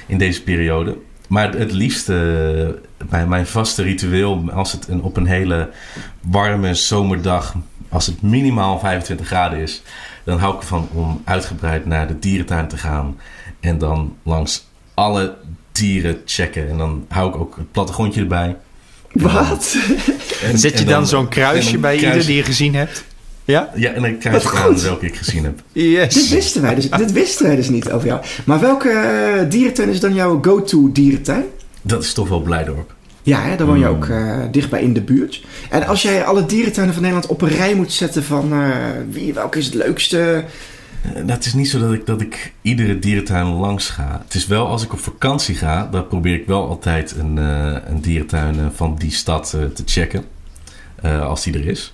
in 0.08 0.18
deze 0.18 0.44
periode. 0.44 0.98
Maar 1.28 1.54
het 1.54 1.72
liefste, 1.72 2.80
mijn, 3.10 3.30
mijn 3.30 3.48
vaste 3.48 3.84
ritueel, 3.84 4.52
als 4.54 4.72
het 4.72 4.88
een, 4.88 5.02
op 5.02 5.18
een 5.18 5.26
hele 5.26 5.70
warme 6.22 6.74
zomerdag, 6.74 7.56
als 7.90 8.06
het 8.06 8.22
minimaal 8.22 8.80
25 8.80 9.28
graden 9.28 9.60
is, 9.60 9.82
dan 10.24 10.40
hou 10.40 10.56
ik 10.56 10.62
ervan 10.62 10.88
om 10.94 11.22
uitgebreid 11.26 11.86
naar 11.86 12.08
de 12.08 12.20
dierentuin 12.20 12.68
te 12.68 12.78
gaan. 12.78 13.18
En 13.60 13.78
dan 13.78 14.16
langs 14.24 14.66
alle 14.94 15.38
dieren 15.82 16.18
checken. 16.26 16.70
En 16.70 16.78
dan 16.78 17.06
hou 17.10 17.30
ik 17.30 17.36
ook 17.36 17.56
het 17.58 17.72
plattegrondje 17.72 18.22
erbij. 18.22 18.56
Wat? 19.12 19.76
En, 20.44 20.58
Zet 20.60 20.72
je 20.74 20.78
en 20.80 20.86
dan, 20.92 21.08
zo'n 21.08 21.28
kruisje 21.28 21.72
dan 21.72 21.82
bij 21.82 21.98
kruis- 21.98 22.14
ieder 22.14 22.28
die 22.28 22.36
je 22.36 22.44
gezien 22.44 22.76
hebt? 22.76 23.04
Ja? 23.46 23.70
Ja, 23.76 23.92
en 23.92 24.02
dan 24.02 24.18
kruis 24.18 24.44
ik 24.44 24.50
Wat 24.50 24.60
aan 24.62 24.82
welke 24.82 25.06
ik 25.06 25.16
gezien 25.16 25.44
heb. 25.44 25.60
Dit 25.72 25.84
Yes. 26.14 26.30
wisten 26.30 26.62
wij 26.62 26.76
dus, 26.76 26.90
dit 26.90 27.12
wisten 27.12 27.46
wij 27.46 27.56
dus 27.56 27.70
niet 27.70 27.92
over 27.92 28.08
jou. 28.08 28.22
Maar 28.46 28.60
welke 28.60 28.90
eh, 28.90 29.50
dierentuin 29.50 29.90
is 29.90 30.00
dan 30.00 30.14
jouw 30.14 30.40
go-to 30.42 30.92
dierentuin? 30.92 31.44
Dat 31.82 32.04
is 32.04 32.14
toch 32.14 32.30
wel 32.30 32.42
Blijdorp. 32.42 32.94
Ja, 33.24 33.42
hè, 33.42 33.56
daar 33.56 33.68
woon 33.68 33.80
je 33.80 33.86
Hmm. 33.86 33.96
ook 33.96 34.08
eh, 34.08 34.38
dichtbij 34.52 34.82
in 34.82 34.94
de 34.94 35.02
buurt. 35.02 35.44
En 35.70 35.88
als 35.88 36.02
jij 36.02 36.24
alle 36.24 36.46
dierentuinen 36.46 36.94
van 36.94 37.04
Nederland 37.04 37.30
op 37.32 37.42
een 37.42 37.50
rij 37.50 37.76
moet 37.76 37.92
zetten 37.94 38.24
van 38.24 38.54
eh, 38.54 38.60
wie, 39.10 39.34
welke 39.34 39.58
is 39.60 39.66
het 39.66 39.74
leukste? 39.74 40.44
Nou, 41.14 41.26
het 41.32 41.46
is 41.46 41.54
niet 41.54 41.70
zo 41.70 41.80
dat 41.80 41.94
ik, 41.94 42.06
dat 42.06 42.22
ik 42.22 42.54
iedere 42.62 43.00
dierentuin 43.00 43.46
langs 43.48 43.90
ga. 43.90 44.22
Het 44.24 44.34
is 44.34 44.48
wel 44.48 44.68
als 44.68 44.84
ik 44.84 44.94
op 44.94 45.00
vakantie 45.00 45.56
ga, 45.56 45.88
dan 45.92 46.08
probeer 46.08 46.34
ik 46.34 46.46
wel 46.48 46.68
altijd 46.68 47.16
een, 47.18 47.38
eh, 47.38 47.76
een 47.86 48.02
dierentuin 48.02 48.60
eh, 48.60 48.66
van 48.74 48.96
die 48.98 49.12
stad 49.12 49.54
eh, 49.54 49.64
te 49.66 49.84
checken. 49.86 50.24
eh, 51.02 51.28
als 51.28 51.44
die 51.44 51.54
er 51.54 51.68
is. 51.68 51.94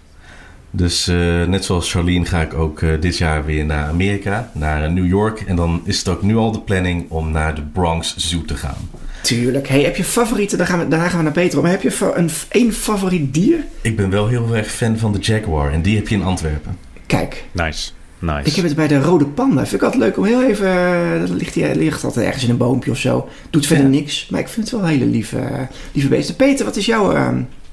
Dus 0.72 1.08
eh, 1.08 1.44
net 1.46 1.66
zoals 1.66 1.92
Charlene 1.92 2.26
ga 2.26 2.42
ik 2.42 2.54
ook 2.54 2.82
eh, 2.82 2.90
dit 3.02 3.18
jaar 3.18 3.46
weer 3.46 3.66
naar 3.66 3.88
Amerika, 3.88 4.52
naar 4.54 4.92
New 4.92 5.06
York. 5.08 5.40
En 5.42 5.56
dan 5.56 5.82
is 5.84 5.98
het 5.98 6.08
ook 6.08 6.22
nu 6.22 6.36
al 6.36 6.52
de 6.52 6.60
planning 6.62 7.10
om 7.10 7.32
naar 7.32 7.56
de 7.56 7.62
Bronx 7.62 8.16
Zoo 8.18 8.42
te 8.46 8.56
gaan. 8.56 8.90
Tuurlijk. 9.22 9.68
Hey, 9.68 9.82
heb 9.82 9.96
je 9.96 10.04
favorieten? 10.04 10.58
Daar 10.58 10.68
gaan 10.68 10.80
we, 10.80 10.88
daarna 10.88 11.08
gaan 11.10 11.18
we 11.18 11.24
naar 11.24 11.34
Peter. 11.34 11.58
op. 11.58 11.64
Maar 11.64 11.72
heb 11.74 11.82
je 11.82 12.12
een, 12.16 12.30
één 12.50 12.74
favoriet 12.74 13.34
dier? 13.34 13.58
Ik 13.82 13.96
ben 13.96 14.10
wel 14.10 14.28
heel 14.28 14.56
erg 14.56 14.72
fan 14.72 14.98
van 14.98 15.12
de 15.14 15.20
Jaguar 15.20 15.72
en 15.74 15.82
die 15.82 15.96
heb 15.96 16.08
je 16.08 16.16
in 16.16 16.24
Antwerpen. 16.24 16.78
Kijk, 17.06 17.44
Nice. 17.52 17.90
Nice. 18.20 18.50
ik 18.50 18.54
heb 18.56 18.66
het 18.66 18.76
bij 18.76 18.88
de 18.88 19.02
rode 19.02 19.26
panda. 19.26 19.62
Vind 19.62 19.74
ik 19.74 19.82
altijd 19.82 20.02
leuk 20.04 20.18
om 20.18 20.26
heel 20.26 20.44
even... 20.44 20.68
eh, 20.68 21.20
Dat 21.20 21.30
ligt, 21.30 21.56
ligt 21.56 22.04
altijd 22.04 22.26
ergens 22.26 22.44
in 22.44 22.50
een 22.50 22.58
boompje 22.58 22.92
of 22.92 22.98
zo. 22.98 23.30
Doet 23.50 23.66
verder 23.68 23.86
Ja. 23.86 23.92
niks. 23.92 24.28
Maar 24.30 24.40
ik 24.40 24.48
vind 24.48 24.70
het 24.72 24.80
wel 24.80 24.90
hele 24.90 25.06
lieve, 25.06 25.38
eh, 25.40 25.60
lieve 25.92 26.10
beesten. 26.10 26.36
Peter, 26.36 26.66
wat 26.66 26.76
is 26.76 26.86
jouw 26.86 27.12
eh, 27.14 27.30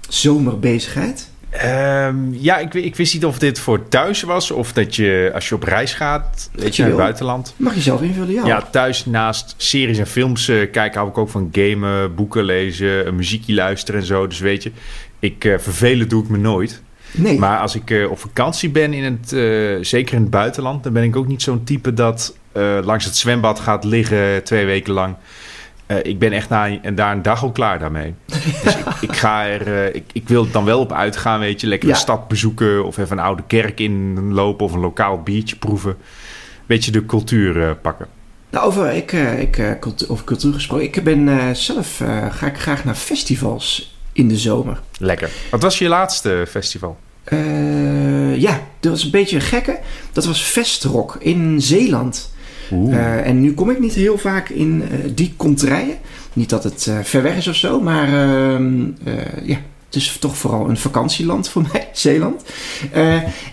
zomerbezigheid? 0.09 1.29
Ehm, 1.51 2.17
ja, 2.31 2.59
ik, 2.59 2.75
ik 2.75 2.97
wist 2.97 3.15
niet 3.15 3.25
of 3.25 3.39
dit 3.39 3.59
voor 3.59 3.89
thuis 3.89 4.23
was 4.23 4.51
of 4.51 4.73
dat 4.73 4.97
je 4.97 5.31
als 5.35 5.49
je 5.49 5.55
op 5.55 5.63
reis 5.63 5.95
gaat, 5.95 6.51
weet 6.53 6.77
je 6.77 6.83
naar 6.83 6.91
het 6.91 7.01
buitenland. 7.01 7.55
Mag 7.57 7.75
je 7.75 7.81
zelf 7.81 8.03
invullen? 8.03 8.33
Ja. 8.35 8.47
Ja, 8.47 8.63
thuis 8.71 9.07
naast 9.07 9.55
series 9.57 9.99
en 9.99 10.07
films 10.07 10.49
eh, 10.49 10.71
kijken 10.71 10.95
hou 10.99 11.09
ik 11.09 11.19
ook 11.19 11.29
van 11.29 11.49
gamen, 11.53 12.15
boeken 12.15 12.45
lezen, 12.45 13.07
een 13.07 13.17
muziekje 13.17 13.55
luisteren 13.55 14.01
en 14.01 14.07
zo. 14.07 14.27
Dus 14.27 14.39
weet 14.39 14.63
je, 14.63 14.73
ik 15.19 15.45
eh, 15.45 15.59
vervelen 15.59 16.09
doe 16.09 16.23
ik 16.23 16.29
me 16.29 16.37
nooit. 16.39 16.83
Nee. 17.17 17.39
Maar 17.39 17.59
als 17.59 17.75
ik 17.75 17.91
eh, 17.91 18.11
op 18.11 18.19
vakantie 18.19 18.71
ben, 18.71 18.93
in 18.93 19.05
het, 19.05 19.33
eh, 19.33 19.85
zeker 19.85 20.15
in 20.15 20.21
het 20.21 20.31
buitenland, 20.31 20.83
dan 20.85 20.93
ben 20.93 21.03
ik 21.03 21.17
ook 21.17 21.27
niet 21.27 21.43
zo'n 21.43 21.65
type 21.65 21.95
dat 21.95 22.37
eh, 22.53 22.79
langs 22.83 23.05
het 23.05 23.17
zwembad 23.17 23.61
gaat 23.61 23.85
liggen 23.85 24.45
twee 24.45 24.65
weken 24.67 24.93
lang. 24.93 25.15
Ik 26.03 26.19
ben 26.19 26.33
echt 26.33 26.49
na 26.49 26.81
en 26.83 26.95
daar 26.95 27.13
een 27.13 27.23
dag 27.23 27.43
al 27.43 27.53
klaar 27.53 27.79
daarmee. 27.79 28.15
dus 28.65 28.77
ik, 28.77 28.85
ik 29.01 29.17
ga 29.17 29.47
er, 29.47 29.95
ik, 29.95 30.05
ik 30.13 30.29
wil 30.29 30.51
dan 30.51 30.65
wel 30.65 30.81
op 30.81 30.93
uitgaan, 30.93 31.41
weet 31.41 31.61
je, 31.61 31.67
lekker 31.67 31.89
Ja. 31.89 31.95
een 31.95 32.01
stad 32.01 32.29
bezoeken 32.29 32.85
of 32.85 32.99
even 32.99 33.19
een 33.19 33.25
oude 33.25 33.43
kerk 33.47 33.81
inlopen 33.81 34.67
of 34.67 34.73
een 34.73 34.81
lokaal 34.81 35.23
biertje 35.23 35.57
proeven. 35.57 35.97
Beetje 36.67 36.91
de 36.91 37.07
cultuur 37.07 37.77
pakken. 37.77 38.07
Nou, 38.51 38.67
over, 38.67 38.93
ik, 38.93 39.13
ik, 39.39 39.77
cultu- 39.81 40.07
over 40.09 40.25
cultuur 40.25 40.53
gesproken. 40.53 40.85
Ik 40.87 41.05
ben 41.05 41.57
zelf 41.57 42.01
ga 42.31 42.47
ik 42.47 42.59
graag 42.59 42.85
naar 42.85 42.95
festivals 42.95 43.97
in 44.13 44.29
de 44.29 44.37
zomer. 44.39 44.81
Lekker. 44.99 45.31
Wat 45.51 45.63
was 45.63 45.79
je 45.79 45.89
laatste 45.89 46.45
festival? 46.49 46.97
Eh, 47.25 48.37
ja, 48.37 48.61
dat 48.81 48.91
was 48.93 49.05
een 49.05 49.11
beetje 49.11 49.37
een 49.37 49.43
gekke. 49.43 49.79
Dat 50.13 50.25
was 50.25 50.43
Festrock 50.43 51.17
in 51.21 51.63
Zeeland. 51.63 52.33
Eh, 52.71 53.27
en 53.27 53.41
nu 53.41 53.55
kom 53.55 53.71
ik 53.71 53.79
niet 53.79 53.95
heel 53.95 54.19
vaak 54.19 54.49
in 54.49 54.83
eh, 54.91 54.99
die 55.15 55.35
contraien. 55.37 55.97
Niet 56.33 56.51
dat 56.51 56.65
het 56.65 56.91
ver 57.03 57.23
weg 57.23 57.37
is 57.37 57.49
of 57.49 57.57
zo, 57.57 57.81
maar 57.81 58.09
ehm, 58.09 58.83
eh, 59.05 59.47
ja, 59.47 59.57
het 59.87 59.95
is 59.95 60.17
toch 60.21 60.37
vooral 60.37 60.69
een 60.69 60.77
vakantieland 60.77 61.49
voor 61.49 61.63
mij, 61.73 61.89
Zeeland. 61.93 62.43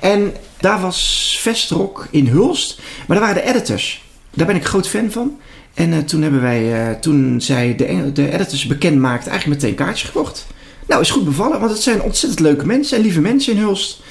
En 0.01 0.33
daar 0.57 0.81
was 0.81 1.37
Festrock 1.39 2.07
in 2.11 2.27
Hulst, 2.27 2.81
maar 3.07 3.17
daar 3.17 3.27
waren 3.27 3.43
de 3.43 3.49
editors. 3.49 4.05
Daar 4.33 4.47
ben 4.47 4.55
ik 4.55 4.65
groot 4.65 4.87
fan 4.87 5.11
van. 5.11 5.39
En 5.73 6.05
toen 6.05 6.21
hebben 6.21 6.41
wij, 6.41 6.95
toen 7.01 7.41
zij 7.41 7.75
de, 7.75 8.11
de 8.13 8.31
editors 8.31 8.65
bekend 8.65 8.99
maakten, 8.99 9.31
eigenlijk 9.31 9.61
meteen 9.61 9.75
kaartjes 9.75 10.09
gekocht. 10.09 10.47
Nou, 10.91 11.03
is 11.03 11.11
goed 11.11 11.25
bevallen, 11.25 11.59
want 11.59 11.71
het 11.71 11.81
zijn 11.81 12.01
ontzettend 12.01 12.39
leuke 12.41 12.65
mensen 12.65 12.97
en 12.97 13.03
lieve 13.03 13.21
mensen 13.21 13.53
in 13.53 13.59
Hulst. 13.59 14.01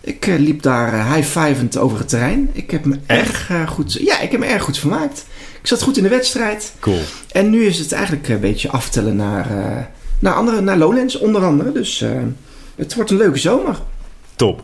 Ik 0.00 0.26
eh, 0.26 0.38
liep 0.38 0.62
daar 0.62 0.92
eh, 0.92 1.12
high-fivend 1.14 1.78
over 1.78 1.98
het 1.98 2.08
terrein. 2.08 2.50
Ik 2.52 2.70
heb 2.70 2.84
me 2.84 2.98
erg 3.06 3.50
eh, 3.50 3.68
goed... 3.68 3.92
Ja, 3.92 4.20
ik 4.20 4.30
heb 4.30 4.40
me 4.40 4.46
erg 4.46 4.62
goed 4.62 4.78
vermaakt. 4.78 5.26
Ik 5.60 5.66
zat 5.66 5.82
goed 5.82 5.96
in 5.96 6.02
de 6.02 6.08
wedstrijd. 6.08 6.72
Cool. 6.80 7.00
En 7.32 7.50
nu 7.50 7.64
is 7.64 7.78
het 7.78 7.92
eigenlijk 7.92 8.28
een 8.28 8.40
beetje 8.40 8.70
aftellen 8.70 9.16
naar, 9.16 9.48
naar, 10.18 10.32
andere, 10.32 10.60
naar 10.60 10.76
Lowlands 10.76 11.18
onder 11.18 11.44
andere. 11.44 11.72
Dus 11.72 12.04
het 12.74 12.94
wordt 12.94 13.10
een 13.10 13.16
leuke 13.16 13.38
zomer. 13.38 13.76
Top. 14.34 14.62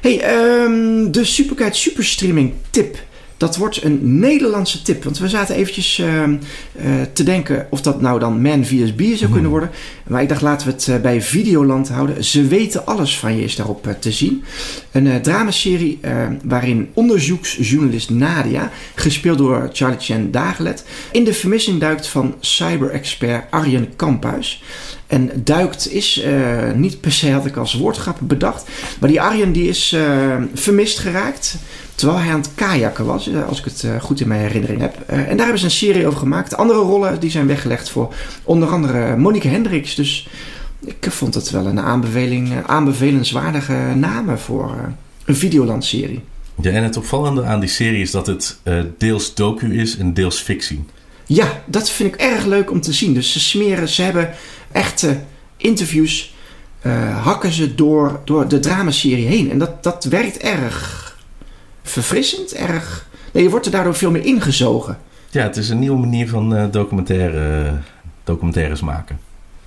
Hey, 0.00 0.20
ehm, 0.20 1.10
de 1.10 1.24
Superkite 1.24 1.78
Superstreaming 1.78 2.54
tip. 2.70 2.98
Dat 3.42 3.56
wordt 3.56 3.84
een 3.84 4.18
Nederlandse 4.18 4.82
tip. 4.82 5.04
Want 5.04 5.18
we 5.18 5.28
zaten 5.28 5.54
eventjes 5.54 5.98
ehm, 5.98 6.36
eh, 6.72 6.84
te 7.12 7.22
denken 7.22 7.66
of 7.70 7.80
dat 7.80 8.00
nou 8.00 8.18
dan 8.18 8.40
Man 8.40 8.64
vs. 8.64 8.94
Bier 8.94 9.16
zou 9.16 9.32
kunnen 9.32 9.50
worden. 9.50 9.70
Maar 10.06 10.22
ik 10.22 10.28
dacht 10.28 10.42
laten 10.42 10.66
we 10.66 10.72
het 10.72 10.88
eh, 10.88 10.96
bij 10.96 11.22
Videoland 11.22 11.88
houden. 11.88 12.24
Ze 12.24 12.46
weten 12.46 12.86
alles 12.86 13.18
van 13.18 13.36
je 13.36 13.44
is 13.44 13.56
daarop 13.56 13.86
eh, 13.86 13.94
te 13.94 14.12
zien. 14.12 14.44
Een 14.92 15.22
dramaserie 15.22 15.98
eh, 16.00 16.26
waarin 16.44 16.90
onderzoeksjournalist 16.94 18.10
Nadia, 18.10 18.70
gespeeld 18.94 19.38
door 19.38 19.70
Charlie 19.72 20.00
Chan 20.00 20.30
Dagelet, 20.30 20.84
in 21.12 21.24
de 21.24 21.32
vermissing 21.32 21.80
duikt 21.80 22.06
van 22.06 22.34
cyber-expert 22.40 23.50
Arjen 23.50 23.96
Kamphuis. 23.96 24.62
En 25.12 25.30
duikt 25.44 25.92
is 25.92 26.20
eh, 26.20 26.72
niet 26.74 27.00
per 27.00 27.12
se, 27.12 27.30
had 27.30 27.46
ik 27.46 27.56
als 27.56 27.74
woordgrap 27.74 28.18
bedacht. 28.20 28.68
Maar 29.00 29.08
die 29.08 29.20
Arjen 29.20 29.52
die 29.52 29.68
is 29.68 29.92
eh, 29.92 30.36
vermist 30.54 30.98
geraakt. 30.98 31.56
Terwijl 31.94 32.20
hij 32.20 32.32
aan 32.32 32.40
het 32.40 32.54
kajakken 32.54 33.04
was, 33.04 33.28
eh, 33.28 33.48
als 33.48 33.58
ik 33.58 33.64
het 33.64 33.86
goed 34.00 34.20
in 34.20 34.28
mijn 34.28 34.40
herinnering 34.40 34.80
heb. 34.80 34.94
En 35.06 35.36
daar 35.36 35.46
hebben 35.46 35.58
ze 35.58 35.64
een 35.64 35.70
serie 35.70 36.06
over 36.06 36.18
gemaakt. 36.18 36.50
De 36.50 36.56
andere 36.56 36.78
rollen 36.78 37.20
die 37.20 37.30
zijn 37.30 37.46
weggelegd 37.46 37.90
voor 37.90 38.14
onder 38.42 38.68
andere 38.68 39.16
Monique 39.16 39.48
Hendricks. 39.48 39.94
Dus 39.94 40.28
ik 40.84 41.06
vond 41.08 41.34
het 41.34 41.50
wel 41.50 41.66
een 41.66 41.80
aanbeveling, 41.80 42.52
aanbevelenswaardige 42.66 43.92
namen 43.94 44.38
voor 44.38 44.76
een 45.24 45.36
Videoland-serie. 45.36 46.20
Ja, 46.60 46.70
en 46.70 46.82
het 46.82 46.96
opvallende 46.96 47.42
aan 47.42 47.60
die 47.60 47.68
serie 47.68 48.02
is 48.02 48.10
dat 48.10 48.26
het 48.26 48.58
deels 48.98 49.34
docu 49.34 49.80
is 49.80 49.96
en 49.96 50.14
deels 50.14 50.40
fictie. 50.40 50.84
Ja, 51.26 51.62
dat 51.66 51.90
vind 51.90 52.14
ik 52.14 52.20
erg 52.20 52.44
leuk 52.44 52.70
om 52.70 52.80
te 52.80 52.92
zien. 52.92 53.14
Dus 53.14 53.32
ze 53.32 53.40
smeren, 53.40 53.88
ze 53.88 54.02
hebben 54.02 54.30
echte 54.72 55.20
interviews, 55.56 56.34
eh, 56.80 57.24
hakken 57.24 57.52
ze 57.52 57.74
door, 57.74 58.20
door 58.24 58.48
de 58.48 58.60
dramaserie 58.60 59.26
heen. 59.26 59.50
En 59.50 59.58
dat, 59.58 59.82
dat 59.82 60.04
werkt 60.04 60.38
erg 60.38 61.16
verfrissend, 61.82 62.52
erg... 62.52 63.06
Nee, 63.32 63.42
je 63.42 63.50
wordt 63.50 63.66
er 63.66 63.72
daardoor 63.72 63.94
veel 63.94 64.10
meer 64.10 64.24
ingezogen. 64.24 64.98
Ja, 65.30 65.42
het 65.42 65.56
is 65.56 65.68
een 65.68 65.78
nieuwe 65.78 65.98
manier 65.98 66.28
van 66.28 66.56
eh, 66.56 66.64
documentaire, 66.70 67.72
documentaires 68.24 68.80
maken. 68.80 69.18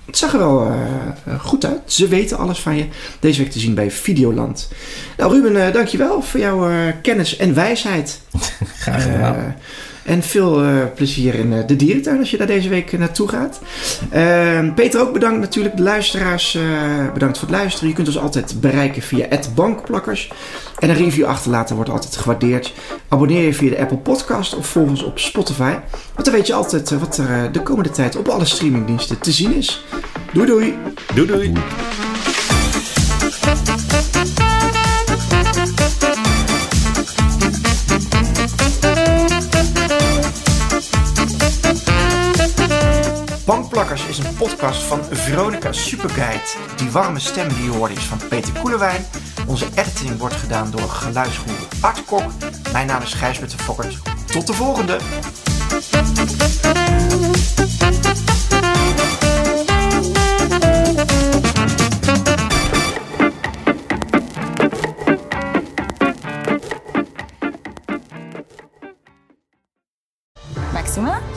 Het 0.04 0.16
zag 0.16 0.32
er 0.32 0.38
wel 0.38 0.66
eh, 0.66 1.40
goed 1.40 1.64
uit. 1.64 1.80
Ze 1.84 2.08
weten 2.08 2.38
alles 2.38 2.58
van 2.58 2.76
je. 2.76 2.86
Deze 3.20 3.42
week 3.42 3.50
te 3.50 3.58
zien 3.58 3.74
bij 3.74 3.90
Videoland. 3.90 4.68
Nou 5.16 5.32
Ruben, 5.32 5.72
dankjewel 5.72 6.22
voor 6.22 6.40
jouw 6.40 6.92
kennis 7.02 7.36
en 7.36 7.54
wijsheid. 7.54 8.20
Graag 8.80 9.02
gedaan. 9.02 9.56
En 10.06 10.22
veel 10.22 10.62
eh, 10.62 10.68
plezier 10.94 11.34
in 11.34 11.52
eh, 11.52 11.66
de 11.66 11.76
dierentuin 11.76 12.18
als 12.18 12.30
je 12.30 12.36
daar 12.36 12.46
deze 12.46 12.68
week 12.68 12.92
eh, 12.92 12.98
naartoe 12.98 13.28
gaat. 13.28 13.60
Eh, 14.10 14.74
Peter 14.74 15.00
ook 15.00 15.12
bedankt 15.12 15.40
natuurlijk. 15.40 15.76
De 15.76 15.82
luisteraars 15.82 16.54
eh, 16.54 16.62
bedankt 17.12 17.38
voor 17.38 17.48
het 17.48 17.56
luisteren. 17.56 17.88
Je 17.88 17.94
kunt 17.94 18.06
ons 18.06 18.18
altijd 18.18 18.60
bereiken 18.60 19.02
via 19.02 19.28
@bankplakkers. 19.54 20.32
En 20.78 20.88
een 20.88 20.96
review 20.96 21.24
achterlaten 21.24 21.76
wordt 21.76 21.90
altijd 21.90 22.16
gewaardeerd. 22.16 22.72
Abonneer 23.08 23.42
je 23.42 23.54
via 23.54 23.70
de 23.70 23.78
Apple 23.78 23.96
Podcast 23.96 24.56
of 24.56 24.66
volg 24.66 24.88
ons 24.88 25.02
op 25.02 25.18
Spotify. 25.18 25.74
Want 26.14 26.24
dan 26.24 26.34
weet 26.34 26.46
je 26.46 26.54
altijd 26.54 26.90
wat 26.90 27.18
er 27.18 27.52
de 27.52 27.62
komende 27.62 27.90
tijd 27.90 28.16
op 28.16 28.28
alle 28.28 28.44
streamingdiensten 28.44 29.18
te 29.18 29.32
zien 29.32 29.54
is. 29.54 29.84
Doei 30.32 30.46
doei! 30.46 30.74
Doei 31.14 31.26
doei. 31.26 31.52
Is 44.18 44.24
een 44.24 44.34
podcast 44.34 44.82
van 44.82 45.04
Veronica 45.04 45.72
Superguide. 45.72 46.42
Die 46.76 46.90
warme 46.90 47.18
stem 47.18 47.48
die 47.48 47.62
je 47.62 47.70
hoorde 47.70 47.94
is 47.94 48.04
van 48.04 48.18
Peter 48.28 48.52
Koelewijn. 48.60 49.04
Onze 49.46 49.66
editing 49.74 50.18
wordt 50.18 50.34
gedaan 50.34 50.70
door 50.70 50.88
geluidsgoer 50.88 51.68
Art 51.80 52.04
Kok. 52.04 52.22
Mijn 52.72 52.86
naam 52.86 53.02
is 53.02 53.14
Gijsbert 53.14 53.50
de 53.50 53.58
Fokkert. 53.58 53.98
Tot 54.26 54.46
de 54.46 54.52
volgende! 54.52 54.98